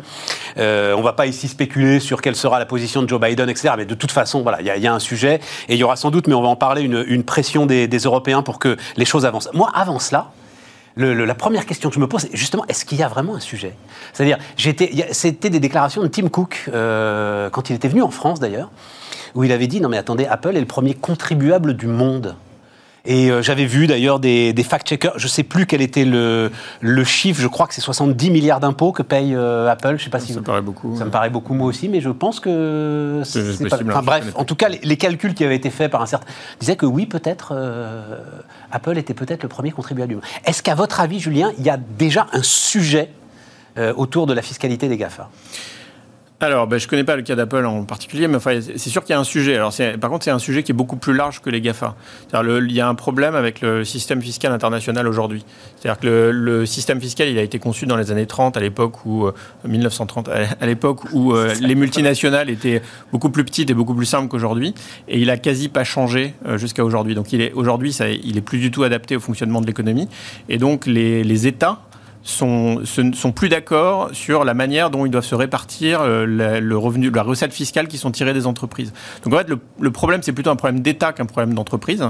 On 0.57 1.03
va 1.03 1.13
pas 1.13 1.27
ici 1.27 1.49
spéculer 1.49 2.01
sur 2.01 2.21
quelle 2.23 2.37
sera 2.37 2.59
la 2.59 2.67
position 2.67 3.03
de 3.03 3.09
Joe 3.09 3.21
Biden, 3.21 3.49
etc. 3.49 3.75
Mais 3.77 3.87
de 3.87 3.95
toute 3.95 4.13
façon, 4.13 4.43
voilà, 4.43 4.61
il 4.61 4.67
y, 4.67 4.71
a- 4.71 4.77
il 4.77 4.83
y 4.83 4.87
a 4.87 4.93
un 4.95 4.99
sujet 5.01 5.41
et 5.69 5.75
il 5.75 5.77
y 5.79 5.85
aura 5.85 5.97
sans 5.97 6.11
doute, 6.11 6.27
mais 6.27 6.35
on 6.35 6.43
va 6.43 6.49
en 6.49 6.57
parler, 6.57 6.83
une, 6.83 7.05
une 7.07 7.25
pression 7.25 7.67
des, 7.67 7.87
des 7.89 7.99
Européens 7.99 8.43
pour 8.43 8.59
que 8.59 8.77
les 8.97 9.05
choses 9.05 9.25
avancent. 9.27 9.49
Moi, 9.53 9.71
avant 9.75 9.99
cela. 9.99 10.27
La 10.97 11.35
première 11.35 11.67
question 11.67 11.89
que 11.89 11.95
je 11.95 12.01
me 12.01 12.07
pose, 12.07 12.23
c'est 12.23 12.37
justement, 12.37 12.65
est-ce 12.69 12.85
qu'il 12.85 12.99
y 12.99 13.03
a 13.03 13.09
vraiment 13.09 13.35
un 13.35 13.41
sujet? 13.41 13.75
C'est-à-dire, 14.13 14.39
c'était 14.57 15.51
des 15.51 15.61
déclarations 15.61 16.03
de 16.03 16.09
Tim 16.09 16.29
Cook, 16.29 16.71
euh, 16.73 17.51
quand 17.51 17.71
il 17.71 17.77
était 17.77 17.89
venu 17.89 18.03
en 18.03 18.11
France 18.11 18.41
d'ailleurs, 18.41 18.71
où 19.35 19.45
il 19.45 19.53
avait 19.53 19.67
dit, 19.67 19.81
non 19.81 19.89
mais 19.89 19.99
attendez, 19.99 20.27
Apple 20.27 20.57
est 20.57 20.61
le 20.61 20.67
premier 20.67 20.95
contribuable 20.95 21.75
du 21.75 21.87
monde. 21.87 22.37
Et 23.05 23.31
euh, 23.31 23.43
j'avais 23.43 23.65
vu 23.65 23.87
d'ailleurs 23.87 24.21
des, 24.21 24.53
des 24.53 24.63
fact-checkers, 24.63 25.15
je 25.17 25.25
ne 25.25 25.29
sais 25.29 25.43
plus 25.43 25.67
quel 25.67 25.83
était 25.83 26.05
le, 26.05 26.53
le 26.81 27.05
chiffre, 27.05 27.41
je 27.41 27.49
crois 27.49 27.67
que 27.67 27.75
c'est 27.75 27.81
70 27.81 28.31
milliards 28.31 28.61
d'impôts 28.61 28.93
que 28.93 29.03
paye 29.03 29.35
euh, 29.35 29.69
Apple, 29.69 29.97
je 29.99 30.05
sais 30.05 30.11
pas 30.11 30.21
si 30.21 30.29
Ça 30.29 30.35
vous... 30.35 30.41
me 30.41 30.45
paraît 30.45 30.63
beaucoup. 30.63 30.97
Ça 30.97 31.05
me 31.05 31.11
paraît 31.11 31.31
beaucoup 31.31 31.55
moi 31.55 31.67
aussi, 31.67 31.89
mais 31.89 32.01
je 32.01 32.11
pense 32.11 32.39
que 32.39 33.23
C'est 33.25 33.69
pas. 33.69 33.77
Enfin 33.77 33.87
hein, 33.89 34.01
je 34.01 34.07
bref, 34.07 34.33
en 34.37 34.45
tout 34.45 34.55
cas, 34.55 34.69
les, 34.69 34.79
les 34.83 34.97
calculs 34.97 35.35
qui 35.35 35.45
avaient 35.45 35.57
été 35.57 35.71
faits 35.71 35.91
par 35.91 36.01
un 36.03 36.07
certain 36.07 36.27
disaient 36.61 36.77
que 36.77 36.87
oui, 36.87 37.07
peut-être 37.07 37.53
euh, 37.57 38.19
Apple 38.71 38.97
était 38.99 39.15
peut-être 39.15 39.43
le 39.43 39.49
premier 39.49 39.73
contribuable 39.73 40.09
du 40.09 40.15
monde. 40.17 40.25
Est-ce 40.45 40.63
qu'à 40.63 40.77
votre 40.77 41.01
avis, 41.01 41.19
Julien, 41.19 41.53
il 41.59 41.65
y 41.65 41.71
a 41.71 41.77
déjà 41.77 42.29
un 42.33 42.43
sujet 42.43 43.11
euh, 43.79 43.93
autour 43.97 44.27
de 44.27 44.35
la 44.35 44.43
fiscalité 44.43 44.89
des 44.89 44.97
Gafa 44.97 45.31
Alors, 46.43 46.67
ben, 46.67 46.77
je 46.77 46.87
ne 46.87 46.91
connais 46.91 47.05
pas 47.05 47.15
le 47.15 47.23
cas 47.23 47.37
d'Apple 47.37 47.65
en 47.65 47.85
particulier, 47.85 48.27
mais 48.27 48.35
enfin, 48.35 48.59
c'est 48.61 48.91
sûr 48.91 49.05
qu'il 49.05 49.13
y 49.13 49.17
a 49.17 49.21
un 49.21 49.25
sujet. 49.25 49.55
Alors, 49.55 49.73
par 50.01 50.11
contre, 50.11 50.25
c'est 50.25 50.33
un 50.33 50.41
sujet 50.41 50.65
qui 50.65 50.73
est 50.73 50.75
beaucoup 50.75 50.97
plus 50.97 51.15
large 51.15 51.41
que 51.41 51.51
les 51.51 51.61
GAFA. 51.61 51.95
Le- 52.43 52.67
il 52.67 52.73
y 52.73 52.81
a 52.81 52.89
un 52.89 52.97
problème 52.97 53.37
avec 53.37 53.61
le 53.61 53.85
système 53.85 54.21
fiscal 54.21 54.51
international 54.53 55.07
aujourd'hui. 55.07 55.45
C'est-à-dire 55.79 56.01
que 56.01 56.07
le, 56.09 56.33
le 56.33 56.67
système 56.67 57.01
fiscal, 57.01 57.29
il 57.29 57.39
a 57.39 57.43
été 57.43 57.61
conçu 57.61 57.87
dans 57.87 57.97
les 57.97 58.11
années 58.11 58.27
30, 58.27 58.57
à 58.57 58.61
l'époque 58.61 59.07
où, 59.07 59.27
euh, 59.27 59.33
1930, 59.69 60.29
à 60.29 60.33
à 60.61 60.67
l'époque 60.67 61.13
où 61.13 61.33
euh, 61.33 61.55
les 61.61 61.77
multinationales 61.77 62.51
étaient 62.51 62.83
beaucoup 63.13 63.31
plus 63.31 63.45
petites 63.45 63.71
et 63.71 63.75
beaucoup 63.75 63.95
plus 63.95 64.07
simples 64.07 64.27
qu'aujourd'hui. 64.29 64.75
Et 65.07 65.21
il 65.21 65.31
a 65.31 65.37
quasi 65.37 65.69
pas 65.69 65.85
changé 65.85 66.35
euh, 66.47 66.59
jusqu'à 66.59 66.85
aujourd'hui. 66.85 67.15
Donc, 67.15 67.33
il 67.33 67.41
est, 67.41 67.53
aujourd'hui, 67.53 67.93
il 68.25 68.37
est 68.37 68.41
plus 68.43 68.59
du 68.59 68.73
tout 68.73 68.83
adapté 68.83 69.15
au 69.15 69.21
fonctionnement 69.21 69.61
de 69.61 69.67
l'économie. 69.69 70.09
Et 70.49 70.59
donc, 70.59 70.87
les, 70.87 71.23
les 71.23 71.47
États 71.47 71.79
sont, 72.23 72.83
sont 72.85 73.33
plus 73.33 73.49
d'accord 73.49 74.11
sur 74.13 74.45
la 74.45 74.55
manière 74.55 74.91
dont 74.91 75.05
ils 75.07 75.11
doivent 75.11 75.25
se 75.25 75.35
répartir 75.35 76.01
euh, 76.03 76.25
le 76.61 76.77
revenu, 76.79 77.11
la 77.11 77.23
recette 77.23 77.53
fiscale 77.53 77.89
qui 77.89 77.99
sont 77.99 78.11
tirées 78.11 78.33
des 78.35 78.47
entreprises. 78.47 78.93
Donc 79.25 79.35
en 79.35 79.39
fait, 79.39 79.49
le, 79.49 79.59
le 79.81 79.91
problème, 79.91 80.23
c'est 80.23 80.33
plutôt 80.33 80.51
un 80.51 80.57
problème 80.57 80.81
d'État 80.81 81.13
qu'un 81.13 81.27
problème 81.27 81.55
d'entreprise. 81.55 82.05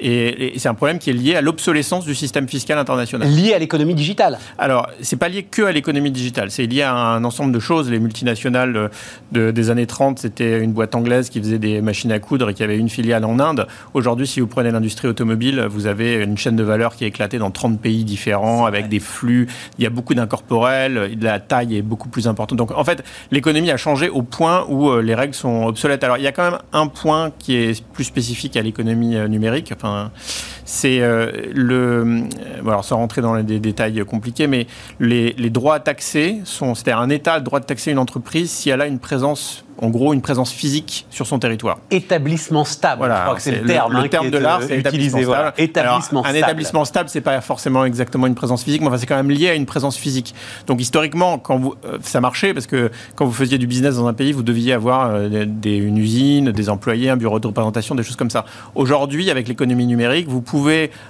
Et, 0.00 0.54
et 0.54 0.58
c'est 0.58 0.68
un 0.68 0.74
problème 0.74 0.98
qui 0.98 1.10
est 1.10 1.14
lié 1.14 1.34
à 1.36 1.40
l'obsolescence 1.40 2.04
du 2.04 2.14
système 2.14 2.48
fiscal 2.48 2.78
international. 2.78 3.28
lié 3.28 3.52
à 3.54 3.58
l'économie 3.58 3.94
digitale 3.94 4.38
Alors, 4.58 4.88
c'est 5.02 5.16
pas 5.16 5.28
lié 5.28 5.42
que 5.42 5.62
à 5.62 5.72
l'économie 5.72 6.10
digitale, 6.10 6.50
c'est 6.50 6.66
lié 6.66 6.82
à 6.82 6.94
un 6.94 7.24
ensemble 7.24 7.52
de 7.52 7.60
choses. 7.60 7.90
Les 7.90 7.98
multinationales 7.98 8.76
euh, 8.76 8.88
de- 9.32 9.50
des 9.50 9.70
années 9.70 9.86
30, 9.86 10.18
c'était 10.18 10.60
une 10.60 10.72
boîte 10.72 10.94
anglaise 10.94 11.28
qui 11.28 11.40
faisait 11.40 11.58
des 11.58 11.80
machines 11.82 12.12
à 12.12 12.18
coudre 12.18 12.48
et 12.50 12.54
qui 12.54 12.62
avait 12.62 12.78
une 12.78 12.88
filiale 12.88 13.24
en 13.24 13.38
Inde. 13.38 13.66
Aujourd'hui, 13.94 14.26
si 14.26 14.40
vous 14.40 14.46
prenez 14.46 14.70
l'industrie 14.70 15.08
automobile, 15.08 15.66
vous 15.68 15.86
avez 15.86 16.14
une 16.22 16.38
chaîne 16.38 16.56
de 16.56 16.62
valeur 16.62 16.96
qui 16.96 17.04
est 17.04 17.08
éclatée 17.08 17.38
dans 17.38 17.50
30 17.50 17.80
pays 17.80 18.04
différents, 18.04 18.64
avec 18.66 18.88
des 18.88 19.00
flux. 19.00 19.48
Il 19.78 19.84
y 19.84 19.86
a 19.86 19.90
beaucoup 19.90 20.14
d'incorporels, 20.14 21.16
la 21.20 21.40
taille 21.40 21.76
est 21.76 21.82
beaucoup 21.82 22.08
plus 22.08 22.28
importante. 22.28 22.58
Donc, 22.58 22.70
en 22.72 22.84
fait, 22.84 23.04
l'économie 23.30 23.70
a 23.70 23.76
changé 23.76 24.08
au 24.08 24.22
point 24.22 24.64
où 24.68 24.90
euh, 24.90 25.02
les 25.02 25.14
règles 25.14 25.34
sont 25.34 25.66
obsolètes. 25.66 26.04
Alors, 26.04 26.18
il 26.18 26.24
y 26.24 26.26
a 26.26 26.32
quand 26.32 26.50
même 26.50 26.60
un 26.72 26.86
point 26.86 27.30
qui 27.38 27.54
est 27.54 27.84
plus 27.92 28.04
spécifique 28.04 28.56
à 28.56 28.62
l'économie 28.62 29.16
euh, 29.16 29.28
numérique. 29.28 29.72
Enfin, 29.74 30.10
c'est 30.70 31.00
euh, 31.00 31.32
le. 31.54 32.04
euh, 32.04 32.62
bon, 32.62 32.68
alors, 32.68 32.84
sans 32.84 32.98
rentrer 32.98 33.22
dans 33.22 33.34
les 33.34 33.42
dé- 33.42 33.58
détails 33.58 34.04
compliqués, 34.06 34.46
mais 34.46 34.66
les, 35.00 35.32
les 35.38 35.48
droits 35.48 35.76
à 35.76 35.80
taxer 35.80 36.42
sont. 36.44 36.74
C'est-à-dire, 36.74 37.00
un 37.00 37.08
État 37.08 37.32
a 37.34 37.38
le 37.38 37.44
droit 37.44 37.58
de 37.58 37.64
taxer 37.64 37.90
une 37.90 37.98
entreprise 37.98 38.50
si 38.50 38.68
elle 38.68 38.82
a 38.82 38.86
une 38.86 38.98
présence, 38.98 39.64
en 39.80 39.88
gros, 39.88 40.12
une 40.12 40.20
présence 40.20 40.52
physique 40.52 41.06
sur 41.08 41.26
son 41.26 41.38
territoire. 41.38 41.78
Établissement 41.90 42.66
stable, 42.66 43.04
je 43.06 43.22
crois 43.22 43.34
que 43.34 43.40
c'est 43.40 43.62
le, 43.62 43.66
terme. 43.66 43.92
Le, 43.94 43.98
hein, 44.00 44.08
terme 44.08 44.28
de 44.30 44.36
l'art, 44.36 44.60
euh, 44.60 44.64
c'est 44.68 44.78
établissement 44.78 45.22
voilà. 45.22 45.52
stable. 45.52 45.54
Établissement 45.62 46.20
Alors, 46.20 46.30
stable. 46.30 46.44
Un 46.44 46.46
établissement 46.46 46.84
stable, 46.84 47.08
c'est 47.08 47.20
pas 47.22 47.40
forcément 47.40 47.84
exactement 47.86 48.26
une 48.26 48.34
présence 48.34 48.62
physique, 48.62 48.82
mais 48.82 48.88
enfin, 48.88 48.98
c'est 48.98 49.06
quand 49.06 49.16
même 49.16 49.30
lié 49.30 49.48
à 49.48 49.54
une 49.54 49.64
présence 49.66 49.96
physique. 49.96 50.34
Donc 50.66 50.82
historiquement, 50.82 51.38
quand 51.38 51.56
vous, 51.58 51.76
euh, 51.86 51.96
ça 52.02 52.20
marchait 52.20 52.52
parce 52.52 52.66
que 52.66 52.90
quand 53.14 53.24
vous 53.24 53.32
faisiez 53.32 53.56
du 53.56 53.66
business 53.66 53.96
dans 53.96 54.06
un 54.06 54.12
pays, 54.12 54.32
vous 54.32 54.42
deviez 54.42 54.74
avoir 54.74 55.14
euh, 55.14 55.46
des, 55.46 55.76
une 55.76 55.96
usine, 55.96 56.50
des 56.52 56.68
employés, 56.68 57.08
un 57.08 57.16
bureau 57.16 57.40
de 57.40 57.46
représentation, 57.46 57.94
des 57.94 58.02
choses 58.02 58.16
comme 58.16 58.30
ça. 58.30 58.44
Aujourd'hui, 58.74 59.30
avec 59.30 59.48
l'économie 59.48 59.86
numérique, 59.86 60.28
vous 60.28 60.42
pouvez 60.42 60.57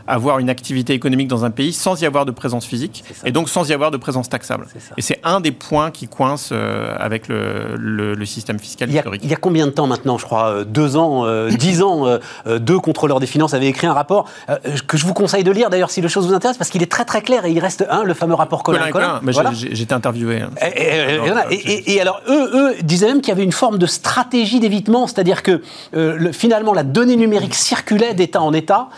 avoir 0.06 0.38
une 0.38 0.50
activité 0.50 0.92
économique 0.94 1.28
dans 1.28 1.44
un 1.44 1.50
pays 1.50 1.72
sans 1.72 2.00
y 2.02 2.06
avoir 2.06 2.24
de 2.26 2.30
présence 2.30 2.66
physique 2.66 3.04
et 3.24 3.32
donc 3.32 3.48
sans 3.48 3.68
y 3.68 3.72
avoir 3.72 3.90
de 3.90 3.96
présence 3.96 4.28
taxable. 4.28 4.66
Et 4.96 5.02
c'est 5.02 5.20
un 5.24 5.40
des 5.40 5.52
points 5.52 5.90
qui 5.90 6.08
coince 6.08 6.50
euh, 6.52 6.94
avec 6.98 7.28
le, 7.28 7.76
le- 7.76 8.14
le 8.14 8.26
système 8.26 8.58
fiscal 8.58 8.88
Il 8.88 8.94
y, 8.94 8.98
a, 8.98 9.00
historique. 9.00 9.20
il 9.24 9.30
y 9.30 9.34
a 9.34 9.36
combien 9.36 9.66
de 9.66 9.72
temps 9.72 9.86
maintenant, 9.86 10.18
je 10.18 10.24
crois, 10.24 10.48
euh, 10.48 10.64
deux 10.64 10.96
ans, 10.96 11.24
euh, 11.26 11.50
dix 11.66 11.82
ans, 11.82 12.06
euh, 12.06 12.18
euh, 12.46 12.58
deux 12.58 12.78
contrôleurs 12.78 13.20
des 13.20 13.26
finances 13.26 13.54
avaient 13.54 13.66
écrit 13.68 13.86
un 13.86 13.92
rapport 13.92 14.26
euh, 14.50 14.56
que 14.86 14.96
je 14.96 15.06
vous 15.06 15.14
conseille 15.14 15.44
de 15.44 15.50
lire 15.52 15.70
d'ailleurs 15.70 15.90
si 15.90 16.00
le 16.00 16.08
chose 16.08 16.26
vous 16.26 16.34
intéresse 16.34 16.56
parce 16.58 16.70
qu'il 16.70 16.82
est 16.82 16.90
très 16.90 17.04
très 17.04 17.22
clair 17.22 17.44
et 17.44 17.50
il 17.52 17.58
reste 17.58 17.86
un, 17.90 18.02
le 18.04 18.14
fameux 18.14 18.34
rapport 18.34 18.62
Colin. 18.62 18.90
Colin 18.90 19.20
Colin, 19.20 19.32
Voilà. 19.32 19.52
été 19.52 19.92
interviewé. 19.94 20.42
hein. 20.42 20.50
Et, 20.76 20.82
et- 20.96 21.30
Alors, 21.30 21.44
Et- 21.50 21.94
et- 21.94 22.00
alors, 22.00 22.20
eux, 22.28 22.50
eux 22.54 22.74
disaient 22.82 23.06
même 23.06 23.20
qu'il 23.20 23.28
y 23.28 23.32
avait 23.32 23.44
une 23.44 23.52
forme 23.52 23.78
de 23.78 23.86
stratégie 23.86 24.60
d'évitement, 24.60 25.06
c'est-à-dire 25.06 25.42
que 25.42 25.62
le- 25.92 26.32
finalement, 26.32 26.72
la 26.72 26.82
donnée 26.82 27.16
numérique 27.16 27.54
circulait 27.54 28.14
d'État 28.14 28.42
en 28.42 28.52
État, 28.52 28.88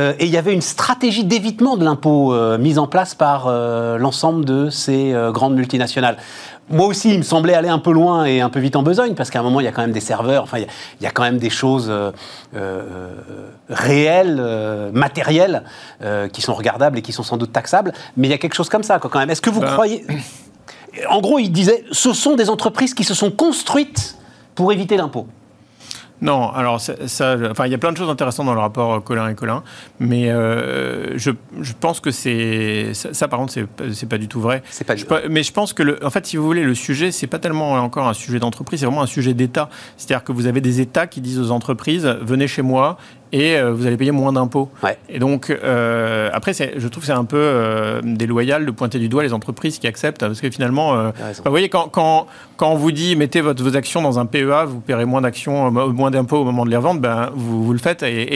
euh, 0.00 0.14
et 0.18 0.24
il 0.24 0.30
y 0.30 0.36
avait 0.36 0.54
une 0.54 0.62
stratégie 0.62 1.24
d'évitement 1.24 1.76
de 1.76 1.84
l'impôt 1.84 2.32
euh, 2.32 2.58
mise 2.58 2.78
en 2.78 2.86
place 2.86 3.14
par 3.14 3.46
euh, 3.46 3.98
l'ensemble 3.98 4.44
de 4.44 4.70
ces 4.70 5.14
grandes 5.32 5.54
multinationales. 5.54 6.16
Moi 6.70 6.86
aussi, 6.86 7.12
il 7.12 7.18
me 7.18 7.24
semblait 7.24 7.54
aller 7.54 7.68
un 7.68 7.80
peu 7.80 7.92
loin 7.92 8.24
et 8.24 8.40
un 8.40 8.48
peu 8.48 8.60
vite 8.60 8.76
en 8.76 8.82
besogne, 8.82 9.14
parce 9.14 9.28
qu'à 9.30 9.40
un 9.40 9.42
moment, 9.42 9.58
il 9.60 9.64
y 9.64 9.68
a 9.68 9.72
quand 9.72 9.82
même 9.82 9.92
des 9.92 10.00
serveurs, 10.00 10.44
enfin, 10.44 10.58
il 10.58 10.62
y 10.62 10.64
a, 10.64 10.68
il 11.00 11.04
y 11.04 11.06
a 11.06 11.10
quand 11.10 11.24
même 11.24 11.38
des 11.38 11.50
choses 11.50 11.92
réelles, 13.68 14.90
matérielles, 14.92 15.64
qui 16.32 16.42
sont 16.42 16.54
regardables 16.54 16.98
et 16.98 17.02
qui 17.02 17.10
sont 17.12 17.24
sans 17.24 17.36
doute 17.36 17.52
taxables, 17.52 17.92
mais 18.16 18.28
il 18.28 18.30
y 18.30 18.34
a 18.34 18.38
quelque 18.38 18.54
chose 18.54 18.68
comme 18.68 18.84
ça, 18.84 19.00
quoi, 19.00 19.10
quand 19.10 19.18
même. 19.18 19.30
Est-ce 19.30 19.42
que 19.42 19.50
vous 19.50 19.60
Ben, 19.60 19.72
croyez... 19.72 20.06
En 21.08 21.20
gros, 21.20 21.38
il 21.38 21.50
disait, 21.50 21.84
ce 21.92 22.12
sont 22.12 22.34
des 22.34 22.50
entreprises 22.50 22.94
qui 22.94 23.04
se 23.04 23.14
sont 23.14 23.30
construites 23.30 24.16
pour 24.56 24.72
éviter 24.72 24.96
l'impôt. 24.96 25.28
Non, 26.22 26.50
alors 26.50 26.80
ça, 26.80 26.94
ça- 27.06 27.36
enfin, 27.50 27.66
il 27.66 27.72
y 27.72 27.74
a 27.74 27.78
plein 27.78 27.92
de 27.92 27.96
choses 27.96 28.10
intéressantes 28.10 28.46
dans 28.46 28.54
le 28.54 28.60
rapport 28.60 28.92
euh, 28.94 29.00
Colin 29.00 29.28
et 29.28 29.34
Colin, 29.34 29.62
mais 29.98 30.30
euh, 30.30 31.16
je, 31.16 31.30
je 31.60 31.72
pense 31.78 32.00
que 32.00 32.10
c'est 32.10 32.92
ça, 32.92 33.14
ça, 33.14 33.26
par 33.28 33.38
contre 33.38 33.52
c'est 33.54 34.06
pas- 34.08 34.18
du 34.18 34.28
tout 34.28 34.40
vrai. 34.40 34.62
C'est 34.70 34.84
pas 34.86 34.94
du- 34.94 35.04
mais 35.30 35.42
je 35.42 35.52
pense 35.52 35.72
que 35.72 35.82
le, 35.82 36.04
en 36.04 36.10
fait, 36.10 36.26
si 36.26 36.36
vous 36.36 36.44
voulez, 36.44 36.62
le 36.62 36.74
sujet 36.74 37.10
c'est 37.10 37.26
pas 37.26 37.38
tellement 37.38 37.72
encore 37.72 38.06
un 38.06 38.12
sujet 38.14 38.38
d'entreprise, 38.38 38.80
c'est 38.80 38.86
vraiment 38.86 39.02
un 39.02 39.06
sujet 39.06 39.32
d'État. 39.34 39.70
C'est-à-dire 39.96 40.24
que 40.24 40.32
vous 40.32 40.46
avez 40.46 40.60
des 40.60 40.80
États 40.80 41.06
qui 41.06 41.20
disent 41.20 41.38
aux 41.40 41.50
entreprises 41.50 42.04
venez 42.20 42.46
chez 42.48 42.62
moi 42.62 42.98
et 43.32 43.56
euh, 43.56 43.72
vous 43.72 43.86
allez 43.86 43.96
payer 43.96 44.10
moins 44.10 44.32
d'impôts. 44.32 44.70
Ouais. 44.82 44.98
Et 45.08 45.18
donc, 45.18 45.50
euh, 45.50 46.30
après, 46.32 46.52
je 46.52 46.88
trouve 46.88 47.02
que 47.02 47.06
c'est 47.06 47.12
un 47.12 47.24
peu 47.24 47.36
euh, 47.38 48.00
déloyal 48.02 48.66
de 48.66 48.70
pointer 48.70 48.98
du 48.98 49.08
doigt 49.08 49.22
les 49.22 49.32
entreprises 49.32 49.78
qui 49.78 49.86
acceptent, 49.86 50.20
parce 50.20 50.40
que 50.40 50.50
finalement, 50.50 50.94
euh, 50.96 51.10
vous 51.44 51.50
voyez, 51.50 51.68
quand, 51.68 51.88
quand, 51.88 52.26
quand 52.56 52.70
on 52.70 52.74
vous 52.76 52.92
dit 52.92 53.16
mettez 53.16 53.40
votre, 53.40 53.62
vos 53.62 53.76
actions 53.76 54.02
dans 54.02 54.18
un 54.18 54.26
PEA, 54.26 54.64
vous 54.66 54.80
paierez 54.80 55.04
moins 55.04 55.20
d'actions, 55.20 55.70
moins 55.70 56.10
d'impôts 56.10 56.38
au 56.38 56.44
moment 56.44 56.64
de 56.64 56.70
les 56.70 56.76
revendre, 56.76 57.00
ben, 57.00 57.30
vous, 57.34 57.64
vous 57.64 57.72
le 57.72 57.78
faites. 57.78 58.02
Et, 58.02 58.34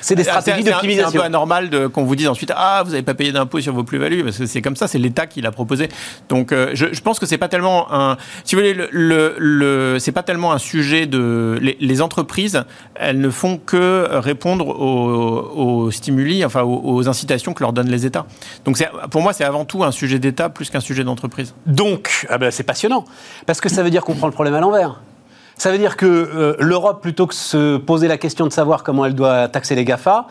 C'est 0.00 0.14
des 0.14 0.24
stratégies 0.24 0.62
d'optimisation. 0.72 1.10
C'est 1.10 1.16
un 1.16 1.20
peu 1.20 1.26
anormal 1.26 1.88
qu'on 1.90 2.04
vous 2.04 2.16
dise 2.16 2.28
ensuite 2.28 2.52
ah 2.54 2.82
vous 2.84 2.92
n'avez 2.92 3.02
pas 3.02 3.14
payé 3.14 3.32
d'impôts 3.32 3.60
sur 3.60 3.72
vos 3.74 3.82
plus-values 3.84 4.22
parce 4.24 4.38
que 4.38 4.46
c'est 4.46 4.62
comme 4.62 4.76
ça, 4.76 4.86
c'est 4.88 4.98
l'État 4.98 5.26
qui 5.26 5.40
l'a 5.40 5.50
proposé. 5.50 5.88
Donc 6.28 6.52
je, 6.52 6.86
je 6.92 7.00
pense 7.00 7.18
que 7.18 7.26
c'est 7.26 7.38
pas 7.38 7.48
tellement 7.48 7.92
un, 7.92 8.16
si 8.44 8.54
vous 8.54 8.60
voulez, 8.60 8.74
le, 8.74 8.88
le, 8.92 9.34
le- 9.38 9.98
c'est 9.98 10.12
pas 10.12 10.22
tellement 10.22 10.52
un 10.52 10.58
sujet 10.58 11.06
de 11.06 11.58
les, 11.60 11.76
les 11.80 12.00
entreprises, 12.02 12.64
elles 12.94 13.20
ne 13.20 13.30
font 13.30 13.58
que 13.58 13.79
répondre 13.80 14.68
aux, 14.68 15.90
stimuli, 15.90 16.44
enfin 16.44 16.62
aux, 16.62 17.08
incitations 17.08 17.54
que 17.54 17.62
leur 17.62 17.72
donnent 17.72 17.90
les 17.90 18.06
États. 18.06 18.26
Donc 18.64 18.82
pour 19.10 19.22
moi 19.22 19.32
c'est 19.32 19.44
avant 19.44 19.64
tout 19.64 19.84
un 19.84 19.90
sujet 19.90 20.18
d'État 20.18 20.48
plus 20.48 20.70
qu'un 20.70 20.80
sujet 20.80 21.04
d'entreprise. 21.04 21.54
Donc, 21.66 22.26
ah 22.28 22.38
ben, 22.38 22.50
c'est 22.50 22.62
passionnant, 22.62 23.04
parce 23.46 23.60
que 23.60 23.68
ça 23.68 23.82
veut 23.82 23.90
dire 23.90 24.04
qu'on 24.04 24.14
prend 24.14 24.26
le 24.26 24.32
problème 24.32 24.54
à 24.54 24.60
l'envers. 24.60 25.00
Ça 25.56 25.70
veut 25.70 25.78
dire 25.78 25.98
que 25.98 26.06
euh, 26.06 26.56
l'Europe, 26.58 27.02
plutôt 27.02 27.26
que 27.26 27.34
se 27.34 27.76
poser 27.76 28.08
la 28.08 28.16
question 28.16 28.46
de 28.46 28.52
savoir 28.52 28.82
comment 28.82 29.04
elle 29.04 29.14
doit 29.14 29.46
taxer 29.48 29.74
les 29.74 29.84
GAFA, 29.84 30.26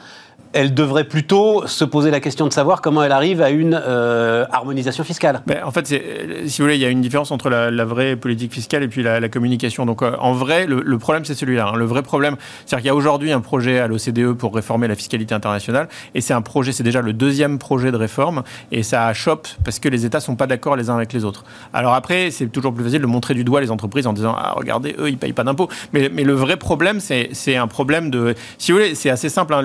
elle 0.52 0.74
devrait 0.74 1.04
plutôt 1.04 1.68
se 1.68 1.86
poser 1.86 2.10
la 2.10 2.20
question 2.20 2.48
de 2.48 2.54
savoir 2.54 2.82
comment 2.82 3.04
elle 3.04 3.12
arrive 3.12 3.42
à 3.42 3.52
une 3.52 3.80
euh, 3.86 4.46
harmonisation 4.52 5.04
fiscale. 5.04 5.42
Ben, 5.46 5.60
en 5.64 5.72
fait, 5.72 5.86
c'est- 5.86 6.04
euh, 6.04 6.48
si 6.48 6.60
vous 6.62 6.66
voulez, 6.66 6.76
il 6.76 6.82
y 6.82 6.86
a 6.86 6.90
une 6.90 7.02
différence 7.02 7.32
entre 7.32 7.50
la, 7.50 7.86
vraie 7.86 8.16
politique 8.16 8.52
fiscale 8.54 8.84
et 8.84 8.88
puis 8.88 9.04
la, 9.04 9.30
communication. 9.30 9.86
Donc, 9.86 10.02
euh, 10.02 10.16
en 10.20 10.34
vrai, 10.34 10.66
le, 10.66 10.98
problème, 10.98 11.24
c'est 11.24 11.36
celui-là. 11.36 11.68
hein. 11.74 11.78
Le 11.78 11.86
vrai 11.86 12.02
problème, 12.02 12.36
c'est-à-dire 12.66 12.78
qu'il 12.82 12.88
y 12.88 12.90
a 12.90 12.96
aujourd'hui 12.96 13.32
un 13.32 13.42
projet 13.42 13.80
à 13.80 13.88
l'OCDE 13.88 14.34
pour 14.34 14.56
réformer 14.56 14.88
la 14.88 14.96
fiscalité 14.96 15.36
internationale, 15.36 15.88
et 16.16 16.22
c'est 16.22 16.34
un 16.34 16.42
projet, 16.42 16.72
c'est 16.72 16.84
déjà 16.84 17.02
le 17.02 17.14
deuxième 17.14 17.60
projet 17.60 17.92
de 17.92 17.98
réforme, 17.98 18.44
et 18.72 18.82
ça 18.82 19.14
chope 19.14 19.48
parce 19.64 19.80
que 19.80 19.88
les 19.88 20.06
États 20.06 20.20
sont 20.20 20.36
pas 20.36 20.48
d'accord 20.48 20.76
les 20.76 20.90
uns 20.90 20.96
avec 20.96 21.14
les 21.14 21.26
autres. 21.26 21.44
Alors 21.74 21.94
après, 21.94 22.32
c'est 22.32 22.48
toujours 22.48 22.74
plus 22.74 22.84
facile 22.84 23.02
de 23.02 23.08
montrer 23.08 23.34
du 23.34 23.44
doigt 23.44 23.62
les 23.62 23.72
entreprises 23.72 24.08
en 24.08 24.14
disant 24.14 24.36
ah 24.38 24.54
regardez, 24.56 24.96
eux, 25.00 25.10
ils 25.10 25.18
payent 25.18 25.34
pas 25.34 25.44
d'impôts. 25.44 25.70
Mais, 25.94 26.10
le 26.10 26.34
vrai 26.34 26.58
problème, 26.58 27.00
c'est 27.00 27.30
c'est 27.34 27.56
un 27.56 27.68
problème 27.68 28.10
de, 28.10 28.36
si 28.58 28.72
vous 28.72 28.80
voulez, 28.80 28.96
c'est 28.96 29.10
assez 29.10 29.30
simple. 29.30 29.54
hein. 29.54 29.64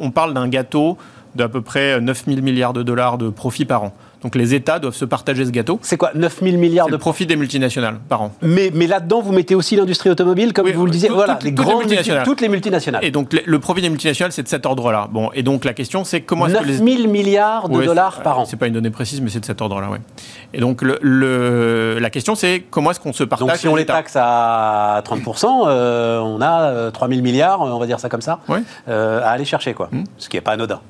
On 0.00 0.10
parle 0.10 0.34
d'un 0.34 0.48
gâteau 0.48 0.98
d'à 1.34 1.48
peu 1.48 1.60
près 1.62 2.00
9 2.00 2.24
000 2.26 2.40
milliards 2.40 2.72
de 2.72 2.82
dollars 2.82 3.18
de 3.18 3.30
profit 3.30 3.64
par 3.64 3.84
an. 3.84 3.94
Donc 4.22 4.34
les 4.34 4.54
États 4.54 4.78
doivent 4.78 4.94
se 4.94 5.04
partager 5.06 5.44
ce 5.46 5.50
gâteau. 5.50 5.78
C'est 5.82 5.96
quoi 5.96 6.10
9 6.14 6.40
000 6.42 6.56
milliards 6.58 6.86
de 6.88 6.92
le 6.92 6.98
profit 6.98 7.24
des 7.26 7.36
multinationales 7.36 7.98
par 8.08 8.20
an. 8.22 8.32
Mais, 8.42 8.70
mais 8.74 8.86
là-dedans, 8.86 9.22
vous 9.22 9.32
mettez 9.32 9.54
aussi 9.54 9.76
l'industrie 9.76 10.10
automobile, 10.10 10.52
comme 10.52 10.66
Oui, 10.66 10.72
vous 10.72 10.84
le 10.84 10.90
disiez. 10.90 11.08
tout- 11.08 11.14
voilà, 11.14 11.34
toutes- 11.36 11.44
les 11.44 11.54
toutes 11.54 11.64
les 11.64 11.70
grandes 11.70 11.80
multinationales. 11.84 12.24
toutes 12.24 12.40
les 12.42 12.48
multinationales. 12.48 13.04
Et 13.04 13.10
donc 13.10 13.32
le, 13.32 13.40
le 13.46 13.58
profit 13.58 13.80
des 13.80 13.88
multinationales, 13.88 14.32
c'est 14.32 14.42
de 14.42 14.48
cet 14.48 14.66
ordre-là. 14.66 15.08
Bon, 15.10 15.30
et 15.34 15.42
donc 15.42 15.64
la 15.64 15.72
question, 15.72 16.04
c'est 16.04 16.20
comment 16.20 16.46
est-ce 16.46 16.54
9 16.54 16.62
que 16.64 16.68
les 16.68 16.96
000 16.96 17.08
milliards 17.10 17.68
de 17.70 17.76
Ouais, 17.78 17.86
dollars 17.86 18.20
par 18.22 18.38
an. 18.40 18.44
C'est 18.44 18.56
pas 18.58 18.66
une 18.66 18.74
donnée 18.74 18.90
précise, 18.90 19.20
mais 19.22 19.30
c'est 19.30 19.40
de 19.40 19.46
cet 19.46 19.62
ordre-là, 19.62 19.88
ouais. 19.88 20.00
Et 20.52 20.60
donc 20.60 20.82
le, 20.82 20.98
le- 21.02 21.98
la 21.98 22.10
question, 22.10 22.34
c'est 22.34 22.64
comment 22.70 22.90
est-ce 22.90 23.00
qu'on 23.00 23.12
se 23.12 23.24
partage 23.24 23.48
Donc 23.48 23.56
si 23.56 23.68
on 23.68 23.76
les 23.76 23.86
taxe 23.86 24.16
à 24.16 25.00
30%, 25.04 25.64
euh, 25.66 26.18
on 26.20 26.40
a 26.42 26.62
euh, 26.64 26.90
3 26.90 27.08
000 27.08 27.22
milliards, 27.22 27.60
on 27.62 27.78
va 27.78 27.86
dire 27.86 28.00
ça 28.00 28.08
comme 28.08 28.20
ça, 28.22 28.40
Ouais. 28.48 28.60
euh, 28.88 29.20
à 29.22 29.30
aller 29.30 29.44
chercher, 29.44 29.72
quoi. 29.74 29.88
Hmm. 29.92 30.04
Ce 30.18 30.28
qui 30.28 30.36
n'est 30.36 30.40
pas 30.42 30.52
anodin. 30.52 30.80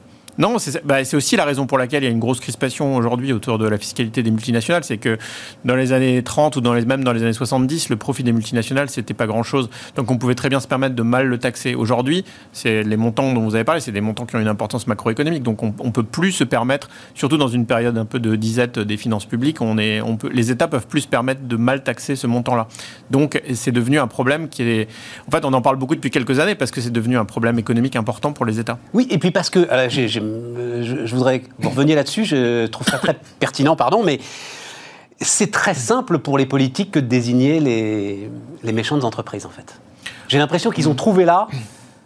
Non, 0.41 0.59
c'est 0.59 0.83
bah, 0.87 1.05
c'est 1.05 1.19
aussi 1.19 1.37
la 1.37 1.45
raison 1.45 1.67
pour 1.67 1.77
laquelle 1.77 2.03
il 2.03 2.07
y 2.07 2.09
a 2.09 2.13
une 2.13 2.19
grosse 2.19 2.41
crispation 2.41 2.97
aujourd'hui 2.97 3.35
autour 3.35 3.59
de 3.59 3.69
la 3.69 3.77
fiscalité 3.77 4.23
des 4.23 4.31
multinationales. 4.31 4.85
C'est 4.85 4.97
que 4.97 5.19
dans 5.67 5.77
les 5.77 5.93
années 5.93 6.23
30 6.23 6.57
ou 6.57 6.63
même 6.63 7.05
dans 7.05 7.13
les 7.13 7.23
années 7.23 7.35
70, 7.35 7.91
le 7.91 7.97
profit 7.97 8.23
des 8.23 8.33
multinationales, 8.33 8.89
c'était 8.89 9.13
pas 9.13 9.27
grand-chose. 9.27 9.69
Donc 9.97 10.11
on 10.11 10.17
pouvait 10.17 10.35
très 10.35 10.49
bien 10.49 10.59
se 10.59 10.67
permettre 10.67 10.95
de 10.95 11.03
mal 11.03 11.27
le 11.27 11.37
taxer. 11.37 11.75
Aujourd'hui, 11.75 12.25
c'est 12.55 12.83
les 12.83 12.97
montants 12.97 13.35
dont 13.35 13.43
vous 13.43 13.55
avez 13.55 13.65
parlé, 13.65 13.83
c'est 13.83 13.93
des 13.93 14.01
montants 14.01 14.25
qui 14.25 14.35
ont 14.37 14.41
une 14.41 14.49
importance 14.49 14.87
macroéconomique. 14.87 15.43
Donc 15.43 15.63
on, 15.63 15.75
on 15.79 15.91
peut 15.91 16.05
plus 16.05 16.33
se 16.33 16.45
permettre, 16.45 16.89
surtout 17.15 17.37
dans 17.37 17.49
une 17.49 17.67
période 17.67 17.99
un 17.99 18.07
peu 18.07 18.19
de 18.19 18.35
disette 18.35 18.79
des 18.79 18.97
finances 18.97 19.27
publiques, 19.27 19.61
on 19.61 19.77
est, 19.77 20.01
les 20.33 20.51
États 20.51 20.69
peuvent 20.69 20.87
plus 20.87 21.03
se 21.03 21.09
permettre 21.09 21.43
de 21.43 21.57
mal 21.57 21.83
taxer 21.83 22.17
ce 22.17 22.27
montant-là. 22.27 22.67
Donc 23.11 23.43
c'est 23.53 23.73
devenu 23.73 23.99
un 23.99 24.07
problème 24.07 24.49
qui 24.49 24.63
est... 24.63 24.89
En 25.29 25.31
fait, 25.31 25.45
on 25.45 25.53
en 25.53 25.61
parle 25.61 25.77
beaucoup 25.77 25.95
depuis 25.95 26.11
quelques 26.11 26.39
années 26.39 26.55
parce 26.55 26.71
que 26.71 26.81
c'est 26.81 26.91
devenu 26.93 27.19
un 27.19 27.27
problème 27.27 27.59
économique 27.59 27.95
important 27.95 28.33
pour 28.33 28.47
les 28.47 28.59
États. 28.59 28.79
Oui, 28.95 29.07
et 29.11 29.19
puis 29.19 29.33
parce 29.33 29.51
que, 29.51 29.69
je, 30.83 31.07
je 31.07 31.15
voudrais 31.15 31.41
que 31.41 31.47
vous 31.59 31.71
reveniez 31.71 31.95
là-dessus, 31.95 32.25
je 32.25 32.67
trouve 32.67 32.87
ça 32.87 32.99
très 32.99 33.19
pertinent, 33.39 33.77
pardon, 33.77 34.03
mais 34.03 34.21
c'est 35.21 35.51
très 35.51 35.75
simple 35.75 36.19
pour 36.19 36.39
les 36.39 36.47
politiques 36.47 36.93
que 36.93 37.01
de 37.01 37.07
désigner 37.07 37.61
les, 37.61 38.31
les 38.63 38.73
méchantes 38.73 39.05
entreprises, 39.05 39.47
en 39.47 39.51
fait. 39.51 39.81
J'ai 40.29 40.39
l'impression 40.39 40.71
qu'ils 40.71 40.89
ont 40.89 40.95
trouvé 40.95 41.25
là 41.25 41.49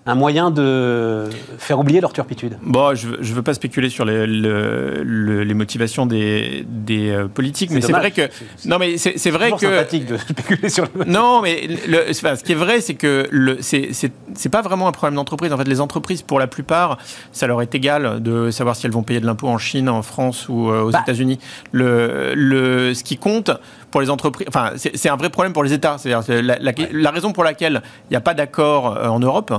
un 0.07 0.15
moyen 0.15 0.51
de 0.51 1.25
faire 1.57 1.79
oublier 1.79 2.01
leur 2.03 2.13
turpitude. 2.13 2.59
Bon, 2.63 2.95
je 2.95 3.09
ne 3.09 3.23
veux 3.35 3.43
pas 3.43 3.55
spéculer 3.55 3.89
sur 3.89 4.05
les, 4.05 4.27
le- 4.27 5.03
le- 5.03 5.45
les 5.45 5.55
motivations 5.55 6.05
des, 6.05 6.67
des 6.69 7.11
euh, 7.11 7.27
politiques, 7.27 7.71
mais 7.71 7.81
c'est 7.81 7.93
vrai 7.93 8.11
que 8.11 8.29
non, 8.67 8.79
mais 8.79 8.99
c'est 8.99 9.31
vrai 9.31 9.53
que 9.53 9.59
sympathique 9.61 10.05
de 10.07 10.17
spéculer 10.29 10.69
sur 10.69 10.85
le... 10.95 11.05
non, 11.07 11.41
mais 11.41 11.67
le- 11.89 12.21
pas- 12.23 12.37
ce 12.37 12.45
qui 12.45 12.53
est 12.53 12.57
vrai, 12.57 12.83
c'est 12.83 12.95
que 12.95 13.27
le- 13.31 13.59
c'est 13.63 14.49
pas 14.51 14.61
vraiment 14.61 14.89
un 14.89 14.93
problème 14.93 15.15
d'entreprise. 15.15 15.53
En 15.55 15.57
fait, 15.57 15.67
les 15.69 15.81
entreprises, 15.81 16.21
pour 16.21 16.39
la 16.39 16.49
plupart, 16.49 16.99
ça 17.33 17.47
leur 17.47 17.63
est 17.63 17.75
égal 17.75 18.23
de 18.23 18.51
savoir 18.51 18.77
si 18.77 18.85
elles 18.87 18.93
vont 18.93 19.03
payer 19.05 19.21
de 19.21 19.27
l'impôt 19.27 19.49
en 19.49 19.57
Chine, 19.59 19.89
en 19.89 20.03
France 20.03 20.49
ou 20.51 20.69
euh, 20.71 20.83
aux 20.83 20.91
Bah. 20.91 21.01
États-Unis. 21.03 21.39
Le, 21.73 22.35
le, 22.35 22.93
ce 22.93 23.05
qui 23.05 23.17
compte 23.17 23.51
pour 23.91 24.03
les 24.03 24.11
entreprises, 24.11 24.49
enfin, 24.49 24.73
c'est 24.77 25.09
un 25.09 25.17
vrai 25.17 25.31
problème 25.31 25.53
pour 25.55 25.65
les 25.65 25.73
États. 25.73 25.97
C'est-à-dire 25.97 26.23
c'est 26.25 26.43
la, 26.43 26.59
la- 26.59 26.73
la 26.93 27.11
raison 27.11 27.33
pour 27.33 27.45
laquelle 27.45 27.81
il 28.11 28.13
n'y 28.13 28.17
a 28.17 28.21
pas 28.21 28.35
d'accord 28.35 28.97
euh, 28.99 29.09
en 29.09 29.19
Europe. 29.21 29.55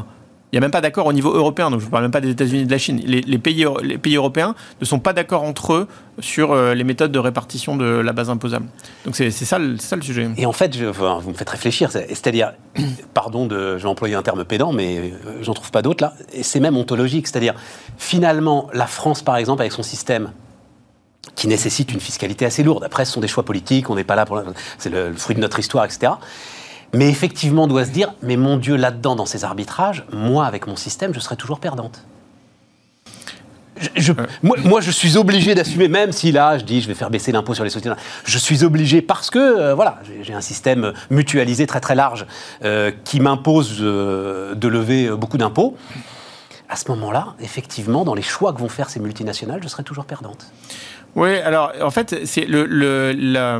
Il 0.56 0.60
n'y 0.60 0.64
a 0.64 0.68
même 0.68 0.72
pas 0.72 0.80
d'accord 0.80 1.06
au 1.08 1.12
niveau 1.12 1.34
européen, 1.34 1.70
donc 1.70 1.82
je 1.82 1.86
ne 1.88 1.92
parle 1.92 2.04
même 2.06 2.12
pas 2.12 2.22
des 2.22 2.30
États-Unis 2.30 2.62
et 2.62 2.66
de 2.66 2.72
la 2.72 2.78
Chine. 2.78 3.02
Les, 3.06 3.38
pays, 3.38 3.66
européens 4.16 4.56
ne 4.80 4.86
sont 4.86 5.00
pas 5.00 5.12
d'accord 5.12 5.44
entre 5.44 5.74
eux 5.74 5.88
sur 6.20 6.54
euh, 6.54 6.74
les 6.74 6.86
méthodes 6.86 7.12
de 7.12 7.20
répartition 7.20 7.76
de 7.76 7.84
la 7.84 8.14
base 8.14 8.30
imposable. 8.30 8.68
Donc 9.04 9.18
c'est 9.18 9.32
ça, 9.32 9.60
le- 9.60 9.76
sujet. 10.02 10.30
Et 10.38 10.46
en 10.46 10.54
fait, 10.54 10.74
vous 10.78 11.30
me 11.30 11.34
faites 11.34 11.50
réfléchir. 11.50 11.92
c'est- 11.92 12.08
C'est-à-dire, 12.08 12.54
pardon, 13.14 13.48
de, 13.48 13.78
je 13.78 13.86
vais 13.86 14.16
un 14.16 14.22
terme 14.22 14.46
pédant, 14.46 14.72
mais 14.72 14.98
euh, 15.00 15.40
j'en 15.42 15.54
trouve 15.54 15.72
pas 15.72 15.82
d'autre 15.82 16.02
là. 16.02 16.14
Et 16.32 16.42
c'est 16.42 16.62
même 16.62 16.78
ontologique. 16.78 17.28
C'est-à-dire, 17.28 17.56
finalement, 17.98 18.70
la 18.72 18.88
France, 18.88 19.24
par 19.24 19.36
exemple, 19.36 19.62
avec 19.62 19.74
son 19.74 19.84
système 19.84 20.32
qui 21.36 21.50
nécessite 21.50 21.92
une 21.92 22.00
fiscalité 22.00 22.46
assez 22.46 22.64
lourde. 22.64 22.86
Après, 22.86 23.04
ce 23.04 23.12
sont 23.12 23.20
des 23.20 23.28
choix 23.28 23.44
politiques. 23.44 23.90
On 23.90 23.96
n'est 23.96 24.06
pas 24.06 24.16
là 24.16 24.26
pour. 24.26 24.42
C'est 24.78 24.90
le 24.90 25.12
fruit 25.16 25.36
de 25.36 25.42
notre 25.42 25.60
histoire, 25.60 25.84
etc. 25.84 26.14
Mais 26.96 27.10
effectivement, 27.10 27.64
on 27.64 27.68
doit 27.68 27.86
se 27.86 27.92
dire, 27.92 28.14
mais 28.22 28.38
mon 28.38 28.58
Dieu, 28.58 28.76
là-dedans, 28.76 29.16
dans 29.16 29.26
ces 29.26 29.44
arbitrages, 29.44 30.04
moi, 30.14 30.46
avec 30.46 30.66
mon 30.68 30.76
système, 30.76 31.14
je 31.14 31.20
serais 31.20 31.36
toujours 31.36 31.60
perdante. 31.60 32.04
Je- 33.78 33.90
je- 33.98 34.14
moi, 34.42 34.56
moi, 34.64 34.80
je 34.80 34.90
suis 34.90 35.18
obligé 35.18 35.54
d'assumer, 35.54 35.90
même 35.90 36.14
si 36.14 36.32
là, 36.32 36.58
je 36.58 36.64
dis, 36.64 36.80
je 36.80 36.88
vais 36.88 36.94
faire 36.94 37.10
baisser 37.10 37.34
l'impôt 37.34 37.54
sur 37.54 37.66
les 37.66 37.70
sociétés. 37.70 37.94
Je 38.24 38.38
suis 38.38 38.64
obligé 38.64 39.02
parce 39.02 39.30
que, 39.30 39.38
euh, 39.40 39.74
voilà, 39.76 40.00
j'ai- 40.24 40.34
un 40.34 40.40
système 40.40 40.94
mutualisé 41.10 41.68
très 41.68 41.82
très 41.82 41.96
large 41.96 42.26
euh, 42.64 42.92
qui 43.04 43.20
m'impose 43.20 43.78
euh, 43.82 44.56
de 44.56 44.68
lever 44.70 45.08
euh, 45.08 45.18
beaucoup 45.18 45.38
d'impôts. 45.38 45.76
À 46.70 46.78
ce 46.78 46.90
moment-là, 46.92 47.36
effectivement, 47.42 48.06
dans 48.06 48.16
les 48.16 48.22
choix 48.22 48.54
que 48.54 48.60
vont 48.60 48.70
faire 48.70 48.90
ces 48.90 49.02
multinationales, 49.02 49.60
je 49.62 49.68
serai 49.68 49.84
toujours 49.84 50.06
perdante. 50.06 50.48
Oui, 51.16 51.36
alors 51.40 51.74
en 51.82 51.92
fait, 51.92 52.26
c'est 52.26 52.46
le, 52.46 52.66
le- 52.66 53.12
la, 53.14 53.60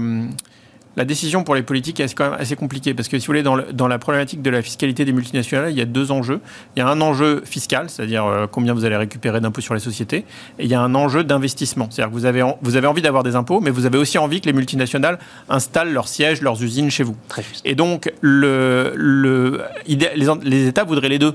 la 0.98 1.06
décision 1.06 1.44
pour 1.44 1.56
les 1.56 1.64
politiques 1.64 2.00
est 2.00 2.14
quand 2.14 2.30
même 2.32 2.40
assez 2.40 2.56
compliquée 2.56 2.94
parce 2.94 3.08
que 3.08 3.20
si 3.20 3.26
vous 3.26 3.32
voulez, 3.32 3.44
dans, 3.44 3.56
le- 3.56 3.72
dans 3.74 3.88
la 3.88 4.00
problématique 4.00 4.42
de 4.42 4.50
la 4.50 4.62
fiscalité 4.62 5.06
des 5.06 5.12
multinationales, 5.14 5.72
il 5.72 5.78
y 5.78 5.82
a 5.82 5.86
deux 5.86 6.12
enjeux. 6.12 6.40
Il 6.76 6.80
y 6.80 6.82
a 6.82 6.88
un 6.88 7.02
enjeu 7.02 7.42
fiscal, 7.46 7.90
c'est-à-dire 7.90 8.26
euh, 8.26 8.48
combien 8.50 8.74
vous 8.74 8.86
allez 8.86 8.96
récupérer 8.98 9.40
d'impôts 9.42 9.62
sur 9.62 9.74
les 9.74 9.80
sociétés, 9.80 10.26
et 10.60 10.64
il 10.64 10.68
y 10.68 10.74
a 10.74 10.82
un 10.82 10.96
enjeu 10.96 11.24
d'investissement, 11.24 11.88
c'est-à-dire 11.92 12.12
que 12.14 12.18
vous 12.18 12.26
avez, 12.26 12.42
en- 12.42 12.58
vous 12.62 12.76
avez 12.76 12.88
envie 12.88 13.02
d'avoir 13.02 13.24
des 13.24 13.36
impôts, 13.36 13.60
mais 13.60 13.72
vous 13.72 13.86
avez 13.86 13.98
aussi 13.98 14.18
envie 14.18 14.42
que 14.42 14.46
les 14.46 14.54
multinationales 14.54 15.20
installent 15.50 15.92
leurs 15.94 16.08
sièges, 16.08 16.42
leurs 16.42 16.62
usines 16.64 16.90
chez 16.90 17.04
vous. 17.04 17.16
Très 17.28 17.44
juste. 17.44 17.62
Et 17.66 17.76
donc, 17.76 18.12
le, 18.22 18.94
le, 18.96 19.62
les 19.88 20.68
États 20.68 20.84
voudraient 20.84 21.10
les 21.10 21.20
deux. 21.20 21.34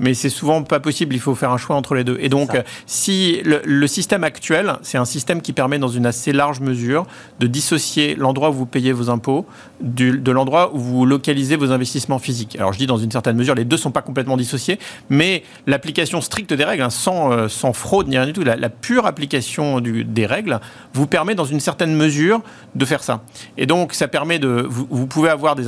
Mais 0.00 0.14
c'est 0.14 0.28
souvent 0.28 0.62
pas 0.62 0.80
possible, 0.80 1.14
il 1.14 1.20
faut 1.20 1.34
faire 1.34 1.50
un 1.50 1.56
choix 1.58 1.74
entre 1.76 1.94
les 1.94 2.04
deux. 2.04 2.16
Et 2.20 2.28
donc, 2.28 2.50
si 2.86 3.40
le, 3.44 3.60
le 3.64 3.86
système 3.86 4.22
actuel, 4.24 4.74
c'est 4.82 4.98
un 4.98 5.04
système 5.04 5.40
qui 5.42 5.52
permet 5.52 5.78
dans 5.78 5.88
une 5.88 6.06
assez 6.06 6.32
large 6.32 6.60
mesure 6.60 7.06
de 7.40 7.46
dissocier 7.48 8.14
l'endroit 8.14 8.50
où 8.50 8.52
vous 8.52 8.66
payez 8.66 8.92
vos 8.92 9.10
impôts 9.10 9.44
du- 9.80 10.18
de 10.18 10.30
l'endroit 10.32 10.74
où 10.74 10.78
vous 10.78 11.04
localisez 11.06 11.56
vos 11.56 11.72
investissements 11.72 12.18
physiques. 12.18 12.56
Alors 12.56 12.72
je 12.72 12.78
dis 12.78 12.86
dans 12.86 12.96
une 12.96 13.10
certaine 13.10 13.36
mesure, 13.36 13.54
les 13.54 13.64
deux 13.64 13.76
sont 13.76 13.90
pas 13.90 14.02
complètement 14.02 14.36
dissociés, 14.36 14.78
mais 15.10 15.42
l'application 15.66 16.20
stricte 16.20 16.52
des 16.52 16.64
règles, 16.64 16.82
hein, 16.82 16.90
sans, 16.90 17.32
euh, 17.32 17.48
sans 17.48 17.72
fraude 17.72 18.08
ni 18.08 18.16
rien 18.16 18.26
du 18.26 18.32
tout, 18.32 18.44
la, 18.44 18.56
la 18.56 18.68
pure 18.70 19.06
application 19.06 19.80
du- 19.80 20.04
des 20.04 20.26
règles 20.26 20.60
vous 20.94 21.06
permet 21.06 21.34
dans 21.34 21.44
une 21.44 21.60
certaine 21.60 21.94
mesure 21.94 22.40
de 22.74 22.84
faire 22.84 23.02
ça. 23.02 23.22
Et 23.56 23.66
donc 23.66 23.94
ça 23.94 24.06
permet 24.08 24.38
de, 24.38 24.64
vous, 24.68 24.86
vous 24.90 25.06
pouvez 25.06 25.28
avoir 25.28 25.56
des 25.56 25.64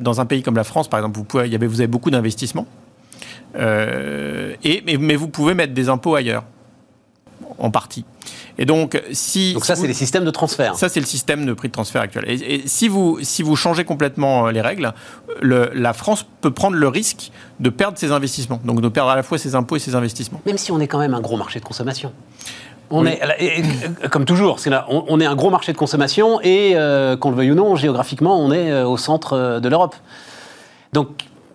dans 0.00 0.20
un 0.20 0.26
pays 0.26 0.42
comme 0.42 0.56
la 0.56 0.64
France 0.64 0.88
par 0.88 1.00
exemple, 1.00 1.16
vous 1.16 1.24
pouvez, 1.24 1.46
il 1.46 1.52
y 1.52 1.54
avait, 1.54 1.66
vous 1.66 1.80
avez 1.80 1.86
beaucoup 1.88 2.10
d'investissements. 2.10 2.66
Euh, 3.56 4.54
et, 4.64 4.82
mais, 4.86 4.96
mais 4.96 5.16
vous 5.16 5.28
pouvez 5.28 5.54
mettre 5.54 5.74
des 5.74 5.88
impôts 5.88 6.14
ailleurs, 6.14 6.44
en 7.58 7.70
partie. 7.70 8.04
Et 8.58 8.64
donc, 8.66 9.00
si. 9.12 9.54
Donc, 9.54 9.64
ça, 9.64 9.74
si 9.74 9.82
c'est 9.82 9.86
les 9.88 9.94
systèmes 9.94 10.24
de 10.24 10.30
transfert. 10.30 10.74
ça, 10.76 10.88
c'est 10.88 11.00
le 11.00 11.06
système 11.06 11.46
de 11.46 11.52
prix 11.52 11.68
de 11.68 11.72
transfert 11.72 12.02
actuel. 12.02 12.24
Et, 12.28 12.54
et 12.56 12.62
si, 12.68 12.88
vous, 12.88 13.18
si 13.22 13.42
vous 13.42 13.56
changez 13.56 13.84
complètement 13.84 14.46
euh, 14.46 14.50
les 14.52 14.60
règles, 14.60 14.92
le- 15.40 15.70
la 15.74 15.92
France 15.92 16.26
peut 16.42 16.50
prendre 16.50 16.76
le 16.76 16.88
risque 16.88 17.32
de 17.58 17.70
perdre 17.70 17.96
ses 17.98 18.12
investissements. 18.12 18.60
Donc 18.64 18.80
de 18.82 18.88
perdre 18.88 19.10
à 19.10 19.16
la 19.16 19.22
fois 19.22 19.38
ses 19.38 19.54
impôts 19.54 19.76
et 19.76 19.80
ses 19.80 19.94
investissements. 19.94 20.40
Même 20.46 20.58
si 20.58 20.72
on 20.72 20.80
est 20.80 20.88
quand 20.88 20.98
même 20.98 21.14
un 21.14 21.20
gros 21.20 21.36
marché 21.36 21.58
de 21.58 21.64
consommation. 21.64 22.12
On 22.90 23.04
Oui. 23.04 23.12
est, 23.38 24.08
comme 24.10 24.24
toujours, 24.24 24.58
on, 24.88 25.20
est 25.20 25.24
un 25.26 25.36
gros 25.36 25.50
marché 25.50 25.72
de 25.72 25.78
consommation 25.78 26.40
et, 26.42 26.72
euh, 26.74 27.16
qu'on 27.16 27.30
le 27.30 27.36
veuille 27.36 27.52
ou 27.52 27.54
non, 27.54 27.76
géographiquement, 27.76 28.38
on 28.38 28.50
est 28.50 28.82
au 28.82 28.96
centre 28.96 29.60
de 29.60 29.68
l'Europe. 29.68 29.94
Donc, 30.92 31.08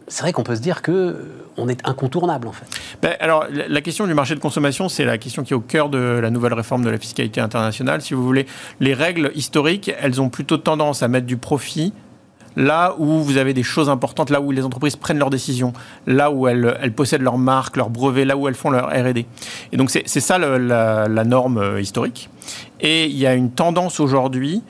c'est 0.07 0.21
vrai 0.21 0.33
qu'on 0.33 0.43
peut 0.43 0.55
se 0.55 0.61
dire 0.61 0.81
que 0.81 0.91
euh, 0.91 1.13
on 1.57 1.67
est 1.67 1.79
incontournable, 1.87 2.47
en 2.47 2.51
fait. 2.51 2.65
Ben, 3.01 3.15
alors, 3.19 3.45
la 3.49 3.81
question 3.81 4.05
du 4.05 4.13
marché 4.13 4.35
de 4.35 4.39
consommation, 4.39 4.89
c'est 4.89 5.05
la 5.05 5.17
question 5.17 5.43
qui 5.43 5.53
est 5.53 5.55
au 5.55 5.61
cœur 5.61 5.89
de 5.89 5.97
la 5.97 6.29
nouvelle 6.29 6.53
réforme 6.53 6.83
de 6.83 6.89
la 6.89 6.97
fiscalité 6.97 7.41
internationale. 7.41 8.01
Si 8.01 8.13
vous 8.13 8.23
voulez, 8.23 8.45
les 8.79 8.93
règles 8.93 9.31
historiques, 9.35 9.91
elles 9.99 10.21
ont 10.21 10.29
plutôt 10.29 10.57
tendance 10.57 11.01
à 11.01 11.07
mettre 11.07 11.25
du 11.25 11.37
profit 11.37 11.93
là 12.55 12.95
où 12.97 13.21
vous 13.21 13.37
avez 13.37 13.53
des 13.53 13.63
choses 13.63 13.89
importantes, 13.89 14.29
là 14.29 14.41
où 14.41 14.51
les 14.51 14.63
entreprises 14.63 14.95
prennent 14.95 15.19
leurs 15.19 15.29
décisions, 15.29 15.73
là 16.07 16.31
où 16.31 16.47
elles, 16.47 16.77
elles 16.81 16.93
possèdent 16.93 17.21
leurs 17.21 17.37
marques, 17.37 17.75
leurs 17.75 17.89
brevets, 17.89 18.25
là 18.25 18.37
où 18.37 18.47
elles 18.47 18.55
font 18.55 18.69
leur 18.69 18.87
R&D. 18.87 19.25
Et 19.71 19.77
donc, 19.77 19.89
c'est 19.89 20.07
ça 20.07 20.37
la, 20.37 21.23
norme 21.25 21.57
euh, 21.57 21.81
historique. 21.81 22.29
Et 22.79 23.05
il 23.05 23.17
y 23.17 23.27
a 23.27 23.33
une 23.33 23.51
tendance 23.51 23.99
aujourd'hui 23.99 24.61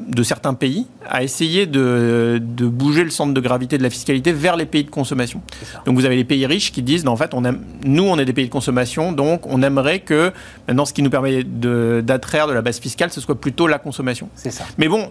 de 0.00 0.22
certains 0.22 0.54
pays 0.54 0.86
à 1.08 1.22
essayer 1.22 1.66
de, 1.66 2.40
de 2.40 2.66
bouger 2.66 3.04
le 3.04 3.10
centre 3.10 3.32
de 3.34 3.40
gravité 3.40 3.78
de 3.78 3.82
la 3.82 3.90
fiscalité 3.90 4.32
vers 4.32 4.56
les 4.56 4.66
pays 4.66 4.84
de 4.84 4.90
consommation. 4.90 5.40
Donc 5.86 5.96
vous 5.96 6.04
avez 6.04 6.16
les 6.16 6.24
pays 6.24 6.44
riches 6.46 6.72
qui 6.72 6.82
disent, 6.82 7.04
non, 7.04 7.12
en 7.12 7.16
fait, 7.16 7.32
on 7.34 7.44
aime, 7.44 7.60
nous, 7.84 8.04
on 8.04 8.18
est 8.18 8.24
des 8.24 8.32
pays 8.32 8.46
de 8.46 8.52
consommation, 8.52 9.12
donc 9.12 9.46
on 9.46 9.62
aimerait 9.62 10.00
que 10.00 10.32
maintenant, 10.68 10.84
ce 10.84 10.92
qui 10.92 11.02
nous 11.02 11.10
permet 11.10 11.44
de- 11.44 12.02
d'attraire 12.04 12.46
de, 12.46 12.52
la 12.52 12.62
base 12.62 12.78
fiscale, 12.80 13.10
ce 13.10 13.20
soit 13.20 13.40
plutôt 13.40 13.66
la 13.66 13.78
consommation. 13.78 14.28
C'est 14.34 14.50
ça. 14.50 14.64
Mais 14.78 14.88
bon, 14.88 15.10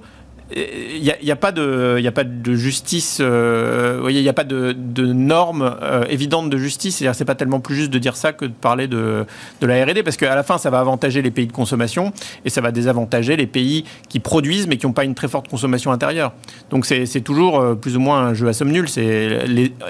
il 0.55 1.01
n'y 1.01 1.31
a, 1.31 1.33
a 1.33 1.35
pas 1.35 1.51
de, 1.51 2.55
justice, 2.55 3.17
euh, 3.21 4.07
il 4.09 4.21
n'y 4.21 4.29
a 4.29 4.33
pas 4.33 4.43
de, 4.43 4.73
normes 5.05 5.75
euh, 5.81 6.05
évidentes 6.09 6.49
de 6.49 6.57
justice. 6.57 6.97
C'est-à-dire, 6.97 7.15
c'est 7.15 7.25
pas 7.25 7.35
tellement 7.35 7.59
plus 7.59 7.75
juste 7.75 7.91
de 7.91 7.99
dire 7.99 8.15
ça 8.15 8.33
que 8.33 8.45
de 8.45 8.51
parler 8.51 8.87
de, 8.87 9.25
la 9.61 9.85
R&D, 9.85 10.03
parce 10.03 10.17
qu'à 10.17 10.35
la 10.35 10.43
fin, 10.43 10.57
ça 10.57 10.69
va 10.69 10.79
avantager 10.79 11.21
les 11.21 11.31
pays 11.31 11.47
de 11.47 11.51
consommation 11.51 12.13
et 12.45 12.49
ça 12.49 12.61
va 12.61 12.71
désavantager 12.71 13.35
les 13.35 13.47
pays 13.47 13.85
qui 14.09 14.19
produisent 14.19 14.67
mais 14.67 14.77
qui 14.77 14.85
n'ont 14.85 14.93
pas 14.93 15.05
une 15.05 15.15
très 15.15 15.27
forte 15.27 15.47
consommation 15.47 15.91
intérieure. 15.91 16.33
Donc 16.69 16.85
c'est 16.85 17.21
toujours 17.21 17.59
euh, 17.59 17.75
plus 17.75 17.97
ou 17.97 17.99
moins 17.99 18.19
un 18.19 18.33
jeu 18.33 18.47
à 18.47 18.53
somme 18.53 18.71
nulle. 18.71 18.87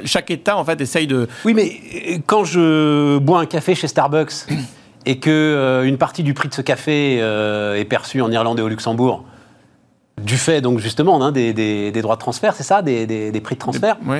Chaque 0.05 0.31
État 0.31 0.57
en 0.57 0.65
fait 0.65 0.79
essaye 0.81 1.07
de, 1.07 1.27
Oui, 1.45 1.53
mais 1.53 1.71
euh, 2.09 2.17
quand 2.25 2.43
je 2.43 3.17
bois 3.17 3.39
un 3.39 3.45
café 3.45 3.75
chez 3.75 3.87
Starbucks 3.87 4.47
et 5.05 5.19
que 5.19 5.29
euh, 5.29 5.83
une 5.83 5.97
partie 5.97 6.23
du 6.23 6.33
prix 6.33 6.49
de 6.49 6.53
ce 6.53 6.61
café 6.61 7.17
euh, 7.19 7.75
est 7.75 7.85
perçue 7.85 8.21
en 8.21 8.31
Irlande 8.31 8.59
et 8.59 8.61
au 8.61 8.67
Luxembourg, 8.67 9.23
du 10.21 10.37
fait 10.37 10.61
donc 10.61 10.79
justement 10.79 11.23
hein, 11.23 11.31
des, 11.31 11.53
des- 11.53 11.91
des 11.91 12.01
droits 12.01 12.15
de 12.15 12.21
transfert, 12.21 12.53
c'est 12.55 12.63
ça, 12.63 12.81
des, 12.81 13.05
des- 13.05 13.31
prix 13.41 13.55
de 13.55 13.59
transfert. 13.59 13.97
Oui. 14.05 14.19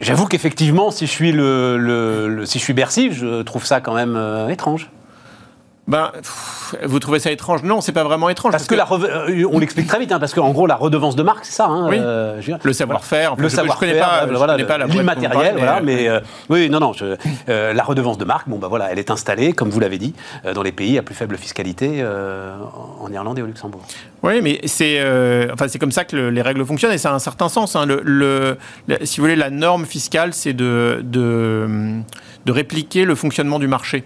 J'avoue 0.00 0.26
qu'effectivement, 0.26 0.90
si 0.90 1.06
je 1.06 1.10
suis 1.10 1.32
le, 1.32 1.78
le- 1.78 2.28
le- 2.28 2.46
si 2.46 2.58
je 2.58 2.64
suis 2.64 2.72
Bercy, 2.72 3.12
je 3.12 3.42
trouve 3.42 3.64
ça 3.64 3.80
quand 3.80 3.94
même 3.94 4.16
euh, 4.16 4.48
étrange. 4.48 4.90
Ben, 5.86 6.12
pff, 6.14 6.76
vous 6.84 6.98
trouvez 6.98 7.18
ça 7.18 7.30
étrange? 7.30 7.62
Non, 7.62 7.82
c'est 7.82 7.92
pas 7.92 8.04
vraiment 8.04 8.30
étrange. 8.30 8.52
Parce 8.52 8.66
que, 8.66 8.74
la 8.74 8.86
euh, 8.90 9.46
on 9.52 9.58
l'explique 9.58 9.86
très 9.86 9.98
vite, 9.98 10.12
hein, 10.12 10.18
parce 10.18 10.32
qu'en 10.32 10.50
gros, 10.50 10.66
la 10.66 10.76
redevance 10.76 11.14
de 11.14 11.22
marque, 11.22 11.44
c'est 11.44 11.52
ça. 11.52 11.66
hein, 11.66 11.88
Oui. 11.90 11.98
euh, 12.00 12.40
le 12.62 12.72
savoir-faire, 12.72 13.34
enfin, 13.34 13.42
le 13.42 13.48
je- 13.48 13.54
je 13.54 13.60
connais 13.60 13.98
savoir-faire, 13.98 14.22
euh, 14.22 14.86
l'immatériel, 14.86 15.54
voilà, 15.58 15.80
mais, 15.82 15.94
mais 15.96 16.08
euh, 16.08 16.20
oui, 16.48 16.70
non, 16.70 16.80
non, 16.80 16.94
je- 16.94 17.16
euh, 17.50 17.74
la 17.74 17.82
redevance 17.82 18.16
de 18.16 18.24
marque, 18.24 18.48
bon, 18.48 18.56
bah 18.58 18.68
voilà, 18.68 18.90
elle 18.92 18.98
est 18.98 19.10
installée, 19.10 19.52
comme 19.52 19.68
vous 19.68 19.78
l'avez 19.78 19.98
dit, 19.98 20.14
euh, 20.46 20.54
dans 20.54 20.62
les 20.62 20.72
pays 20.72 20.96
à 20.96 21.02
plus 21.02 21.14
faible 21.14 21.36
fiscalité, 21.36 21.98
euh, 22.00 22.54
en 23.00 23.12
Irlande 23.12 23.38
et 23.38 23.42
au 23.42 23.46
Luxembourg. 23.46 23.82
Oui, 24.22 24.40
mais 24.42 24.60
c'est 24.64 25.00
euh, 25.00 25.48
enfin, 25.52 25.68
c'est 25.68 25.78
comme 25.78 25.92
ça 25.92 26.04
que 26.06 26.16
le- 26.16 26.30
les 26.30 26.40
règles 26.40 26.64
fonctionnent 26.64 26.92
et 26.94 26.98
ça 26.98 27.10
a 27.10 27.14
un 27.14 27.18
certain 27.18 27.50
sens. 27.50 27.76
hein. 27.76 27.84
Le, 27.84 28.00
le- 28.02 28.56
le- 28.88 29.04
si 29.04 29.18
vous 29.20 29.24
voulez, 29.24 29.36
la 29.36 29.50
norme 29.50 29.84
fiscale, 29.84 30.32
c'est 30.32 30.54
de, 30.54 31.00
de, 31.04 31.68
de 32.46 32.52
répliquer 32.52 33.04
le 33.04 33.14
fonctionnement 33.14 33.58
du 33.58 33.68
marché. 33.68 34.04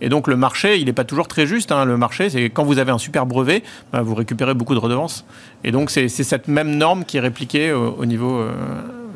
Et 0.00 0.08
donc 0.08 0.26
le 0.28 0.36
marché, 0.36 0.78
il 0.78 0.86
n'est 0.86 0.92
pas 0.92 1.04
toujours 1.04 1.28
très 1.28 1.46
juste. 1.46 1.72
hein. 1.72 1.84
Le 1.84 1.96
marché, 1.96 2.30
c'est 2.30 2.44
quand 2.50 2.64
vous 2.64 2.78
avez 2.78 2.92
un 2.92 2.98
super 2.98 3.26
brevet, 3.26 3.62
bah, 3.92 4.02
vous 4.02 4.14
récupérez 4.14 4.54
beaucoup 4.54 4.74
de 4.74 4.80
redevances. 4.80 5.24
Et 5.64 5.70
donc 5.72 5.90
c'est 5.90 6.08
cette 6.08 6.48
même 6.48 6.76
norme 6.76 7.04
qui 7.04 7.16
est 7.16 7.20
répliquée 7.20 7.72
au, 7.72 7.96
au 7.98 8.04
niveau 8.06 8.38
euh, 8.38 8.52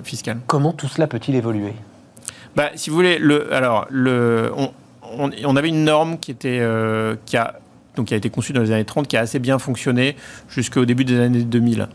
fiscal. 0.04 0.38
Comment 0.46 0.72
tout 0.72 0.88
cela 0.88 1.06
peut-il 1.06 1.34
évoluer? 1.34 1.72
Bah, 2.56 2.70
si 2.74 2.90
vous 2.90 2.96
voulez, 2.96 3.18
le, 3.18 3.52
alors, 3.54 3.86
le, 3.90 4.50
on, 4.56 4.70
on- 5.18 5.30
on 5.44 5.56
avait 5.56 5.68
une 5.68 5.84
norme 5.84 6.18
qui, 6.18 6.30
était, 6.30 6.58
euh, 6.60 7.14
qui, 7.26 7.36
a, 7.36 7.54
donc, 7.99 8.07
qui 8.07 8.14
a 8.14 8.16
été 8.16 8.30
conçue 8.30 8.53
dans 8.53 8.62
les 8.62 8.70
années 8.70 8.84
30, 8.84 9.09
qui 9.09 9.16
a 9.16 9.20
assez 9.20 9.38
bien 9.40 9.59
fonctionné 9.59 10.16
jusqu'au 10.49 10.84
début 10.84 11.05
des 11.05 11.18
années 11.20 11.42
2000. 11.42 11.88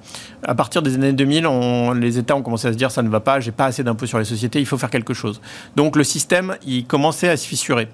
À 0.43 0.53
partir 0.53 0.81
des 0.81 0.95
années 0.95 1.13
2000, 1.13 1.47
on- 1.47 1.93
les 1.93 2.17
États 2.17 2.35
ont 2.35 2.41
commencé 2.41 2.67
à 2.67 2.73
se 2.73 2.77
dire 2.77 2.91
ça 2.91 3.01
ne 3.01 3.09
va 3.09 3.21
pas, 3.21 3.39
j'ai 3.39 3.51
pas 3.53 3.65
assez 3.65 3.83
d'impôts 3.83 4.05
sur 4.05 4.19
les 4.19 4.25
sociétés, 4.25 4.59
il 4.59 4.65
faut 4.65 4.77
faire 4.77 4.89
quelque 4.89 5.13
chose. 5.13 5.41
Donc 5.75 5.95
le 5.95 6.03
système, 6.03 6.57
il 6.67 6.85
commençait 6.85 7.29
à 7.29 7.37
se 7.37 7.47
fissurer. 7.47 7.87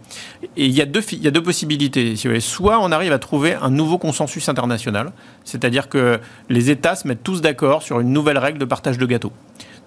Et 0.58 0.66
il 0.66 0.72
y 0.72 0.82
a 0.82 0.86
deux, 0.86 1.42
possibilités. 1.44 2.16
Soit 2.40 2.80
on 2.82 2.92
arrive 2.92 3.14
à 3.14 3.20
trouver 3.20 3.54
un 3.54 3.70
nouveau 3.70 3.98
consensus 4.00 4.50
international, 4.50 5.12
c'est-à-dire 5.46 5.88
que 5.88 6.20
les 6.50 6.72
États 6.72 6.96
se 6.96 7.08
mettent 7.08 7.24
tous 7.24 7.42
d'accord 7.42 7.84
sur 7.84 8.00
une 8.00 8.12
nouvelle 8.12 8.38
règle 8.40 8.58
de 8.58 8.66
partage 8.66 8.98
de 8.98 9.06
gâteaux. 9.06 9.32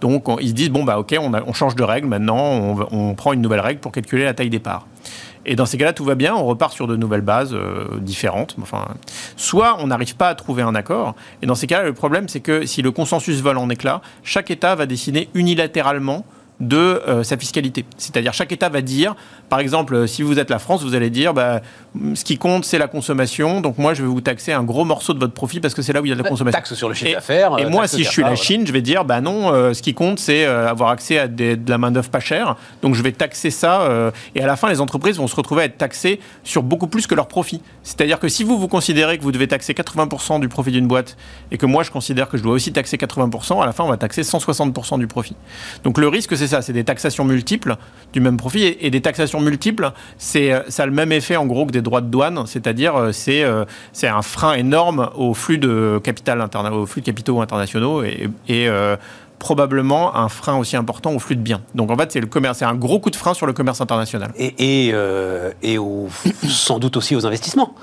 Donc 0.01 0.29
on- 0.29 0.39
ils 0.39 0.49
se 0.49 0.53
disent 0.55 0.71
bon 0.71 0.85
bah 0.85 0.99
ok 0.99 1.17
on, 1.21 1.53
change 1.53 1.77
de 1.77 1.83
règle 1.85 2.09
maintenant 2.09 2.77
on 2.91 3.15
prend 3.15 3.33
une 3.33 3.41
nouvelle 3.41 3.61
règle 3.61 3.81
pour 3.81 3.93
calculer 3.93 4.25
la 4.25 4.35
taille 4.35 4.51
des 4.51 4.59
parts. 4.59 4.87
Et 5.45 5.57
dans 5.57 5.67
ces 5.67 5.77
cas-là 5.79 5.93
tout 5.93 6.05
va 6.05 6.15
bien 6.15 6.35
on 6.35 6.45
repart 6.45 6.73
sur 6.73 6.87
de 6.87 6.97
nouvelles 6.97 7.21
bases 7.21 7.55
euh, 7.55 7.99
différentes. 7.99 8.57
Enfin 8.61 8.89
soit 9.37 9.77
on 9.81 9.89
n'arrive 9.89 10.17
pas 10.17 10.29
à 10.29 10.35
trouver 10.35 10.63
un 10.63 10.75
accord 10.75 11.15
et 11.43 11.47
dans 11.47 11.55
ces 11.55 11.67
cas-là 11.67 11.85
le 11.85 11.93
problème 11.93 12.29
c'est 12.29 12.41
que 12.41 12.67
si 12.67 12.83
le 12.83 12.91
consensus 12.91 13.41
vole 13.41 13.59
en 13.59 13.69
éclats 13.69 14.03
chaque 14.23 14.51
État 14.51 14.75
va 14.75 14.87
décider 14.87 15.29
unilatéralement 15.35 16.25
de 16.63 16.77
euh, 16.77 17.23
sa 17.25 17.37
fiscalité. 17.37 17.85
C'est-à-dire 17.99 18.33
chaque 18.33 18.53
État 18.53 18.69
va 18.69 18.81
dire, 18.81 19.15
par 19.49 19.59
exemple, 19.59 19.95
euh, 19.95 20.07
si 20.07 20.23
vous 20.23 20.39
êtes 20.39 20.49
la 20.49 20.61
France, 20.61 20.83
vous 20.83 20.95
allez 20.95 21.11
dire, 21.11 21.35
bah, 21.35 21.61
mm, 21.95 22.15
ce 22.15 22.25
qui 22.25 22.39
compte 22.39 22.65
c'est 22.65 22.79
la 22.79 22.87
consommation, 22.87 23.61
donc 23.61 23.79
moi 23.79 23.95
je 23.95 24.03
vais 24.03 24.09
vous 24.09 24.21
taxer 24.21 24.53
un 24.53 24.63
gros 24.63 24.85
morceau 24.85 25.13
de 25.13 25.19
votre 25.19 25.35
profit 25.35 25.59
parce 25.61 25.75
que 25.75 25.83
c'est 25.83 25.93
là 25.93 26.01
où 26.01 26.07
il 26.07 26.11
y 26.11 26.13
a 26.13 26.15
de 26.15 26.23
la 26.23 26.29
consommation. 26.29 26.57
Taxe 26.57 26.75
sur 26.75 26.89
le 26.89 26.95
chiffre 26.95 27.13
d'affaires. 27.13 27.59
Et 27.59 27.65
euh, 27.65 27.69
moi, 27.69 27.87
si 27.89 28.05
je 28.05 28.09
suis 28.09 28.23
la 28.23 28.29
voilà. 28.29 28.43
Chine, 28.43 28.67
je 28.67 28.73
vais 28.73 28.81
dire, 28.81 29.05
bah 29.05 29.21
non, 29.21 29.53
euh, 29.53 29.75
ce 29.75 29.83
qui 29.83 29.93
compte, 29.93 30.21
c'est 30.21 30.47
euh, 30.47 30.69
avoir 30.71 30.91
accès 30.91 31.19
à 31.19 31.27
des- 31.29 31.57
de 31.57 31.69
la 31.69 31.79
main-d'œuvre 31.79 32.09
pas 32.11 32.21
chère. 32.21 32.57
Donc 32.81 32.95
je 32.95 33.03
vais 33.03 33.13
taxer 33.13 33.51
ça. 33.51 34.13
et 34.35 34.43
à 34.43 34.47
la 34.47 34.57
fin, 34.57 34.69
les 34.69 34.81
entreprises 34.81 35.17
vont 35.19 35.27
se 35.27 35.35
retrouver 35.37 35.63
à 35.63 35.65
être 35.65 35.79
taxées 35.79 36.21
sur 36.45 36.63
beaucoup 36.63 36.87
plus 36.87 37.07
que 37.09 37.15
leur 37.17 37.27
profit. 37.27 37.61
C'est-à-dire 37.83 38.21
que 38.21 38.29
si 38.29 38.45
vous, 38.45 38.59
vous 38.59 38.69
considérez 38.69 39.19
que 39.19 39.23
vous 39.25 39.33
devez 39.33 39.49
taxer 39.49 39.73
80% 39.73 40.39
du 40.41 40.49
profit 40.49 40.71
d'une 40.71 40.87
boîte 40.87 41.17
et 41.51 41.59
que 41.59 41.67
moi, 41.67 41.83
je 41.83 41.91
considère 41.91 42.29
que 42.29 42.37
je 42.37 42.43
dois 42.43 42.53
aussi 42.53 42.73
taxer 42.73 42.97
80%, 42.97 43.61
à 43.61 43.67
la 43.67 43.73
fin, 43.73 43.83
on 43.85 43.89
va 43.89 43.97
taxer 43.97 44.23
160% 44.23 44.99
du 44.99 45.07
profit. 45.09 45.35
Donc 45.83 45.99
le 45.99 46.07
risque, 46.09 46.37
c'est 46.37 46.47
c'est 46.61 46.73
des 46.73 46.85
taxations 46.85 47.25
multiples 47.25 47.77
du 48.13 48.21
même 48.21 48.37
profit. 48.37 48.77
Et, 48.81 48.91
des 48.91 49.01
taxations 49.01 49.41
multiples, 49.41 49.93
c'est, 50.19 50.53
euh, 50.53 50.61
ça 50.69 50.83
a 50.83 50.87
le 50.87 50.93
même 50.93 51.13
effet 51.13 51.37
en 51.37 51.47
gros 51.47 51.65
que 51.67 51.73
des 51.73 51.83
droits 51.83 52.01
de 52.01 52.09
douane, 52.09 52.45
c'est-à-dire 52.47 52.97
euh, 52.97 53.13
c'est, 53.13 53.43
euh, 53.43 53.65
c'est 53.93 54.09
un 54.09 54.23
frein 54.23 54.55
énorme 54.55 55.09
au 55.17 55.33
flux 55.33 55.59
de 55.59 56.01
capital 56.03 56.47
au 56.73 56.87
flux 56.87 57.01
de 57.01 57.07
capitaux 57.07 57.41
internationaux 57.41 58.03
et, 58.03 58.69
probablement 59.39 60.15
un 60.15 60.29
frein 60.29 60.57
aussi 60.57 60.77
important 60.77 61.13
au 61.13 61.19
flux 61.19 61.35
de 61.35 61.41
biens. 61.41 61.63
Donc 61.75 61.91
en 61.91 61.97
fait, 61.97 62.13
c'est 62.13 62.21
le 62.21 62.29
commerce, 62.29 62.59
c'est 62.59 62.65
un 62.65 62.77
gros 62.77 63.01
coup 63.01 63.11
de 63.11 63.17
frein 63.17 63.35
sur 63.35 63.45
le 63.45 63.53
commerce 63.53 63.81
international. 63.81 64.31
Et, 64.39 64.93
et 65.63 65.79
au- 65.79 66.09
sans 66.49 66.79
doute 66.79 66.97
aussi 66.97 67.17
aux 67.17 67.27
investissements. 67.27 67.75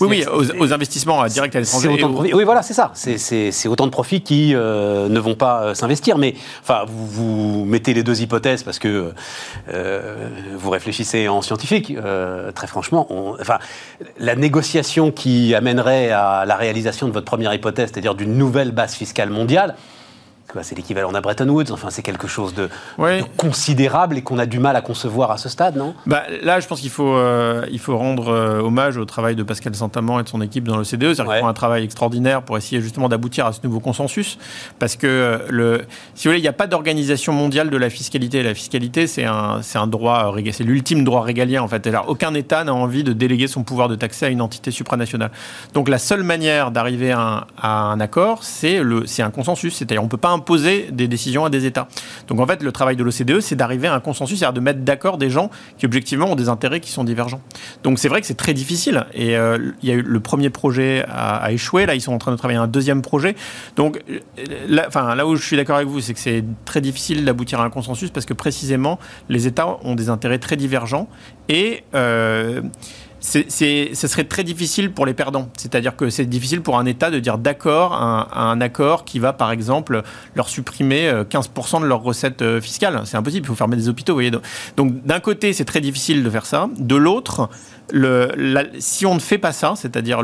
Oui, 0.00 0.08
oui, 0.10 0.24
aux, 0.26 0.60
aux 0.62 0.72
investissements 0.72 1.22
euh, 1.22 1.28
directs 1.28 1.54
à 1.56 1.60
l'étranger. 1.60 1.88
Oui, 2.34 2.44
voilà, 2.44 2.62
c'est 2.62 2.74
ça. 2.74 2.90
C'est- 2.94 3.18
C'est 3.18 3.50
c'est 3.52 3.68
autant 3.68 3.86
de 3.86 3.90
profits 3.90 4.20
qui 4.20 4.54
euh, 4.54 5.08
ne 5.08 5.18
vont 5.18 5.34
pas 5.34 5.62
euh, 5.62 5.74
s'investir. 5.74 6.18
Mais 6.18 6.34
enfin, 6.62 6.84
vous, 6.86 7.06
vous 7.06 7.64
mettez 7.64 7.94
les 7.94 8.02
deux 8.02 8.20
hypothèses 8.22 8.62
parce 8.62 8.78
que 8.78 9.12
euh, 9.72 10.28
vous 10.56 10.70
réfléchissez 10.70 11.28
en 11.28 11.42
scientifique. 11.42 11.92
Euh, 11.96 12.52
très 12.52 12.66
franchement, 12.66 13.06
on- 13.10 13.34
enfin, 13.40 13.58
la 14.18 14.36
négociation 14.36 15.10
qui 15.10 15.54
amènerait 15.54 16.10
à 16.10 16.44
la 16.46 16.56
réalisation 16.56 17.08
de 17.08 17.12
votre 17.12 17.26
première 17.26 17.52
hypothèse, 17.54 17.90
c'est-à-dire 17.92 18.14
d'une 18.14 18.36
nouvelle 18.36 18.70
base 18.72 18.94
fiscale 18.94 19.30
mondiale. 19.30 19.74
C'est 20.62 20.74
l'équivalent 20.76 21.12
d'un 21.12 21.20
Bretton 21.20 21.48
Woods, 21.48 21.70
enfin 21.72 21.88
c'est 21.90 22.02
quelque 22.02 22.26
chose 22.26 22.54
de, 22.54 22.68
Ouais. 22.96 23.20
de 23.20 23.26
considérable 23.36 24.16
et 24.16 24.22
qu'on 24.22 24.38
a 24.38 24.46
du 24.46 24.58
mal 24.58 24.76
à 24.76 24.80
concevoir 24.80 25.30
à 25.30 25.36
ce 25.38 25.48
stade, 25.48 25.76
non? 25.76 25.94
Bah, 26.06 26.22
là, 26.42 26.58
je 26.58 26.66
pense 26.66 26.80
qu'il 26.80 26.90
faut, 26.90 27.14
euh, 27.14 27.66
il 27.70 27.78
faut 27.78 27.96
rendre 27.98 28.28
euh, 28.28 28.60
hommage 28.60 28.96
au 28.96 29.04
travail 29.04 29.36
de 29.36 29.42
Pascal 29.42 29.74
Saint-Amand 29.74 30.20
et 30.20 30.22
de 30.22 30.28
son 30.28 30.40
équipe 30.40 30.64
dans 30.66 30.76
l'OCDE. 30.76 30.86
C'est-à-dire 31.14 31.26
Ouais. 31.26 31.34
qu'ils 31.36 31.42
font 31.42 31.48
un 31.48 31.52
travail 31.52 31.84
extraordinaire 31.84 32.42
pour 32.42 32.56
essayer 32.56 32.80
justement 32.80 33.08
d'aboutir 33.10 33.44
à 33.46 33.52
ce 33.52 33.60
nouveau 33.62 33.78
consensus. 33.80 34.38
Parce 34.78 34.96
que, 34.96 35.06
euh, 35.06 35.38
le, 35.50 35.82
si 36.14 36.26
vous 36.26 36.30
voulez, 36.32 36.38
il 36.40 36.42
n'y 36.42 36.48
a 36.48 36.52
pas 36.54 36.66
d'organisation 36.66 37.32
mondiale 37.34 37.68
de 37.70 37.76
la 37.76 37.90
fiscalité. 37.90 38.42
La 38.42 38.54
fiscalité, 38.54 39.06
c'est 39.06 39.24
un, 39.26 39.60
un 39.74 39.86
droit, 39.86 40.34
c'est 40.52 40.64
l'ultime 40.64 41.04
droit 41.04 41.22
régalien 41.22 41.62
en 41.62 41.68
fait. 41.68 41.86
Alors, 41.86 42.08
aucun 42.08 42.32
État 42.34 42.64
n'a 42.64 42.72
envie 42.74 43.04
de 43.04 43.12
déléguer 43.12 43.48
son 43.48 43.62
pouvoir 43.64 43.88
de 43.88 43.96
taxer 43.96 44.26
à 44.26 44.28
une 44.30 44.40
entité 44.40 44.70
supranationale. 44.70 45.30
Donc, 45.74 45.88
la 45.90 45.98
seule 45.98 46.22
manière 46.22 46.70
d'arriver 46.70 47.12
à, 47.12 47.20
un- 47.20 47.44
à 47.60 47.70
un 47.82 48.00
accord, 48.00 48.44
c'est 48.44 48.78
un 49.22 49.30
consensus. 49.30 49.74
C'est-à-dire, 49.76 50.02
on 50.02 50.08
peut 50.08 50.16
pas 50.16 50.37
imposer 50.38 50.88
des 50.92 51.08
décisions 51.08 51.44
à 51.44 51.50
des 51.50 51.66
États. 51.66 51.88
Donc 52.26 52.40
en 52.40 52.46
fait, 52.46 52.62
le 52.62 52.72
travail 52.72 52.96
de 52.96 53.04
l'OCDE, 53.04 53.40
c'est 53.40 53.56
d'arriver 53.56 53.88
à 53.88 53.94
un 53.94 54.00
consensus, 54.00 54.38
c'est-à-dire 54.38 54.54
de 54.54 54.60
mettre 54.60 54.80
d'accord 54.80 55.18
des 55.18 55.30
gens 55.30 55.50
qui 55.76 55.86
objectivement 55.86 56.32
ont 56.32 56.36
des 56.36 56.48
intérêts 56.48 56.80
qui 56.80 56.90
sont 56.90 57.04
divergents. 57.04 57.40
Donc 57.82 57.98
c'est 57.98 58.08
vrai 58.08 58.20
que 58.20 58.26
c'est 58.26 58.34
très 58.34 58.54
difficile. 58.54 59.06
Et 59.14 59.36
euh, 59.36 59.72
il 59.82 59.88
y 59.88 59.92
a 59.92 59.96
eu 59.96 60.02
le 60.02 60.20
premier 60.20 60.50
projet 60.50 61.04
a, 61.08 61.52
échoué. 61.52 61.86
Là, 61.86 61.94
ils 61.94 62.00
sont 62.00 62.12
en 62.12 62.18
train 62.18 62.32
de 62.32 62.36
travailler 62.36 62.58
un 62.58 62.66
deuxième 62.66 63.02
projet. 63.02 63.34
Donc 63.76 64.02
euh, 64.08 64.18
là, 64.68 64.84
enfin, 64.86 65.14
là 65.14 65.26
où 65.26 65.36
je 65.36 65.44
suis 65.44 65.56
d'accord 65.56 65.76
avec 65.76 65.88
vous, 65.88 66.00
c'est 66.00 66.14
que 66.14 66.20
c'est 66.20 66.44
très 66.64 66.80
difficile 66.80 67.24
d'aboutir 67.24 67.60
à 67.60 67.64
un 67.64 67.70
consensus 67.70 68.10
parce 68.10 68.26
que 68.26 68.34
précisément, 68.34 68.98
les 69.28 69.46
États 69.46 69.78
ont 69.82 69.94
des 69.94 70.08
intérêts 70.08 70.38
très 70.38 70.56
divergents 70.56 71.08
et 71.48 71.84
euh, 71.94 72.60
ce 73.20 74.06
serait 74.06 74.24
très 74.24 74.44
difficile 74.44 74.92
pour 74.92 75.06
les 75.06 75.14
perdants. 75.14 75.48
C'est-à-dire 75.56 75.96
que 75.96 76.10
c'est 76.10 76.26
difficile 76.26 76.60
pour 76.60 76.78
un 76.78 76.86
État 76.86 77.10
de 77.10 77.18
dire 77.18 77.38
d'accord 77.38 77.94
à, 77.94 78.50
un 78.50 78.60
accord 78.60 79.04
qui 79.04 79.18
va, 79.18 79.32
par 79.32 79.50
exemple, 79.50 80.02
leur 80.34 80.48
supprimer 80.48 81.10
15% 81.30 81.76
euh, 81.76 81.80
de 81.80 81.86
leurs 81.86 82.02
recettes 82.02 82.42
euh, 82.42 82.60
fiscales. 82.60 83.02
C'est 83.04 83.16
impossible, 83.16 83.44
il 83.44 83.48
faut 83.48 83.54
fermer 83.54 83.76
des 83.76 83.88
hôpitaux. 83.88 84.12
Vous 84.12 84.16
voyez. 84.16 84.30
Donc, 84.76 85.04
d'un 85.04 85.20
côté, 85.20 85.52
c'est 85.52 85.64
très 85.64 85.80
difficile 85.80 86.22
de 86.22 86.30
faire 86.30 86.46
ça. 86.46 86.68
De 86.78 86.96
l'autre, 86.96 87.48
si 88.78 89.06
on 89.06 89.14
ne 89.14 89.20
fait 89.20 89.38
pas 89.38 89.52
ça, 89.52 89.74
c'est-à-dire 89.76 90.22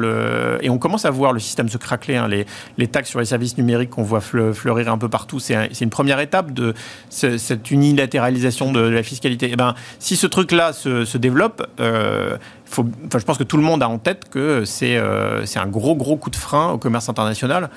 et 0.60 0.70
on 0.70 0.78
commence 0.78 1.04
à 1.04 1.10
voir 1.10 1.32
le 1.32 1.40
système 1.40 1.68
se 1.68 1.78
craquer, 1.78 2.16
hein, 2.16 2.28
les, 2.28 2.88
taxes 2.88 3.10
sur 3.10 3.20
les 3.20 3.26
services 3.26 3.56
numériques 3.56 3.90
qu'on 3.90 4.02
voit 4.02 4.20
fleurir 4.20 4.92
un 4.92 4.98
peu 4.98 5.08
partout, 5.08 5.38
c'est 5.38 5.80
une 5.80 5.90
première 5.90 6.20
étape 6.20 6.52
de 6.52 6.74
cette 7.08 7.70
unilatéralisation 7.70 8.72
de, 8.72 8.80
la 8.80 9.02
fiscalité. 9.02 9.46
Et 9.46 9.52
eh 9.52 9.56
ben, 9.56 9.74
si 9.98 10.16
ce 10.16 10.26
truc-là 10.26 10.72
se, 10.72 11.16
développe, 11.18 11.66
euh, 11.80 12.36
je 12.76 13.24
pense 13.24 13.38
que 13.38 13.44
tout 13.44 13.56
le 13.56 13.62
monde 13.62 13.82
a 13.82 13.88
en 13.88 13.98
tête 13.98 14.28
que 14.28 14.64
c'est 14.64 14.96
euh, 14.96 15.44
c'est 15.46 15.58
un 15.58 15.66
gros 15.66 15.94
gros 15.94 16.16
coup 16.16 16.30
de 16.30 16.36
frein 16.36 16.70
au 16.70 16.78
commerce 16.78 17.08
international. 17.08 17.70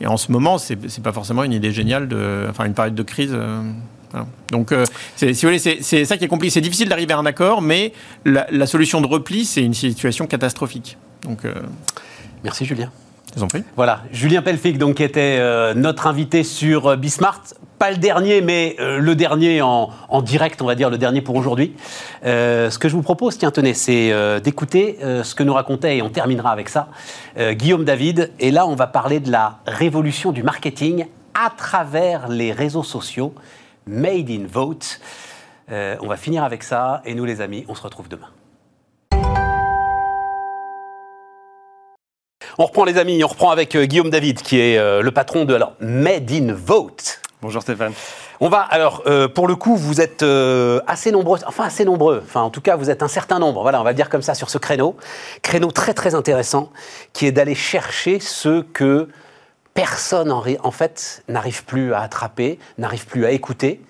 Et 0.00 0.06
en 0.06 0.16
ce 0.16 0.32
moment, 0.32 0.58
c'est 0.58 0.76
pas 1.02 1.12
forcément 1.12 1.44
une 1.44 1.52
idée 1.52 1.70
géniale 1.70 2.08
enfin, 2.50 2.64
une 2.64 2.74
période 2.74 2.94
de 2.94 3.02
crise. 3.02 3.32
Euh, 3.32 3.62
donc, 4.50 4.72
euh, 4.72 4.84
si 5.16 5.32
vous 5.32 5.40
voulez, 5.42 5.58
c'est 5.58 6.04
ça 6.04 6.16
qui 6.16 6.24
est 6.24 6.28
compliqué. 6.28 6.52
C'est 6.52 6.60
difficile 6.60 6.88
d'arriver 6.88 7.14
à 7.14 7.18
un 7.18 7.26
accord, 7.26 7.62
mais 7.62 7.92
la, 8.24 8.66
solution 8.66 9.00
de 9.00 9.06
repli, 9.06 9.44
c'est 9.44 9.62
une 9.62 9.74
situation 9.74 10.26
catastrophique. 10.26 10.96
Donc, 11.22 11.44
euh, 11.44 11.54
Merci 12.42 12.64
Julien. 12.64 12.90
Je 13.32 13.40
vous 13.40 13.44
en 13.44 13.48
prie. 13.48 13.64
Voilà, 13.74 14.02
Julien 14.12 14.42
Pelfic, 14.42 14.78
donc, 14.78 14.96
qui 14.96 15.02
était 15.02 15.38
euh, 15.40 15.74
notre 15.74 16.06
invité 16.06 16.44
sur 16.44 16.96
Bismart. 16.96 17.42
Pas 17.78 17.90
le 17.90 17.96
dernier, 17.96 18.40
mais 18.40 18.76
le 18.78 19.14
dernier 19.14 19.60
en, 19.60 19.90
direct, 20.22 20.62
on 20.62 20.66
va 20.66 20.76
dire, 20.76 20.88
le 20.88 20.96
dernier 20.96 21.20
pour 21.20 21.34
aujourd'hui. 21.34 21.72
ce 22.22 22.78
que 22.78 22.88
je 22.88 22.94
vous 22.94 23.02
propose, 23.02 23.36
tiens, 23.36 23.50
tenez, 23.50 23.74
c'est 23.74 24.40
d'écouter 24.40 24.96
ce 25.00 25.34
que 25.34 25.42
nous 25.42 25.52
racontait, 25.52 25.96
et 25.96 26.02
on 26.02 26.08
terminera 26.08 26.50
avec 26.50 26.68
ça, 26.68 26.88
Guillaume 27.36 27.84
David. 27.84 28.30
Et 28.38 28.52
là, 28.52 28.66
on 28.66 28.76
va 28.76 28.86
parler 28.86 29.18
de 29.18 29.30
la 29.30 29.58
révolution 29.66 30.30
du 30.30 30.44
marketing 30.44 31.06
à 31.34 31.50
travers 31.50 32.28
les 32.28 32.52
réseaux 32.52 32.84
sociaux 32.84 33.34
Made 33.86 34.30
in 34.30 34.46
Vote. 34.46 35.00
Euh, 35.70 35.96
on 36.00 36.06
va 36.06 36.16
finir 36.16 36.44
avec 36.44 36.62
ça 36.62 37.02
et 37.04 37.14
nous 37.14 37.24
les 37.24 37.40
amis, 37.40 37.64
on 37.68 37.74
se 37.74 37.82
retrouve 37.82 38.08
demain. 38.08 38.28
On 42.56 42.66
reprend 42.66 42.84
les 42.84 42.98
amis, 42.98 43.24
on 43.24 43.28
reprend 43.28 43.50
avec 43.50 43.74
euh, 43.74 43.84
Guillaume 43.84 44.10
David 44.10 44.40
qui 44.40 44.60
est 44.60 44.78
euh, 44.78 45.02
le 45.02 45.10
patron 45.10 45.44
de 45.44 45.54
alors, 45.54 45.74
Made 45.80 46.30
in 46.30 46.52
Vote. 46.54 47.20
Bonjour 47.42 47.62
Stéphane. 47.62 47.92
On 48.40 48.48
va 48.48 48.60
alors 48.60 49.04
pour 49.34 49.46
le 49.46 49.54
coup 49.54 49.76
vous 49.76 50.00
êtes 50.00 50.24
assez 50.86 51.12
nombreux, 51.12 51.38
enfin 51.46 51.64
assez 51.64 51.84
nombreux, 51.84 52.20
enfin 52.24 52.40
en 52.40 52.50
tout 52.50 52.60
cas 52.60 52.74
vous 52.74 52.90
êtes 52.90 53.02
un 53.02 53.08
certain 53.08 53.38
nombre. 53.38 53.62
Voilà, 53.62 53.80
on 53.80 53.84
va 53.84 53.92
dire 53.92 54.08
comme 54.08 54.22
ça 54.22 54.34
sur 54.34 54.50
ce 54.50 54.58
créneau, 54.58 54.96
créneau 55.42 55.70
très 55.70 55.94
très 55.94 56.14
intéressant 56.14 56.70
qui 57.12 57.26
est 57.26 57.32
d'aller 57.32 57.54
chercher 57.54 58.18
ce 58.18 58.62
que 58.62 59.08
personne 59.74 60.30
en, 60.32 60.70
fait 60.70 61.24
n'arrive 61.28 61.64
plus 61.64 61.92
à 61.92 62.00
attraper, 62.00 62.58
n'arrive 62.78 63.06
plus 63.06 63.26
à 63.26 63.32
écouter. 63.32 63.80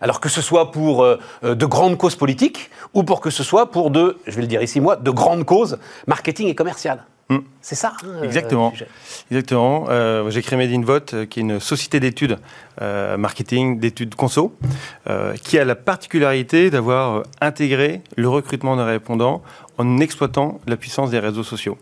Alors 0.00 0.20
que 0.20 0.28
ce 0.28 0.40
soit 0.40 0.72
pour 0.72 1.04
euh, 1.04 1.18
euh, 1.44 1.54
de 1.54 1.66
grandes 1.66 1.96
causes 1.96 2.16
politiques 2.16 2.70
ou 2.94 3.04
pour 3.04 3.20
que 3.20 3.30
ce 3.30 3.44
soit 3.44 3.70
pour 3.70 3.90
de, 3.90 4.18
je 4.26 4.32
vais 4.32 4.42
le 4.42 4.48
dire 4.48 4.62
ici 4.62 4.80
moi, 4.80 4.96
de 4.96 5.10
grandes 5.10 5.44
causes 5.44 5.78
marketing 6.06 6.48
et 6.48 6.54
commerciales. 6.54 7.04
Hmm. 7.28 7.38
C'est 7.60 7.76
ça 7.76 7.92
hein, 8.02 8.08
euh, 8.08 8.22
Exactement. 8.24 8.72
Exactement. 9.30 9.86
J'ai 10.30 10.42
créé 10.42 10.58
Made 10.58 10.72
in 10.72 10.84
Vote, 10.84 11.26
qui 11.26 11.38
est 11.38 11.42
une 11.42 11.60
société 11.60 12.00
d'études 12.00 12.38
marketing, 12.80 13.78
d'études 13.78 14.16
conso, 14.16 14.56
qui 15.44 15.58
a 15.58 15.64
la 15.64 15.76
particularité 15.76 16.70
d'avoir 16.70 17.22
intégré 17.40 18.02
le 18.16 18.28
recrutement 18.28 18.76
de 18.76 18.82
répondants 18.82 19.42
en 19.78 19.98
exploitant 19.98 20.60
la 20.66 20.76
puissance 20.76 21.10
des 21.10 21.18
réseaux 21.18 21.42
sociaux. 21.42 21.78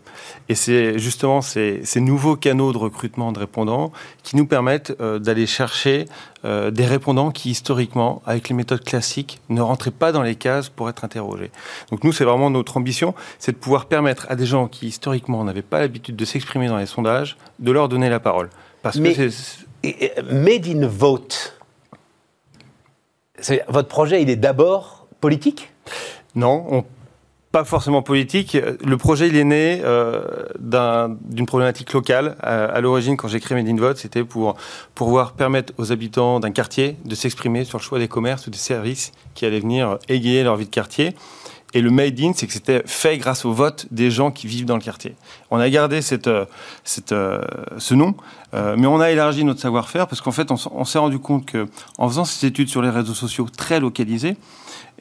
Et 0.49 0.55
c'est 0.55 0.97
justement 0.97 1.41
ces, 1.41 1.83
nouveaux 1.97 2.35
canaux 2.35 2.71
de 2.71 2.77
recrutement 2.77 3.31
de 3.31 3.39
répondants 3.39 3.91
qui 4.23 4.35
nous 4.37 4.45
permettent 4.45 4.95
euh, 5.01 5.19
d'aller 5.19 5.45
chercher 5.45 6.05
euh, 6.45 6.71
des 6.71 6.85
répondants 6.85 7.31
qui, 7.31 7.51
historiquement, 7.51 8.21
avec 8.25 8.49
les 8.49 8.55
méthodes 8.55 8.83
classiques, 8.83 9.41
ne 9.49 9.61
rentraient 9.61 9.91
pas 9.91 10.11
dans 10.11 10.21
les 10.21 10.35
cases 10.35 10.69
pour 10.69 10.89
être 10.89 11.03
interrogés. 11.03 11.51
Donc 11.91 12.03
nous, 12.03 12.13
c'est 12.13 12.23
vraiment 12.23 12.49
notre 12.49 12.77
ambition, 12.77 13.13
c'est 13.39 13.51
de 13.51 13.57
pouvoir 13.57 13.85
permettre 13.85 14.25
à 14.29 14.35
des 14.35 14.45
gens 14.45 14.67
qui, 14.67 14.87
historiquement, 14.87 15.43
n'avaient 15.43 15.61
pas 15.61 15.79
l'habitude 15.79 16.15
de 16.15 16.25
s'exprimer 16.25 16.67
dans 16.67 16.77
les 16.77 16.85
sondages, 16.85 17.37
de 17.59 17.71
leur 17.71 17.89
donner 17.89 18.09
la 18.09 18.19
parole. 18.19 18.49
Parce 18.81 18.97
Mais, 18.97 19.13
que 19.13 19.29
Made 20.31 20.67
in 20.67 20.87
Vote, 20.87 21.59
votre 23.67 23.87
projet, 23.87 24.21
il 24.21 24.29
est 24.29 24.35
d'abord 24.35 25.07
politique? 25.19 25.71
Non, 26.35 26.65
on 26.69 26.85
pas 27.51 27.65
forcément 27.65 28.01
politique. 28.01 28.57
Le 28.83 28.97
projet, 28.97 29.27
il 29.27 29.35
est 29.35 29.43
né 29.43 29.81
euh, 29.83 30.47
d'une 31.21 31.45
problématique 31.45 31.91
locale. 31.93 32.35
À, 32.41 32.79
l'origine, 32.79 33.17
quand 33.17 33.27
j'ai 33.27 33.39
créé 33.39 33.61
Made 33.61 33.79
Vote, 33.79 33.97
c'était 33.97 34.23
pour 34.23 34.55
pouvoir 34.95 35.33
permettre 35.33 35.73
aux 35.77 35.91
habitants 35.91 36.39
d'un 36.39 36.51
quartier 36.51 36.97
de 37.03 37.13
s'exprimer 37.13 37.65
sur 37.65 37.77
le 37.77 37.83
choix 37.83 37.99
des 37.99 38.07
commerces 38.07 38.47
ou 38.47 38.51
des 38.51 38.57
services 38.57 39.11
qui 39.33 39.45
allaient 39.45 39.59
venir 39.59 39.97
égayer 40.07 40.43
leur 40.43 40.55
vie 40.55 40.65
de 40.65 40.69
quartier. 40.69 41.13
Et 41.73 41.81
le 41.81 41.89
Made 41.89 42.19
in, 42.19 42.33
c'est 42.35 42.47
que 42.47 42.53
c'était 42.53 42.83
fait 42.85 43.17
grâce 43.17 43.45
au 43.45 43.53
vote 43.53 43.85
des 43.91 44.11
gens 44.11 44.29
qui 44.31 44.45
vivent 44.45 44.65
dans 44.65 44.75
le 44.75 44.81
quartier. 44.81 45.15
On 45.51 45.59
a 45.59 45.69
gardé 45.69 46.01
euh, 46.27 46.45
euh, 47.11 47.41
ce 47.77 47.93
nom, 47.93 48.13
mais 48.53 48.87
on 48.87 48.99
a 48.99 49.09
élargi 49.11 49.45
notre 49.45 49.61
savoir-faire 49.61 50.07
parce 50.07 50.21
qu'en 50.21 50.31
fait, 50.31 50.51
on, 50.51 50.85
s'est 50.85 50.99
rendu 50.99 51.19
compte 51.19 51.45
que 51.45 51.67
en 51.97 52.09
faisant 52.09 52.25
ces 52.25 52.47
études 52.47 52.67
sur 52.67 52.81
les 52.81 52.89
réseaux 52.89 53.13
sociaux 53.13 53.47
très 53.55 53.79
localisées, 53.79 54.35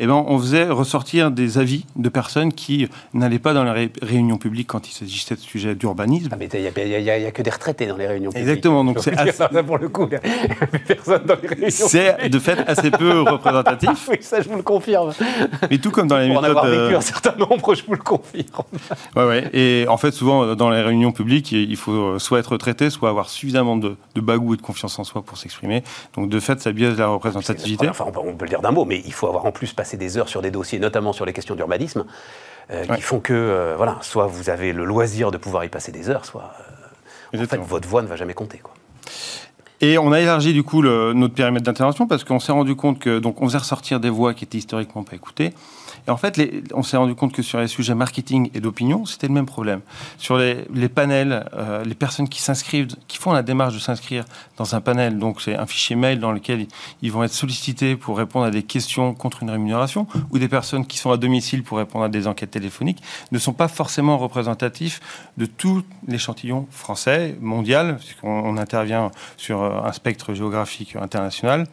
eh 0.03 0.07
ben, 0.07 0.24
on 0.26 0.38
faisait 0.38 0.64
ressortir 0.64 1.30
des 1.30 1.59
avis 1.59 1.84
de 1.94 2.09
personnes 2.09 2.53
qui 2.53 2.88
n'allaient 3.12 3.38
pas 3.38 3.53
dans 3.53 3.70
les 3.72 3.92
réunions 4.01 4.38
publiques 4.38 4.68
quand 4.68 4.88
il 4.88 4.92
s'agissait 4.92 5.34
de 5.34 5.40
sujets 5.40 5.74
d'urbanisme. 5.74 6.30
Ah, 6.32 6.36
mais 6.38 6.46
il 6.46 7.03
n'y 7.03 7.11
a, 7.11 7.30
que 7.30 7.42
des 7.42 7.51
retraités 7.51 7.86
dans 7.86 7.98
les 7.98 8.07
réunions 8.07 8.30
publiques. 8.30 8.48
Exactement. 8.48 8.82
Donc 8.82 8.98
c'est 9.01 9.16
assez... 9.16 9.62
pour 9.66 9.76
le 9.76 9.90
coup, 9.90 10.09
personne 10.86 11.24
dans 11.26 11.36
les 11.42 11.48
réunions. 11.48 11.68
C'est 11.70 12.28
de 12.30 12.38
fait 12.38 12.59
assez 12.66 12.90
peu 12.90 13.20
représentatif. 13.30 14.09
oui, 14.11 14.16
ça 14.22 14.40
je 14.40 14.48
vous 14.48 14.57
le 14.57 14.62
confirme. 14.62 15.12
Mais 15.70 15.76
tout 15.76 15.90
comme 15.90 16.09
dans 16.09 16.16
les 16.16 16.32
pour 16.32 16.40
méthodes. 16.40 16.55
Pour 16.55 16.62
en 16.62 16.66
avoir 16.66 16.84
vécu 16.84 16.96
un 16.96 17.01
certain 17.03 17.36
nombre, 17.36 17.74
je 17.74 17.84
vous 17.84 17.92
le 17.92 17.98
confirme. 17.98 18.64
ouais, 19.16 19.24
ouais. 19.24 19.51
Et 19.53 19.86
en 19.86 19.98
fait, 19.98 20.12
souvent 20.12 20.55
dans 20.55 20.70
les 20.70 20.80
réunions 20.80 21.12
publiques, 21.12 21.53
il 21.53 21.76
faut 21.76 22.18
soit 22.18 22.38
être 22.38 22.53
retraité, 22.53 22.88
soit 22.88 23.11
avoir 23.11 23.28
suffisamment 23.28 23.76
de, 23.76 23.96
de 24.14 24.20
bagou 24.22 24.55
et 24.55 24.57
de 24.57 24.62
confiance 24.62 24.98
en 24.98 25.05
soi 25.05 25.20
pour 25.20 25.36
s'exprimer. 25.36 25.82
Donc 26.16 26.30
de 26.30 26.40
fait, 26.40 26.59
ça 26.61 26.72
biaise 26.72 26.96
la 26.96 27.09
représentativité. 27.09 27.86
Enfin, 27.88 28.07
on 28.16 28.34
peut 28.34 28.46
le 28.46 28.48
dire 28.48 28.62
d'un 28.62 28.70
mot, 28.70 28.86
mais 28.86 29.03
il 29.05 29.12
faut 29.12 29.26
avoir 29.26 29.44
en 29.44 29.53
plus 29.53 29.72
passé 29.74 29.89
des 29.97 30.16
heures 30.18 30.28
sur 30.28 30.43
des 30.43 30.51
dossiers, 30.51 30.78
notamment 30.78 31.12
sur 31.12 31.24
les 31.24 31.32
questions 31.32 31.55
d'urbanisme, 31.55 32.05
euh, 32.70 32.86
qui 32.86 33.01
font 33.01 33.20
que, 33.20 33.32
euh, 33.32 33.74
voilà, 33.76 33.99
soit 34.01 34.26
vous 34.26 34.49
avez 34.49 34.72
le 34.72 34.84
loisir 34.84 35.30
de 35.30 35.38
pouvoir 35.38 35.64
y 35.64 35.68
passer 35.68 35.91
des 35.91 36.09
heures, 36.09 36.24
soit 36.24 36.53
euh, 37.34 37.43
en 37.43 37.47
fait, 37.47 37.57
votre 37.57 37.88
voix 37.88 38.03
ne 38.03 38.07
va 38.07 38.16
jamais 38.16 38.34
compter. 38.34 38.59
Quoi. 38.59 38.74
Et 39.80 39.99
on 39.99 40.12
a 40.12 40.20
élargi 40.20 40.53
du 40.53 40.62
coup 40.62 40.82
notre 40.82 41.34
périmètre 41.34 41.64
d'intervention 41.64 42.07
parce 42.07 42.22
qu'on 42.22 42.38
s'est 42.38 42.53
rendu 42.53 42.76
compte 42.76 42.99
que 42.99 43.18
donc 43.18 43.41
on 43.41 43.47
faisait 43.47 43.59
ressortir 43.59 43.99
des 43.99 44.11
voix 44.11 44.34
qui 44.34 44.45
étaient 44.45 44.59
historiquement 44.59 45.05
pas 45.05 45.16
écoutées. 45.16 45.55
En 46.11 46.16
fait, 46.16 46.36
les, 46.36 46.62
on 46.74 46.82
s'est 46.82 46.96
rendu 46.96 47.14
compte 47.14 47.32
que 47.32 47.42
sur 47.42 47.61
les 47.61 47.68
sujets 47.68 47.94
marketing 47.94 48.50
et 48.54 48.61
d'opinion, 48.61 49.06
c'était 49.06 49.28
le 49.28 49.32
même 49.32 49.46
problème. 49.46 49.80
Sur 50.18 50.36
les, 50.36 50.64
les 50.74 50.88
panels, 50.88 51.48
euh, 51.54 51.84
les 51.84 51.94
personnes 51.94 52.28
qui 52.28 52.42
s'inscrivent, 52.42 52.88
qui 53.08 53.18
font 53.18 53.32
la 53.32 53.42
démarche 53.42 53.74
de 53.74 53.78
s'inscrire 53.78 54.24
dans 54.56 54.74
un 54.74 54.80
panel, 54.80 55.18
donc 55.18 55.40
c'est 55.40 55.56
un 55.56 55.66
fichier 55.66 55.96
mail 55.96 56.20
dans 56.20 56.32
lequel 56.32 56.66
ils 57.02 57.12
vont 57.12 57.22
être 57.22 57.32
sollicités 57.32 57.96
pour 57.96 58.18
répondre 58.18 58.46
à 58.46 58.50
des 58.50 58.62
questions 58.62 59.14
contre 59.14 59.42
une 59.42 59.50
rémunération, 59.50 60.06
ou 60.30 60.38
des 60.38 60.48
personnes 60.48 60.86
qui 60.86 60.98
sont 60.98 61.11
à 61.11 61.16
domicile 61.16 61.62
pour 61.62 61.78
répondre 61.78 62.04
à 62.04 62.08
des 62.08 62.26
enquêtes 62.26 62.50
téléphoniques, 62.50 63.02
ne 63.32 63.38
sont 63.38 63.52
pas 63.52 63.68
forcément 63.68 64.18
représentatifs 64.18 65.00
de 65.36 65.46
tout 65.46 65.82
l'échantillon 66.08 66.66
français, 66.70 67.36
mondial, 67.40 67.96
puisqu'on 67.98 68.56
intervient 68.56 69.11
sur 69.36 69.62
euh, 69.62 69.80
un 69.84 69.92
spectre 69.92 70.34
géographique 70.34 70.96
international. 70.96 71.66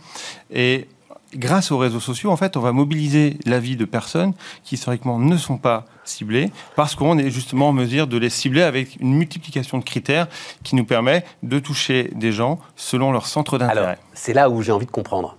Et 0.52 0.88
grâce 1.36 1.72
aux 1.72 1.78
réseaux 1.78 2.00
sociaux, 2.00 2.32
en 2.32 2.38
fait, 2.38 2.58
on 2.58 2.62
va 2.62 2.72
mobiliser 2.72 3.38
l'avis 3.46 3.76
de 3.76 3.86
personnes 3.86 4.34
qui 4.64 4.76
historiquement 4.76 5.20
ne 5.20 5.38
sont 5.38 5.58
pas 5.58 5.86
ciblées, 6.06 6.52
parce 6.76 6.96
qu'on 6.96 7.18
est 7.18 7.30
justement 7.30 7.70
en 7.70 7.74
mesure 7.74 8.08
de 8.08 8.18
les 8.18 8.30
cibler 8.30 8.64
avec 8.64 8.98
une 9.00 9.14
multiplication 9.14 9.78
de 9.78 9.84
critères 9.84 10.28
qui 10.64 10.76
nous 10.76 10.86
permet 10.86 11.26
de 11.44 11.60
toucher 11.60 12.12
des 12.16 12.32
gens 12.32 12.60
selon 12.76 13.12
leur 13.12 13.28
centre 13.28 13.58
d'intérêt. 13.58 13.98
C'est 14.14 14.34
là 14.34 14.50
où 14.50 14.62
j'ai 14.62 14.72
envie 14.72 14.86
de 14.86 14.92
comprendre. 14.92 15.36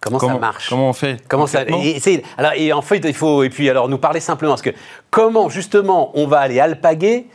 Comment, 0.00 0.18
ça 0.18 0.36
marche 0.36 0.68
Comment 0.68 0.88
on 0.88 0.92
fait 0.92 1.22
Comment 1.28 1.46
ça 1.46 1.62
et, 1.62 2.22
alors, 2.36 2.52
et 2.56 2.72
en 2.72 2.82
fait, 2.82 2.98
il 3.04 3.14
faut 3.14 3.44
et 3.44 3.50
puis 3.50 3.70
alors 3.70 3.88
nous 3.88 3.98
parler 3.98 4.18
simplement 4.18 4.52
parce 4.52 4.62
que 4.62 4.74
comment 5.10 5.48
justement 5.48 6.10
on 6.14 6.26
va 6.26 6.40
aller 6.40 6.58
alpaguer 6.58 7.28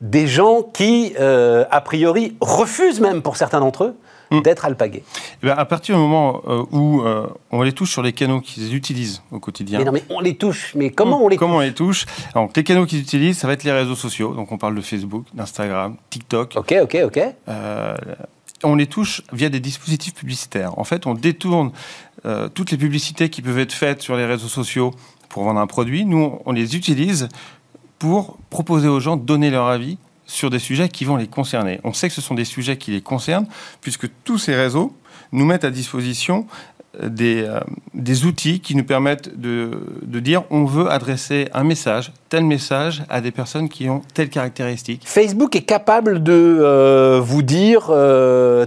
des 0.00 0.28
gens 0.28 0.62
qui, 0.62 1.14
euh, 1.18 1.64
a 1.70 1.80
priori, 1.80 2.36
refusent 2.40 3.00
même 3.00 3.20
pour 3.20 3.36
certains 3.36 3.58
d'entre 3.58 3.84
eux 3.84 3.96
mm. 4.30 4.40
d'être 4.40 4.64
alpagués 4.64 5.02
eh 5.42 5.46
ben, 5.46 5.54
À 5.56 5.64
partir 5.64 5.96
du 5.96 6.00
moment 6.00 6.42
euh, 6.46 6.64
où 6.70 7.02
euh, 7.02 7.26
on 7.50 7.62
les 7.62 7.72
touche 7.72 7.90
sur 7.90 8.02
les 8.02 8.12
canaux 8.12 8.40
qu'ils 8.40 8.74
utilisent 8.74 9.22
au 9.30 9.38
quotidien. 9.38 9.78
Mais 9.78 9.84
non, 9.84 9.92
mais 9.92 10.04
on 10.10 10.20
les 10.20 10.36
touche. 10.36 10.72
Mais 10.74 10.90
comment 10.90 11.22
on 11.22 11.28
les 11.28 11.36
comment 11.36 11.54
touche 11.54 11.62
on 11.62 11.66
les 11.66 11.74
touche 11.74 12.06
Donc, 12.34 12.56
les 12.56 12.64
canaux 12.64 12.86
qu'ils 12.86 13.00
utilisent, 13.00 13.38
ça 13.38 13.46
va 13.46 13.52
être 13.52 13.64
les 13.64 13.72
réseaux 13.72 13.94
sociaux. 13.94 14.34
Donc, 14.34 14.52
on 14.52 14.58
parle 14.58 14.74
de 14.74 14.80
Facebook, 14.80 15.26
d'Instagram, 15.34 15.96
TikTok. 16.10 16.54
Ok, 16.56 16.74
ok, 16.82 16.98
ok. 17.04 17.20
Euh, 17.48 17.94
on 18.62 18.76
les 18.76 18.86
touche 18.86 19.22
via 19.32 19.48
des 19.48 19.60
dispositifs 19.60 20.14
publicitaires. 20.14 20.78
En 20.78 20.84
fait, 20.84 21.06
on 21.06 21.14
détourne 21.14 21.72
toutes 22.54 22.70
les 22.70 22.78
publicités 22.78 23.28
qui 23.28 23.42
peuvent 23.42 23.58
être 23.58 23.74
faites 23.74 24.00
sur 24.00 24.16
les 24.16 24.24
réseaux 24.24 24.48
sociaux 24.48 24.92
pour 25.28 25.44
vendre 25.44 25.60
un 25.60 25.66
produit. 25.66 26.06
Nous, 26.06 26.38
on 26.46 26.52
les 26.52 26.74
utilise 26.74 27.28
pour 27.98 28.38
proposer 28.48 28.88
aux 28.88 29.00
gens 29.00 29.16
de 29.16 29.24
donner 29.24 29.50
leur 29.50 29.66
avis 29.66 29.98
sur 30.26 30.50
des 30.50 30.58
sujets 30.58 30.88
qui 30.88 31.04
vont 31.04 31.16
les 31.16 31.26
concerner. 31.26 31.80
On 31.84 31.92
sait 31.92 32.08
que 32.08 32.14
ce 32.14 32.20
sont 32.20 32.34
des 32.34 32.44
sujets 32.44 32.76
qui 32.76 32.90
les 32.90 33.00
concernent, 33.00 33.46
puisque 33.80 34.08
tous 34.24 34.38
ces 34.38 34.54
réseaux 34.54 34.94
nous 35.32 35.44
mettent 35.44 35.64
à 35.64 35.70
disposition 35.70 36.46
euh, 37.02 37.08
des, 37.08 37.42
euh, 37.42 37.60
des 37.92 38.24
outils 38.24 38.60
qui 38.60 38.74
nous 38.74 38.84
permettent 38.84 39.38
de, 39.38 39.70
de, 40.02 40.20
dire 40.20 40.44
on 40.50 40.64
veut 40.64 40.90
adresser 40.90 41.48
un 41.52 41.64
message, 41.64 42.12
tel 42.28 42.44
message, 42.44 43.02
à 43.08 43.20
des 43.20 43.30
personnes 43.30 43.68
qui 43.68 43.88
ont 43.88 44.02
telle 44.14 44.28
caractéristique. 44.28 45.02
Facebook 45.04 45.56
est 45.56 45.62
capable 45.62 46.22
de 46.22 46.32
euh, 46.32 47.20
vous 47.20 47.42
dire 47.42 47.86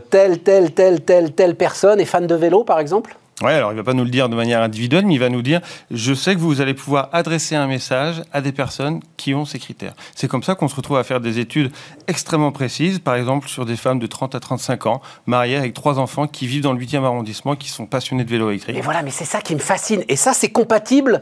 telle, 0.09 0.39
telle, 0.39 0.71
telle, 0.73 1.01
telle, 1.01 1.33
telle 1.33 1.55
personne 1.55 1.99
est 1.99 2.05
fan 2.05 2.27
de 2.27 2.35
vélo, 2.35 2.63
par 2.63 2.79
exemple? 2.79 3.17
Oui, 3.43 3.51
alors 3.51 3.71
il 3.71 3.75
va 3.75 3.83
pas 3.83 3.93
nous 3.93 4.03
le 4.03 4.09
dire 4.09 4.29
de 4.29 4.35
manière 4.35 4.63
individuelle, 4.63 5.05
mais 5.05 5.13
il 5.13 5.19
va 5.19 5.29
nous 5.29 5.43
dire 5.43 5.61
je 5.91 6.13
sais 6.13 6.33
que 6.33 6.39
vous 6.39 6.59
allez 6.59 6.73
pouvoir 6.73 7.09
adresser 7.11 7.55
un 7.55 7.67
message 7.67 8.23
à 8.33 8.41
des 8.41 8.51
personnes 8.51 8.99
qui 9.15 9.35
ont 9.35 9.45
ces 9.45 9.59
critères. 9.59 9.93
C'est 10.15 10.27
comme 10.27 10.41
ça 10.41 10.55
qu'on 10.55 10.67
se 10.67 10.75
retrouve 10.75 10.97
à 10.97 11.03
faire 11.03 11.21
des 11.21 11.37
études 11.37 11.71
extrêmement 12.07 12.51
précises, 12.51 12.97
par 12.97 13.15
exemple 13.15 13.47
sur 13.47 13.65
des 13.65 13.75
femmes 13.75 13.99
de 13.99 14.07
30 14.07 14.33
à 14.33 14.39
35 14.39 14.87
ans, 14.87 15.01
mariées 15.27 15.57
avec 15.57 15.75
trois 15.75 15.99
enfants, 15.99 16.27
qui 16.27 16.47
vivent 16.47 16.63
dans 16.63 16.73
le 16.73 16.79
8e 16.79 17.03
arrondissement, 17.03 17.55
qui 17.55 17.69
sont 17.69 17.85
passionnées 17.85 18.23
de 18.23 18.29
vélo 18.29 18.49
électrique. 18.49 18.75
Et 18.75 18.81
voilà, 18.81 19.03
mais 19.03 19.11
c'est 19.11 19.25
ça 19.25 19.41
qui 19.41 19.53
me 19.53 19.59
fascine. 19.59 20.03
Et 20.07 20.15
ça, 20.15 20.33
c'est 20.33 20.49
compatible 20.49 21.21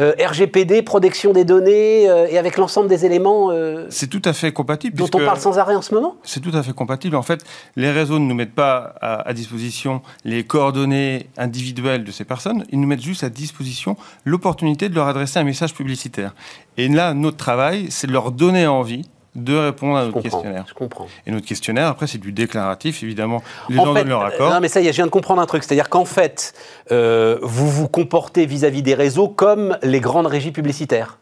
euh, 0.00 0.12
RGPD, 0.18 0.82
protection 0.82 1.32
des 1.32 1.44
données 1.44 2.08
euh, 2.10 2.26
et 2.28 2.36
avec 2.36 2.56
l'ensemble 2.56 2.88
des 2.88 3.06
éléments. 3.06 3.50
Euh, 3.50 3.86
c'est 3.90 4.08
tout 4.08 4.22
à 4.24 4.32
fait 4.32 4.52
compatible. 4.52 4.96
Dont 4.96 5.08
on 5.14 5.24
parle 5.24 5.38
sans 5.38 5.58
arrêt 5.58 5.76
en 5.76 5.82
ce 5.82 5.94
moment 5.94 6.16
C'est 6.24 6.40
tout 6.40 6.56
à 6.56 6.62
fait 6.62 6.72
compatible. 6.72 7.14
En 7.14 7.22
fait, 7.22 7.44
les 7.76 7.90
réseaux 7.90 8.18
ne 8.18 8.26
nous 8.26 8.34
mettent 8.34 8.54
pas 8.54 8.94
à, 9.00 9.32
disposition 9.32 10.02
les 10.24 10.44
coordonnées 10.44 11.28
individuelles 11.36 12.04
de 12.04 12.10
ces 12.10 12.24
personnes, 12.24 12.64
ils 12.70 12.80
nous 12.80 12.86
mettent 12.86 13.02
juste 13.02 13.24
à 13.24 13.30
disposition 13.30 13.96
l'opportunité 14.24 14.88
de 14.88 14.94
leur 14.94 15.06
adresser 15.06 15.38
un 15.38 15.44
message 15.44 15.74
publicitaire. 15.74 16.34
Et 16.76 16.88
là, 16.88 17.14
notre 17.14 17.36
travail, 17.36 17.86
c'est 17.90 18.06
de 18.06 18.12
leur 18.12 18.30
donner 18.32 18.66
envie 18.66 19.08
de 19.34 19.56
répondre 19.56 19.96
à 19.96 20.04
notre 20.04 20.20
questionnaire. 20.20 20.64
Je 20.68 20.74
comprends. 20.74 21.06
Et 21.26 21.30
notre 21.30 21.46
questionnaire, 21.46 21.88
après, 21.88 22.06
c'est 22.06 22.18
du 22.18 22.32
déclaratif, 22.32 23.02
évidemment. 23.02 23.42
Les 23.68 23.76
gens 23.76 23.92
donnent 23.92 24.08
leur 24.08 24.22
accord. 24.22 24.52
Non, 24.52 24.60
mais 24.60 24.68
ça 24.68 24.80
y 24.80 24.86
est, 24.86 24.92
je 24.92 24.96
viens 24.96 25.06
de 25.06 25.10
comprendre 25.10 25.42
un 25.42 25.46
truc. 25.46 25.64
C'est-à-dire 25.64 25.88
qu'en 25.88 26.04
fait, 26.04 26.54
euh, 26.92 27.38
vous 27.42 27.68
vous 27.68 27.88
comportez 27.88 28.46
vis-à-vis 28.46 28.82
des 28.82 28.94
réseaux 28.94 29.28
comme 29.28 29.76
les 29.82 30.00
grandes 30.00 30.26
régies 30.26 30.52
publicitaires. 30.52 31.18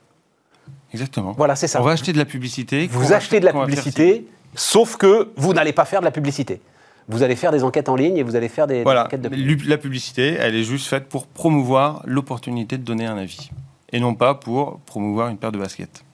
Exactement. 0.93 1.33
Voilà, 1.37 1.57
c'est 1.57 1.69
ça. 1.69 1.81
On 1.81 1.85
va 1.85 1.93
acheter 1.93 2.13
de 2.13 2.19
la 2.19 2.27
publicité. 2.27 2.87
Vous 2.93 3.13
achetez 3.13 3.41
de 3.41 3.47
la 3.47 3.53
publicité, 3.53 4.27
sauf 4.55 4.97
que 4.97 5.31
vous 5.37 5.55
n'allez 5.55 5.73
pas 5.73 5.87
faire 5.87 6.01
de 6.01 6.05
la 6.05 6.11
publicité. 6.11 6.61
Vous 7.09 7.23
allez 7.23 7.35
faire 7.35 7.51
des 7.51 7.65
enquêtes 7.65 7.89
en 7.89 7.97
ligne 7.97 8.17
et 8.19 8.23
vous 8.23 8.37
allez 8.37 8.49
faire 8.49 8.67
des, 8.67 8.83
voilà. 8.83 9.07
enquêtes 9.07 9.23
de 9.23 9.69
La 9.69 9.79
publicité, 9.79 10.37
elle 10.39 10.55
est 10.55 10.63
juste 10.63 10.87
faite 10.87 11.09
pour 11.09 11.27
promouvoir 11.27 12.03
l'opportunité 12.05 12.79
de 12.79 12.85
donner 12.85 13.07
un 13.07 13.17
avis. 13.17 13.51
Et 13.91 14.01
non 14.01 14.15
pas 14.15 14.35
pour 14.35 14.81
promouvoir 14.81 15.29
une 15.29 15.37
paire 15.37 15.53
de 15.53 15.59
baskets. 15.59 16.05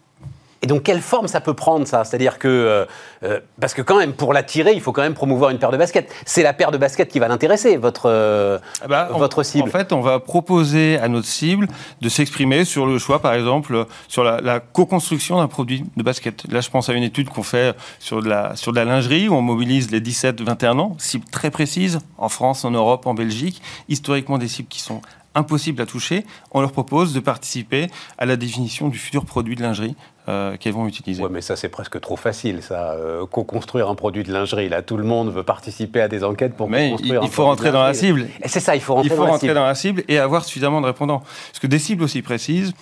Et 0.63 0.67
donc, 0.67 0.83
quelle 0.83 1.01
forme 1.01 1.29
ça 1.29 1.41
peut 1.41 1.55
prendre, 1.55 1.87
ça? 1.87 2.05
C'est-à-dire 2.05 2.39
que. 2.39 2.49
Euh, 2.49 2.85
euh, 3.23 3.41
parce 3.61 3.75
que, 3.75 3.83
quand 3.83 3.99
même, 3.99 4.13
pour 4.13 4.33
l'attirer, 4.33 4.73
il 4.73 4.81
faut 4.81 4.93
quand 4.93 5.03
même 5.03 5.15
promouvoir 5.15 5.51
une 5.51 5.59
paire 5.59 5.71
de 5.71 5.77
baskets. 5.77 6.13
C'est 6.27 6.43
la 6.43 6.53
paire 6.53 6.73
de 6.73 6.79
baskets 6.79 7.09
qui 7.09 7.21
va 7.21 7.29
l'intéresser, 7.29 7.77
votre, 7.77 8.07
euh, 8.07 8.59
ah 8.83 8.89
bah, 8.89 9.09
votre 9.13 9.43
cible. 9.45 9.69
En 9.69 9.71
fait, 9.71 9.93
on 9.93 10.01
va 10.01 10.19
proposer 10.19 10.99
à 10.99 11.09
notre 11.09 11.29
cible 11.29 11.69
de 12.01 12.09
s'exprimer 12.09 12.65
sur 12.65 12.87
le 12.87 12.99
choix, 12.99 13.21
par 13.21 13.35
exemple, 13.35 13.87
sur 14.09 14.25
la, 14.25 14.61
co-construction 14.61 15.39
d'un 15.39 15.47
produit 15.47 15.85
de 15.97 16.03
basket. 16.03 16.51
Là, 16.51 16.61
je 16.61 16.71
pense 16.71 16.89
à 16.89 16.93
une 16.93 17.05
étude 17.05 17.29
qu'on 17.29 17.45
fait 17.45 17.77
sur 18.01 18.21
de, 18.23 18.29
la, 18.29 18.57
sur 18.57 18.73
de 18.73 18.77
la 18.77 18.85
lingerie, 18.85 19.29
où 19.29 19.35
on 19.35 19.43
mobilise 19.43 19.91
les 19.91 20.01
17-21 20.01 20.79
ans, 20.79 20.97
cibles 20.99 21.27
très 21.31 21.51
précises, 21.51 22.01
en 22.17 22.29
France, 22.29 22.65
en 22.65 22.73
Europe, 22.73 23.07
en 23.07 23.15
Belgique, 23.15 23.63
historiquement 23.89 24.39
des 24.39 24.49
cibles 24.49 24.69
qui 24.69 24.81
sont 24.81 25.01
impossibles 25.39 25.80
à 25.80 25.86
toucher, 25.86 26.24
on 26.53 26.61
leur 26.61 26.72
propose 26.72 27.14
de 27.14 27.20
participer 27.20 27.89
à 28.18 28.26
la 28.26 28.36
définition 28.36 28.89
du 28.89 28.99
futur 28.99 29.24
produit 29.24 29.55
de 29.55 29.62
lingerie 29.62 29.95
euh, 30.28 30.57
qu'elles 30.57 30.74
vont 30.74 30.86
utiliser. 30.86 31.22
Oui, 31.22 31.30
mais 31.32 31.41
ça, 31.41 31.57
c'est 31.57 31.68
presque 31.68 32.01
trop 32.01 32.16
facile, 32.16 32.62
ça. 32.62 32.93
Euh, 32.93 33.24
co-construire 33.26 33.89
un 33.89 33.95
produit 33.95 34.24
de 34.24 34.32
lingerie, 34.32 34.68
là, 34.68 34.82
tout 34.82 34.97
le 34.97 35.05
monde 35.05 35.32
veut 35.32 35.43
participer 35.43 36.01
à 36.01 36.09
des 36.09 36.24
enquêtes 36.24 36.55
pour 36.55 36.68
mais 36.68 36.91
construire 36.91 37.22
il, 37.22 37.26
il 37.26 37.30
faut 37.30 37.45
rentrer 37.45 37.72
dans 37.72 37.82
la 37.82 37.95
cible. 37.95 38.28
C'est 38.45 38.61
ça, 38.61 38.74
il 38.74 38.82
faut 38.82 38.95
rentrer, 38.95 39.09
il 39.09 39.16
faut 39.16 39.24
dans, 39.24 39.32
rentrer 39.32 39.49
la 39.49 39.55
dans 39.55 39.64
la 39.64 39.74
cible 39.74 40.05
et 40.09 40.18
avoir 40.18 40.45
suffisamment 40.45 40.80
de 40.80 40.86
répondants. 40.86 41.20
Parce 41.20 41.61
que 41.61 41.66
des 41.66 41.78
cibles 41.78 42.03
aussi 42.03 42.20
précises, 42.20 42.74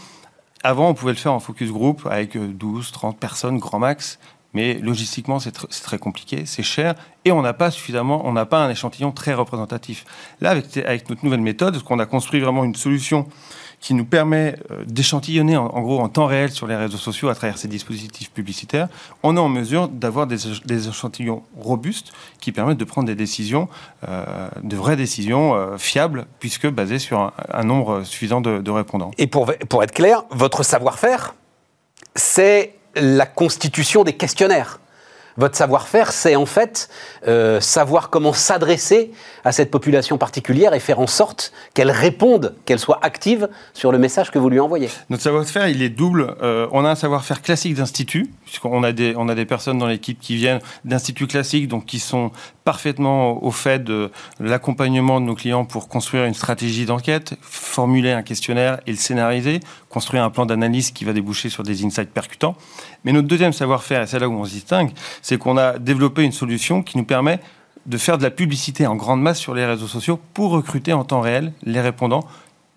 avant, 0.62 0.88
on 0.88 0.94
pouvait 0.94 1.12
le 1.12 1.18
faire 1.18 1.32
en 1.32 1.40
focus 1.40 1.70
group 1.70 2.08
avec 2.10 2.36
12, 2.36 2.90
30 2.90 3.18
personnes, 3.18 3.58
grand 3.58 3.78
max. 3.78 4.18
Mais 4.56 4.78
logistiquement, 4.78 5.38
c'est 5.38 5.52
très 5.82 5.98
compliqué, 5.98 6.44
c'est 6.46 6.62
cher, 6.62 6.94
et 7.26 7.30
on 7.30 7.42
n'a 7.42 7.52
pas 7.52 7.70
suffisamment, 7.70 8.22
on 8.24 8.32
n'a 8.32 8.46
pas 8.46 8.64
un 8.64 8.70
échantillon 8.70 9.12
très 9.12 9.34
représentatif. 9.34 10.06
Là, 10.40 10.52
avec, 10.86 11.10
notre 11.10 11.22
nouvelle 11.26 11.42
méthode, 11.42 11.82
qu'on 11.82 11.98
a 11.98 12.06
construit 12.06 12.40
vraiment 12.40 12.64
une 12.64 12.74
solution 12.74 13.28
qui 13.80 13.92
nous 13.92 14.06
permet 14.06 14.56
euh, 14.70 14.82
d'échantillonner 14.86 15.58
en, 15.58 15.82
gros 15.82 16.00
en 16.00 16.08
temps 16.08 16.24
réel 16.24 16.50
sur 16.50 16.66
les 16.66 16.74
réseaux 16.74 16.96
sociaux 16.96 17.28
à 17.28 17.34
travers 17.34 17.58
ces 17.58 17.68
dispositifs 17.68 18.30
publicitaires, 18.30 18.88
on 19.22 19.36
est 19.36 19.40
en 19.40 19.50
mesure 19.50 19.88
d'avoir 19.88 20.26
des, 20.26 20.88
échantillons 20.88 21.42
robustes 21.58 22.14
qui 22.40 22.50
permettent 22.50 22.78
de 22.78 22.84
prendre 22.86 23.08
des 23.08 23.14
décisions, 23.14 23.68
euh, 24.08 24.48
de 24.62 24.74
vraies 24.74 24.96
décisions 24.96 25.54
euh, 25.54 25.76
fiables, 25.76 26.24
puisque 26.40 26.66
basées 26.66 26.98
sur 26.98 27.30
un, 27.52 27.64
nombre 27.64 28.04
suffisant 28.04 28.40
de, 28.40 28.60
de, 28.62 28.70
répondants. 28.70 29.10
Et 29.18 29.26
pour, 29.26 29.52
pour 29.68 29.84
être 29.84 29.92
clair, 29.92 30.24
votre 30.30 30.62
savoir-faire, 30.62 31.34
c'est 32.14 32.72
la 32.96 33.26
constitution 33.26 34.04
des 34.04 34.14
questionnaires. 34.14 34.80
Votre 35.36 35.56
savoir-faire, 35.56 36.12
c'est 36.12 36.36
en 36.36 36.46
fait 36.46 36.88
euh, 37.26 37.60
savoir 37.60 38.10
comment 38.10 38.32
s'adresser 38.32 39.10
à 39.44 39.52
cette 39.52 39.70
population 39.70 40.18
particulière 40.18 40.72
et 40.74 40.80
faire 40.80 40.98
en 40.98 41.06
sorte 41.06 41.52
qu'elle 41.74 41.90
réponde, 41.90 42.54
qu'elle 42.64 42.78
soit 42.78 42.98
active 43.02 43.48
sur 43.74 43.92
le 43.92 43.98
message 43.98 44.30
que 44.30 44.38
vous 44.38 44.48
lui 44.48 44.60
envoyez. 44.60 44.88
Notre 45.10 45.22
savoir-faire, 45.22 45.68
il 45.68 45.82
est 45.82 45.90
double. 45.90 46.36
Euh, 46.42 46.66
on 46.72 46.84
a 46.84 46.90
un 46.90 46.94
savoir-faire 46.94 47.42
classique 47.42 47.74
d'institut, 47.74 48.30
puisqu'on 48.44 48.82
a 48.82 48.92
des, 48.92 49.14
a 49.14 49.34
des 49.34 49.46
personnes 49.46 49.78
dans 49.78 49.86
l'équipe 49.86 50.18
qui 50.20 50.36
viennent 50.36 50.60
d'instituts 50.84 51.26
classiques, 51.26 51.68
donc 51.68 51.84
qui 51.84 51.98
sont 51.98 52.30
parfaitement 52.64 53.44
au 53.44 53.52
fait 53.52 53.84
de 53.84 54.10
l'accompagnement 54.40 55.20
de 55.20 55.26
nos 55.26 55.36
clients 55.36 55.64
pour 55.64 55.88
construire 55.88 56.24
une 56.24 56.34
stratégie 56.34 56.84
d'enquête, 56.84 57.34
formuler 57.40 58.10
un 58.10 58.22
questionnaire 58.22 58.80
et 58.86 58.90
le 58.90 58.96
scénariser, 58.96 59.60
construire 59.88 60.24
un 60.24 60.30
plan 60.30 60.46
d'analyse 60.46 60.90
qui 60.90 61.04
va 61.04 61.12
déboucher 61.12 61.48
sur 61.48 61.62
des 61.62 61.84
insights 61.84 62.10
percutants. 62.10 62.56
Mais 63.06 63.12
notre 63.12 63.28
deuxième 63.28 63.52
savoir-faire, 63.52 64.02
et 64.02 64.06
c'est 64.08 64.18
là 64.18 64.28
où 64.28 64.32
on 64.32 64.44
se 64.44 64.50
distingue, 64.50 64.90
c'est 65.22 65.38
qu'on 65.38 65.56
a 65.56 65.78
développé 65.78 66.24
une 66.24 66.32
solution 66.32 66.82
qui 66.82 66.98
nous 66.98 67.04
permet 67.04 67.38
de 67.86 67.98
faire 67.98 68.18
de 68.18 68.24
la 68.24 68.32
publicité 68.32 68.84
en 68.84 68.96
grande 68.96 69.22
masse 69.22 69.38
sur 69.38 69.54
les 69.54 69.64
réseaux 69.64 69.86
sociaux 69.86 70.18
pour 70.34 70.50
recruter 70.50 70.92
en 70.92 71.04
temps 71.04 71.20
réel 71.20 71.52
les 71.62 71.80
répondants 71.80 72.26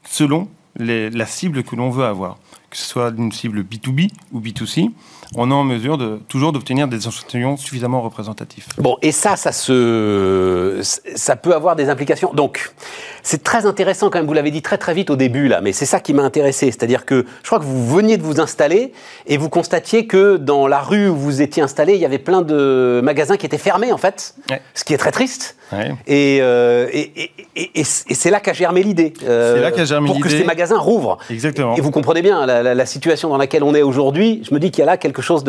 selon 0.08 0.48
la 0.76 1.26
cible 1.26 1.64
que 1.64 1.76
l'on 1.76 1.90
veut 1.90 2.06
avoir. 2.06 2.38
Que 2.70 2.78
ce 2.78 2.86
soit 2.86 3.12
une 3.18 3.32
cible 3.32 3.64
B2B 3.64 4.12
ou 4.32 4.40
B2C, 4.40 4.92
on 5.36 5.52
est 5.52 5.54
en 5.54 5.64
mesure 5.64 5.98
de, 5.98 6.20
toujours 6.28 6.52
d'obtenir 6.52 6.88
des 6.88 7.08
échantillons 7.08 7.56
suffisamment 7.56 8.02
représentatifs. 8.02 8.68
Bon, 8.78 8.98
et 9.02 9.12
ça, 9.12 9.36
ça, 9.36 9.52
se, 9.52 10.80
ça 11.16 11.36
peut 11.36 11.54
avoir 11.54 11.76
des 11.76 11.90
implications. 11.90 12.34
Donc, 12.34 12.74
c'est 13.22 13.44
très 13.44 13.66
intéressant 13.66 14.10
quand 14.10 14.18
même, 14.20 14.28
vous 14.28 14.34
l'avez 14.34 14.52
dit 14.52 14.62
très 14.62 14.78
très 14.78 14.94
vite 14.94 15.10
au 15.10 15.16
début 15.16 15.48
là, 15.48 15.62
mais 15.62 15.72
c'est 15.72 15.86
ça 15.86 16.00
qui 16.00 16.14
m'a 16.14 16.24
intéressé. 16.24 16.68
C'est-à-dire 16.68 17.06
que 17.06 17.26
je 17.44 17.48
crois 17.48 17.60
que 17.60 17.66
vous 17.66 17.96
veniez 17.96 18.18
de 18.18 18.24
vous 18.24 18.40
installer 18.42 18.92
et 19.28 19.38
vous 19.38 19.50
constatiez 19.50 20.08
que 20.08 20.38
dans 20.38 20.68
la 20.68 20.80
rue 20.80 21.10
où 21.10 21.16
vous 21.16 21.42
étiez 21.42 21.62
installé, 21.62 21.94
il 21.94 22.02
y 22.02 22.06
avait 22.06 22.20
plein 22.20 22.42
de 22.42 23.02
magasins 23.04 23.38
qui 23.38 23.46
étaient 23.46 23.58
fermés 23.58 23.92
en 23.92 23.98
fait, 23.98 24.36
ce 24.74 24.84
qui 24.84 24.94
est 24.94 24.98
très 24.98 25.12
triste. 25.12 25.56
Euh, 25.74 26.88
et, 26.92 27.32
et, 27.56 27.84
c'est 27.84 28.30
là 28.30 28.40
qu'a 28.40 28.54
germé 28.54 28.84
l'idée. 28.84 29.14
Euh, 29.24 29.56
c'est 29.56 29.62
là 29.62 29.72
qu'a 29.72 29.86
germé 29.86 30.08
l'idée. 30.08 30.20
Pour 30.20 30.30
que 30.30 30.36
ces 30.36 30.44
magasins 30.44 30.78
rouvrent. 30.78 31.18
Exactement. 31.30 31.76
Et 31.76 31.82
vous 31.82 31.92
comprenez 31.92 32.22
bien 32.22 32.46
la, 32.46 32.86
situation 32.86 33.30
dans 33.30 33.38
laquelle 33.38 33.64
on 33.64 33.76
est 33.76 33.82
aujourd'hui. 33.82 34.42
Je 34.48 34.54
me 34.54 34.60
dis 34.60 34.72
qu'il 34.72 34.80
y 34.80 34.84
a 34.84 34.86
là 34.86 34.98
quelque 34.98 35.22
chose 35.22 35.44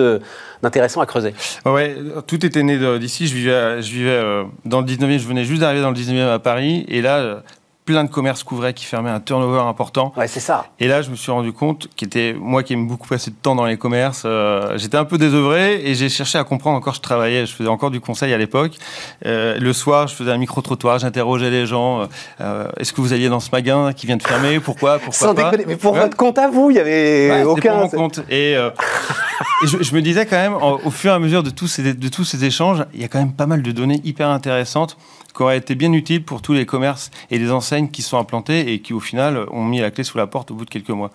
d'intéressant 0.62 1.00
à 1.00 1.06
creuser. 1.06 1.34
Ouais, 1.64 1.96
tout 2.26 2.44
était 2.44 2.62
né 2.62 2.78
d'ici. 2.98 3.26
Je 3.26 3.34
vivais, 3.34 3.82
je 3.82 3.92
vivais 3.92 4.10
euh, 4.10 4.44
dans 4.64 4.80
le 4.80 4.86
19e, 4.86 5.18
je 5.18 5.26
venais 5.26 5.44
juste 5.44 5.60
d'arriver 5.60 5.82
dans 5.82 5.90
le 5.90 5.96
19e 5.96 6.28
à 6.28 6.38
Paris. 6.38 6.84
Et 6.88 7.00
là, 7.00 7.42
plein 7.90 8.04
de 8.04 8.10
commerces 8.10 8.44
couvraient 8.44 8.72
qui 8.72 8.84
fermaient 8.84 9.10
un 9.10 9.18
turnover 9.18 9.62
important. 9.62 10.12
Ouais, 10.16 10.28
c'est 10.28 10.38
ça. 10.38 10.66
Et 10.78 10.86
là, 10.86 11.02
je 11.02 11.10
me 11.10 11.16
suis 11.16 11.32
rendu 11.32 11.52
compte 11.52 11.88
qu'était 11.96 12.36
moi 12.38 12.62
qui 12.62 12.74
aime 12.74 12.86
beaucoup 12.86 13.08
passer 13.08 13.32
de 13.32 13.36
temps 13.36 13.56
dans 13.56 13.66
les 13.66 13.76
commerces, 13.76 14.22
euh, 14.24 14.78
j'étais 14.78 14.96
un 14.96 15.04
peu 15.04 15.18
désœuvré 15.18 15.80
et 15.84 15.96
j'ai 15.96 16.08
cherché 16.08 16.38
à 16.38 16.44
comprendre 16.44 16.76
encore. 16.76 16.94
Je 16.94 17.00
travaillais, 17.00 17.46
je 17.46 17.52
faisais 17.52 17.68
encore 17.68 17.90
du 17.90 18.00
conseil 18.00 18.32
à 18.32 18.38
l'époque. 18.38 18.74
Euh, 19.26 19.58
le 19.58 19.72
soir, 19.72 20.06
je 20.06 20.14
faisais 20.14 20.30
un 20.30 20.38
micro 20.38 20.60
trottoir, 20.62 21.00
j'interrogeais 21.00 21.50
les 21.50 21.66
gens. 21.66 22.06
Euh, 22.40 22.68
Est-ce 22.78 22.92
que 22.92 23.00
vous 23.00 23.12
alliez 23.12 23.28
dans 23.28 23.40
ce 23.40 23.50
magasin 23.50 23.92
qui 23.92 24.06
vient 24.06 24.16
de 24.16 24.22
fermer 24.22 24.60
Pourquoi 24.60 24.98
Pourquoi 24.98 25.28
Sans 25.28 25.34
pas 25.34 25.50
Mais 25.66 25.76
pour 25.76 25.94
votre 25.94 26.16
compte 26.16 26.38
à 26.38 26.48
vous, 26.48 26.70
il 26.70 26.76
y 26.76 26.80
avait 26.80 27.42
aucun. 27.42 27.72
Pour 27.72 27.80
mon 27.80 27.88
compte. 27.88 28.20
Et, 28.30 28.52
et 28.52 29.66
je, 29.66 29.82
je, 29.82 29.94
me 29.94 30.00
disais 30.00 30.26
quand 30.26 30.36
même, 30.36 30.54
au 30.54 30.90
fur 30.90 31.10
et 31.10 31.14
à 31.14 31.18
mesure 31.18 31.42
de 31.42 31.50
tous 31.50 31.66
ces 31.66 31.94
de 31.94 32.08
tous 32.08 32.24
ces 32.24 32.44
échanges, 32.44 32.84
il 32.94 33.00
y 33.00 33.04
a 33.04 33.08
quand 33.08 33.18
même 33.18 33.32
pas 33.32 33.46
mal 33.46 33.62
de 33.62 33.72
données 33.72 34.00
hyper 34.04 34.28
intéressantes 34.28 34.96
qui 35.32 35.42
aurait 35.42 35.58
été 35.58 35.74
bien 35.74 35.92
utile 35.92 36.24
pour 36.24 36.42
tous 36.42 36.52
les 36.52 36.66
commerces 36.66 37.10
et 37.30 37.38
les 37.38 37.50
enseignes 37.50 37.88
qui 37.88 38.02
sont 38.02 38.18
implantés 38.18 38.72
et 38.72 38.80
qui, 38.80 38.92
au 38.92 39.00
final, 39.00 39.46
ont 39.50 39.64
mis 39.64 39.80
la 39.80 39.90
clé 39.90 40.04
sous 40.04 40.18
la 40.18 40.26
porte 40.26 40.50
au 40.50 40.54
bout 40.54 40.64
de 40.64 40.70
quelques 40.70 40.90
mois. 40.90 41.10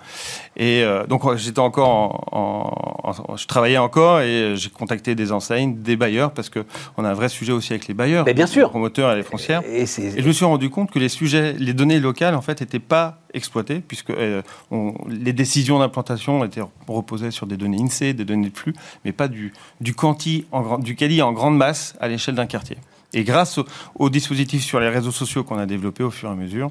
Et 0.57 0.83
euh, 0.83 1.05
donc, 1.05 1.23
j'étais 1.35 1.59
encore 1.59 2.33
en, 2.33 3.35
Je 3.37 3.45
travaillais 3.45 3.77
encore 3.77 4.21
et 4.21 4.53
j'ai 4.55 4.69
contacté 4.69 5.15
des 5.15 5.31
enseignes, 5.31 5.81
des 5.81 5.95
bailleurs, 5.95 6.31
parce 6.31 6.49
qu'on 6.49 7.03
a 7.03 7.09
un 7.09 7.13
vrai 7.13 7.29
sujet 7.29 7.51
aussi 7.51 7.73
avec 7.73 7.87
les 7.87 7.93
bailleurs. 7.93 8.25
Mais 8.25 8.33
bien 8.33 8.47
sûr. 8.47 8.67
Les 8.67 8.69
promoteurs 8.69 9.11
et 9.11 9.15
les 9.15 9.23
foncières. 9.23 9.61
Et, 9.67 9.83
et, 9.83 9.85
je 10.21 10.27
me 10.27 10.33
suis 10.33 10.45
rendu 10.45 10.69
compte 10.69 10.91
que 10.91 10.99
les 10.99 11.09
sujets, 11.09 11.53
les 11.53 11.73
données 11.73 11.99
locales, 11.99 12.35
en 12.35 12.41
fait, 12.41 12.61
n'étaient 12.61 12.79
pas 12.79 13.19
exploitées, 13.35 13.81
puisque 13.85 14.09
euh, 14.11 14.41
on, 14.71 14.93
les 15.07 15.33
décisions 15.33 15.79
d'implantation 15.79 16.43
étaient 16.43 16.61
reposées 16.87 17.31
sur 17.31 17.45
des 17.45 17.57
données 17.57 17.81
INSEE, 17.81 18.13
des 18.13 18.25
données 18.25 18.49
de 18.49 18.57
flux, 18.57 18.73
mais 19.03 19.11
pas 19.11 19.27
du, 19.27 19.53
du, 19.81 19.93
quanti 19.93 20.45
en, 20.51 20.77
du 20.77 20.95
quali 20.95 21.21
en 21.21 21.33
grande 21.33 21.57
masse 21.57 21.95
à 21.99 22.07
l'échelle 22.07 22.35
d'un 22.35 22.47
quartier. 22.47 22.77
Et 23.15 23.23
grâce 23.23 23.59
aux 23.95 24.09
dispositifs 24.09 24.63
sur 24.63 24.81
les 24.81 24.89
réseaux 24.89 25.11
sociaux 25.11 25.45
qu'on 25.45 25.57
a 25.57 25.65
développés 25.65 26.03
au 26.03 26.11
fur 26.11 26.27
et 26.29 26.31
à 26.33 26.35
mesure, 26.35 26.69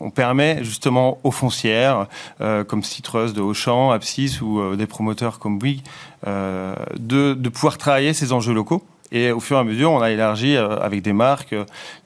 on, 0.00 0.10
permet 0.10 0.64
justement 0.64 1.18
aux 1.24 1.30
foncières, 1.30 2.06
euh, 2.40 2.64
comme 2.64 2.82
Citrus 2.82 3.34
de 3.34 3.42
Auchan, 3.42 3.90
Apsis 3.90 4.40
ou 4.40 4.60
euh, 4.60 4.76
des 4.76 4.86
promoteurs 4.86 5.38
comme 5.38 5.58
Bouygues, 5.58 5.82
euh, 6.26 6.74
de, 6.98 7.34
pouvoir 7.50 7.76
travailler 7.76 8.14
ces 8.14 8.32
enjeux 8.32 8.54
locaux. 8.54 8.82
Et 9.12 9.30
au 9.30 9.40
fur 9.40 9.58
et 9.58 9.60
à 9.60 9.64
mesure, 9.64 9.90
on 9.90 10.00
a 10.00 10.10
élargi 10.10 10.56
avec 10.56 11.02
des 11.02 11.12
marques 11.12 11.54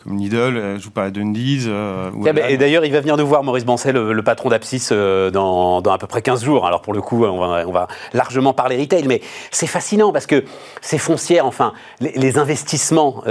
comme 0.05 0.19
Lidl, 0.19 0.37
euh, 0.37 0.79
je 0.79 0.85
vous 0.85 0.91
parle 0.91 1.11
Dundies. 1.11 1.69
et 2.49 2.57
d'ailleurs, 2.57 2.85
il 2.85 2.93
va 2.93 3.01
venir 3.01 3.17
nous 3.17 3.27
voir, 3.27 3.43
Maurice 3.43 3.65
Bancet, 3.65 3.93
le, 3.93 4.23
patron 4.23 4.49
d'Apsis, 4.51 4.91
dans, 4.91 5.81
dans, 5.81 5.93
à 5.93 5.99
peu 5.99 6.07
près 6.07 6.23
15 6.23 6.45
jours. 6.45 6.67
Alors 6.67 6.83
pour 6.83 6.93
le 6.93 7.01
coup, 7.01 7.25
on 7.25 7.39
va, 7.39 7.67
on 7.67 7.73
va 7.73 7.89
largement 8.13 8.53
parler 8.53 8.79
retail, 8.79 9.07
mais 9.07 9.21
c'est 9.51 9.67
fascinant 9.67 10.13
parce 10.13 10.27
que 10.27 10.45
ces 10.81 10.99
foncières, 10.99 11.47
enfin, 11.47 11.73
les, 12.01 12.39
investissements 12.39 13.23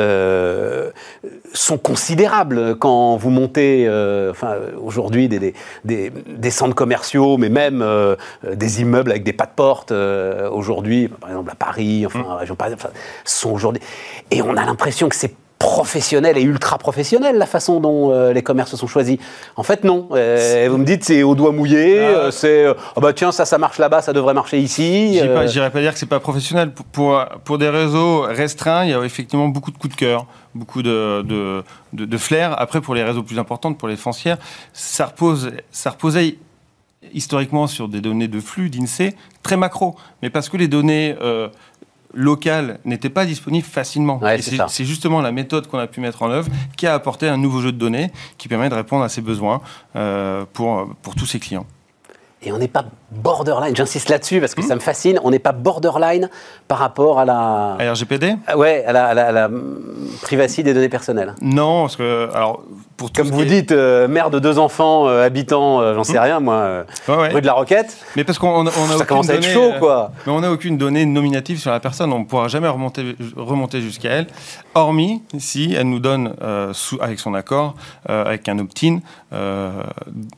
sont 1.53 1.77
considérables 1.77 2.77
quand 2.77 3.17
vous 3.17 3.29
montez, 3.29 3.87
enfin, 4.29 4.55
aujourd'hui, 4.81 5.27
des, 5.27 5.53
des, 5.83 6.11
des, 6.11 6.51
centres 6.51 6.75
commerciaux, 6.75 7.37
mais 7.37 7.49
même 7.49 7.85
des 8.51 8.81
immeubles 8.81 9.11
avec 9.11 9.23
des 9.23 9.33
pas 9.33 9.45
de 9.45 9.51
porte, 9.55 9.91
aujourd'hui, 9.91 11.07
par 11.07 11.29
exemple 11.29 11.51
à 11.51 11.55
Paris, 11.55 12.05
enfin, 12.05 12.23
en 12.27 12.37
région 12.37 12.55
parisienne, 12.55 12.79
enfin, 12.81 12.93
sont 13.25 13.53
et 14.31 14.41
on 14.41 14.57
a 14.57 14.65
l'impression 14.65 15.09
que 15.09 15.15
c'est 15.15 15.35
professionnel 15.63 16.37
et 16.37 16.41
ultra 16.41 16.77
professionnel 16.77 17.37
la 17.37 17.45
façon 17.45 17.79
dont 17.79 18.11
euh, 18.11 18.33
les 18.33 18.41
commerces 18.43 18.75
sont 18.75 18.85
choisis. 18.85 19.17
En 19.55 19.63
fait, 19.63 19.85
non. 19.85 20.09
Euh, 20.11 20.67
vous 20.69 20.77
me 20.77 20.83
dites 20.83 21.05
c'est 21.05 21.23
au 21.23 21.35
doigt 21.35 21.53
mouillé, 21.53 21.99
ah. 21.99 22.03
euh, 22.03 22.31
c'est 22.31 22.67
oh 22.67 22.99
bah 22.99 23.13
tiens 23.13 23.31
ça 23.31 23.45
ça 23.45 23.57
marche 23.57 23.77
là-bas, 23.77 24.01
ça 24.01 24.11
devrait 24.11 24.33
marcher 24.33 24.59
ici. 24.59 25.17
Je 25.17 25.23
n'irais 25.23 25.71
pas, 25.71 25.79
dire 25.79 25.93
que 25.93 25.99
c'est 25.99 26.05
pas 26.05 26.19
professionnel. 26.19 26.73
Pour, 26.73 27.25
pour, 27.45 27.57
des 27.57 27.69
réseaux 27.69 28.23
restreints, 28.23 28.83
il 28.83 28.89
y 28.89 28.93
a 28.93 29.01
effectivement 29.05 29.47
beaucoup 29.47 29.71
de 29.71 29.77
coups 29.77 29.95
de 29.95 29.99
cœur, 29.99 30.25
beaucoup 30.53 30.81
de, 30.81 31.21
de, 31.21 31.63
de, 31.93 32.17
flair. 32.17 32.59
Après, 32.59 32.81
pour 32.81 32.93
les 32.93 33.03
réseaux 33.03 33.23
plus 33.23 33.39
importants, 33.39 33.73
pour 33.73 33.87
les 33.87 33.95
foncières, 33.95 34.39
ça 34.73 35.05
repose, 35.05 35.51
ça 35.71 35.91
reposait 35.91 36.39
historiquement 37.13 37.67
sur 37.67 37.87
des 37.87 38.01
données 38.01 38.27
de 38.27 38.39
flux 38.41 38.69
d'INSEE 38.69 39.15
très 39.43 39.55
macro, 39.57 39.95
mais 40.21 40.29
parce 40.29 40.49
que 40.49 40.57
les 40.57 40.67
données 40.67 41.15
local 42.13 42.79
n'était 42.85 43.09
pas 43.09 43.25
disponible 43.25 43.65
facilement. 43.65 44.19
c'est 44.67 44.85
justement 44.85 45.21
la 45.21 45.31
méthode 45.31 45.67
qu'on 45.67 45.79
a 45.79 45.87
pu 45.87 45.99
mettre 45.99 46.21
en 46.21 46.31
œuvre 46.31 46.49
qui 46.77 46.87
a 46.87 46.93
apporté 46.93 47.27
un 47.27 47.37
nouveau 47.37 47.61
jeu 47.61 47.71
de 47.71 47.77
données 47.77 48.11
qui 48.37 48.47
permet 48.47 48.69
de 48.69 48.75
répondre 48.75 49.03
à 49.03 49.09
ces 49.09 49.21
besoins 49.21 49.61
euh, 49.95 50.45
pour, 50.53 50.93
pour 51.01 51.15
tous 51.15 51.25
ces 51.25 51.39
clients. 51.39 51.65
Et 52.41 52.51
on 52.51 52.57
n'est 52.57 52.67
pas 52.67 52.85
borderline, 53.13 53.75
j'insiste 53.75 54.09
là-dessus 54.09 54.39
parce 54.39 54.55
que 54.55 54.61
hmm. 54.61 54.67
ça 54.67 54.75
me 54.75 54.79
fascine, 54.79 55.19
on 55.23 55.31
n'est 55.31 55.39
pas 55.39 55.51
borderline 55.51 56.29
par 56.67 56.79
rapport 56.79 57.19
à 57.19 57.25
la... 57.25 57.77
À 57.79 57.91
RGPD 57.91 58.35
ah 58.47 58.57
Ouais, 58.57 58.83
à 58.85 58.93
la, 58.93 59.07
à 59.07 59.31
la, 59.31 59.49
privacy 60.21 60.63
des 60.63 60.73
données 60.73 60.89
personnelles. 60.89 61.35
Non, 61.41 61.83
parce 61.83 61.95
que... 61.95 62.29
Alors, 62.33 62.63
pour 62.97 63.11
Comme 63.11 63.29
vous 63.29 63.45
dites, 63.45 63.71
euh, 63.71 64.07
mère 64.07 64.29
de 64.29 64.39
deux 64.39 64.59
enfants, 64.59 65.07
euh, 65.07 65.25
habitant, 65.25 65.81
euh, 65.81 65.95
j'en 65.95 66.03
sais 66.03 66.17
hmm. 66.17 66.23
rien, 66.23 66.39
moi, 66.39 66.85
rue 67.07 67.41
de 67.41 67.45
la 67.45 67.53
Roquette. 67.53 67.97
Mais 68.15 68.23
parce 68.23 68.37
qu'on 68.37 68.65
a, 68.65 68.71
Ça 68.71 69.05
commence 69.05 69.29
à 69.29 69.35
être 69.35 69.47
chaud, 69.47 69.73
quoi. 69.79 70.11
Mais 70.25 70.31
on 70.31 70.41
n'a 70.41 70.51
aucune 70.51 70.77
donnée 70.77 71.05
nominative 71.05 71.59
sur 71.59 71.71
la 71.71 71.79
personne, 71.79 72.13
on 72.13 72.19
ne 72.19 72.25
pourra 72.25 72.47
jamais 72.47 72.67
remonter, 72.67 73.15
remonter 73.35 73.81
jusqu'à 73.81 74.11
elle, 74.11 74.27
hormis 74.73 75.21
si 75.37 75.73
elle 75.73 75.89
nous 75.89 75.99
donne, 75.99 76.33
sous, 76.73 76.97
avec 77.01 77.19
son 77.19 77.33
accord, 77.33 77.75
avec 78.07 78.47
un 78.47 78.59
opt-in, 78.59 78.99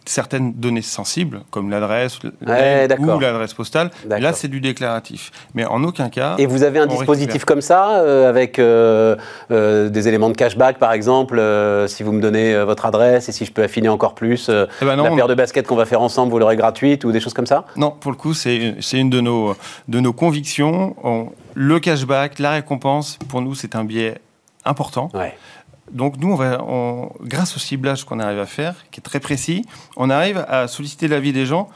certaines 0.06 0.54
données 0.54 0.82
sensibles, 0.82 1.42
comme 1.52 1.70
l'adresse, 1.70 2.20
ou 3.00 3.20
l'adresse 3.20 3.54
postale. 3.54 3.92
Là, 4.08 4.34
c'est 4.34 4.48
du 4.48 4.60
déclaratif. 4.60 5.32
Mais 5.54 5.66
en 5.66 5.84
aucun 5.84 6.10
cas. 6.10 6.36
Et 6.38 6.46
vous 6.46 6.64
avez 6.64 6.80
un 6.80 6.88
dispositif 6.88 7.46
comme 7.46 7.62
ça, 7.62 8.00
euh, 8.00 8.30
avec 8.30 8.60
euh, 8.60 9.16
euh, 9.52 9.90
des 9.90 10.08
éléments 10.08 10.30
de 10.30 10.36
cashback, 10.36 10.78
par 10.78 10.92
exemple, 10.92 11.42
si 11.88 12.04
vous 12.04 12.12
me 12.12 12.22
donnez 12.22 12.64
votre 12.64 12.86
adresse 12.86 13.30
et 13.30 13.32
si 13.32 13.46
je 13.46 13.52
peux 13.52 13.64
affiner 13.64 13.90
encore 13.90 14.16
plus 14.16 14.50
eh 14.50 14.86
ben 14.86 14.96
la 14.96 15.10
paire 15.12 15.28
de 15.28 15.36
baskets 15.36 15.68
qu'on 15.68 15.76
va 15.76 15.86
faire 15.86 16.02
ensemble, 16.02 16.32
vous 16.32 16.40
l'aurez 16.40 16.56
gratuite 16.56 17.04
ou 17.06 17.12
des 17.12 17.20
choses 17.20 17.34
comme 17.34 17.46
ça? 17.46 17.66
Non, 17.76 17.92
pour 17.92 18.12
le 18.12 18.18
coup, 18.18 18.34
c'est 18.34 18.76
une 18.94 19.10
de 19.10 19.22
nos, 19.22 19.56
de 19.88 20.00
nos 20.00 20.14
convictions. 20.14 20.96
le 21.54 21.80
cashback, 21.80 22.40
la 22.40 22.52
récompense, 22.52 23.18
pour 23.30 23.42
nous, 23.42 23.56
c'est 23.56 23.76
un 23.76 23.84
biais 23.84 24.16
important. 24.64 25.12
Donc 25.92 26.18
nous, 26.18 26.32
on 26.32 26.36
va, 26.36 26.58
grâce 27.22 27.56
au 27.56 27.60
ciblage 27.60 28.06
qu'on 28.06 28.20
arrive 28.20 28.40
à 28.40 28.48
faire, 28.48 28.76
qui 28.92 29.00
est 29.00 29.04
très 29.04 29.20
précis, 29.20 29.66
on 29.96 30.10
arrive 30.10 30.44
à 30.50 30.68
solliciter 30.68 31.08
l'avis 31.08 31.32
des 31.32 31.46
gens 31.46 31.70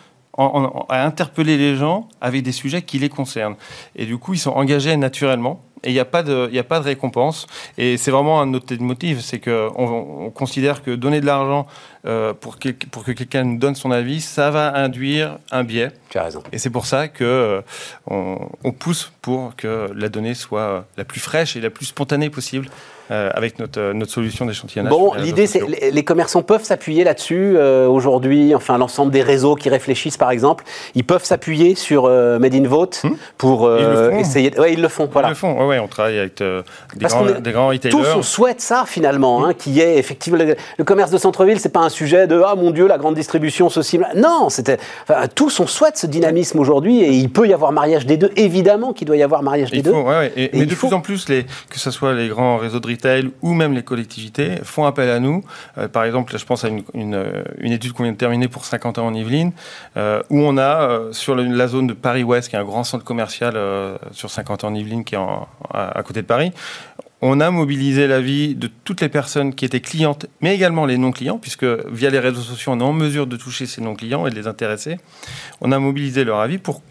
à 0.90 1.06
interpeller 1.06 1.58
les 1.58 1.76
gens 1.76 2.08
avec 2.22 2.44
des 2.44 2.52
sujets 2.52 2.82
qui 2.82 3.00
les 3.00 3.10
concernent. 3.10 3.56
Et 3.96 4.06
du 4.06 4.18
coup, 4.18 4.34
ils 4.34 4.40
sont 4.40 4.52
engagés 4.52 4.96
naturellement. 4.98 5.62
Et 5.84 5.92
il 5.92 5.94
n'y 5.94 6.00
a, 6.00 6.06
pas 6.06 6.24
de, 6.24 6.58
a 6.58 6.64
pas 6.64 6.80
de 6.80 6.86
récompense. 6.86 7.48
Et 7.78 7.98
c'est 7.98 8.12
vraiment 8.12 8.42
un 8.42 8.48
de 8.48 8.60
nos 8.76 8.84
motifs, 8.86 9.22
c'est 9.22 9.40
qu'on 9.40 10.26
on 10.26 10.30
considère 10.30 10.84
que 10.84 10.92
donner 10.92 11.22
de 11.22 11.26
l'argent 11.26 11.68
euh, 12.06 12.34
pour, 12.34 12.60
que, 12.60 12.70
pour 12.70 13.06
que 13.06 13.12
quelqu'un 13.14 13.44
nous 13.44 13.58
donne 13.58 13.76
son 13.76 13.92
avis, 13.92 14.20
ça 14.20 14.52
va 14.52 14.76
induire 14.76 15.38
un 15.52 15.64
biais. 15.64 15.92
Tu 16.10 16.18
as 16.18 16.24
raison. 16.24 16.44
Et 16.52 16.58
c'est 16.58 16.70
pour 16.70 16.86
ça 16.86 17.08
que 17.08 17.24
euh, 17.24 17.62
on, 18.08 18.72
pousse 18.74 19.12
pour 19.22 19.56
que 19.56 19.90
la 19.96 20.10
donnée 20.10 20.34
soit 20.34 20.86
la 20.98 21.06
plus 21.06 21.22
fraîche 21.22 21.56
et 21.56 21.62
la 21.62 21.70
plus 21.70 21.86
spontanée 21.86 22.30
possible. 22.30 22.70
Euh, 23.12 23.30
avec 23.34 23.60
notre, 23.60 23.94
notre 23.94 24.12
solution 24.12 24.46
d'échantillonnage. 24.46 24.92
Bon, 24.92 25.14
l'idée, 25.16 25.48
c'est 25.48 25.62
les, 25.68 25.92
les 25.92 26.04
commerçants 26.04 26.44
peuvent 26.44 26.64
s'appuyer 26.64 27.04
là-dessus 27.04 27.58
aujourd'hui. 27.58 28.54
Enfin, 28.56 28.78
l'ensemble 28.78 29.12
des 29.12 29.22
réseaux 29.22 29.56
qui 29.56 29.70
réfléchissent, 29.70 30.18
par 30.18 30.32
exemple, 30.32 30.64
ils 30.96 31.04
peuvent 31.04 31.24
s'appuyer 31.24 31.76
sur 31.76 32.04
Made 32.04 32.54
in 32.54 32.68
Vote 32.68 33.02
hmm. 33.04 33.14
pour 33.38 33.72
essayer. 34.12 34.58
Ouais, 34.60 34.74
ils 34.74 34.82
le 34.82 34.88
font. 34.88 35.10
Voilà. 35.12 35.30
Ils 35.30 35.32
le 35.32 35.36
font. 35.36 35.68
Ouais, 35.68 35.80
on 35.80 35.88
travaille 35.88 36.20
avec 36.20 36.38
des, 36.38 36.64
grands, 37.06 37.26
des, 37.26 37.52
grands, 37.52 37.68
retailers. 37.70 37.92
Tous 37.92 38.06
on 38.16 38.22
souhaite 38.22 38.62
ça 38.62 38.84
finalement, 38.86 39.46
hein, 39.46 39.54
qui 39.54 39.82
est 39.82 39.98
effectivement 39.98 40.40
le, 40.40 40.56
le 40.78 40.84
commerce 40.84 41.12
de 41.12 41.18
centre-ville. 41.18 41.60
C'est 41.60 41.70
pas 41.70 41.80
un 41.80 41.90
sujet 41.90 42.28
de 42.28 42.42
ah 42.46 42.56
mon 42.56 42.72
Dieu 42.72 42.88
la 42.88 42.98
grande 42.98 43.16
distribution 43.16 43.70
ceci. 43.70 44.00
Non, 44.16 44.50
c'était 44.50 44.78
enfin, 45.04 45.28
tous 45.34 45.60
on 45.60 45.68
souhaite 45.68 45.98
ce 45.98 46.08
dynamisme 46.08 46.60
aujourd'hui 46.60 47.02
et 47.02 47.12
il 47.12 47.30
peut 47.30 47.48
y 47.48 47.54
avoir 47.54 47.72
mariage 47.72 48.06
des 48.06 48.18
deux. 48.18 48.32
Évidemment 48.36 48.94
qu'il 48.94 49.08
doit 49.08 49.18
y 49.18 49.24
avoir 49.24 49.44
mariage 49.44 49.72
des 49.72 49.82
deux. 49.82 49.94
Et, 50.36 50.50
mais 50.54 50.66
de 50.66 50.76
plus 50.76 50.94
en 50.94 51.02
plus 51.02 51.28
les 51.30 51.46
que 51.70 51.80
ce 51.80 51.92
soit 51.92 52.14
les 52.14 52.28
grands 52.28 52.58
réseaux 52.58 52.80
de 52.80 52.88
retail 52.88 52.99
ou 53.42 53.54
même 53.54 53.74
les 53.74 53.84
collectivités 53.84 54.58
font 54.64 54.86
appel 54.86 55.10
à 55.10 55.20
nous. 55.20 55.44
Euh, 55.78 55.88
par 55.88 56.04
exemple, 56.04 56.38
je 56.38 56.46
pense 56.46 56.66
à 56.66 56.70
une, 56.70 56.84
une, 56.94 57.72
étude 57.72 57.94
qu'on 57.94 58.04
vient 58.04 58.12
de 58.12 58.18
terminer 58.18 58.48
pour 58.48 58.66
50 58.66 58.98
ans 58.98 59.08
en 59.08 59.14
Yvelines 59.14 59.52
euh, 59.98 60.22
où 60.30 60.40
on 60.40 60.58
a 60.58 60.82
euh, 60.82 61.14
sur 61.14 61.36
la 61.36 61.68
zone 61.68 61.88
de 61.88 61.94
Paris-Ouest 61.94 62.50
qui 62.50 62.56
est 62.56 62.60
un 62.60 62.66
grand 62.66 62.84
centre 62.84 63.04
commercial 63.04 63.58
sur 64.12 64.30
50 64.30 64.64
ans 64.64 64.68
en 64.70 64.76
Yvelines 64.76 65.04
qui 65.04 65.16
est 65.16 65.20
à 65.74 66.02
côté 66.04 66.22
de 66.22 66.28
Paris 66.28 66.52
on 67.22 67.42
a 67.42 67.52
mobilisé 67.52 68.08
l'avis 68.08 68.56
de 68.56 68.70
toutes 68.86 69.02
les 69.02 69.10
personnes 69.10 69.54
qui 69.54 69.66
étaient 69.66 69.82
clientes, 69.82 70.28
mais 70.42 70.56
également 70.56 70.86
les 70.86 70.98
non-clients, 70.98 71.38
puisque 71.38 71.66
via 71.66 72.10
les 72.10 72.20
réseaux 72.20 72.42
sociaux, 72.42 72.72
on 72.72 72.80
est 72.80 72.84
en 72.84 72.94
mesure 72.94 73.28
de 73.28 73.36
toucher 73.36 73.66
ces 73.66 73.82
non-clients 73.82 74.26
et 74.26 74.30
de 74.30 74.36
les 74.36 74.48
intéresser. 74.48 74.98
On 75.60 75.72
a 75.72 75.80
mobilisé 75.80 76.24
leur 76.24 76.40
avis 76.40 76.60
pour 76.60 76.82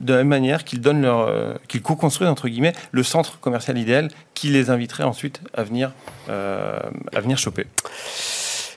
de 0.00 0.12
la 0.12 0.18
même 0.18 0.28
manière 0.28 0.64
qu'ils 0.64 0.80
donnent 0.80 1.02
leur, 1.02 1.20
euh, 1.20 1.54
qu'ils 1.68 1.82
co-construisent 1.82 2.28
entre 2.28 2.48
guillemets 2.48 2.72
le 2.90 3.02
centre 3.02 3.38
commercial 3.38 3.78
idéal 3.78 4.08
qui 4.34 4.48
les 4.48 4.70
inviterait 4.70 5.04
ensuite 5.04 5.40
à 5.54 5.62
venir, 5.62 5.92
euh, 6.28 6.80
à 7.14 7.20
venir 7.20 7.38
choper. 7.38 7.66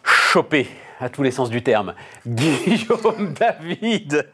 Choper 0.04 0.68
à 1.00 1.10
tous 1.10 1.24
les 1.24 1.32
sens 1.32 1.50
du 1.50 1.64
terme. 1.64 1.96
Guillaume 2.28 3.34
David, 3.34 4.30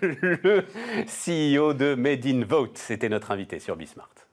le 0.00 0.64
CEO 1.06 1.74
de 1.74 1.94
Made 1.94 2.26
in 2.26 2.44
Vote, 2.44 2.78
c'était 2.78 3.08
notre 3.08 3.30
invité 3.30 3.58
sur 3.58 3.76
Bismart. 3.76 4.29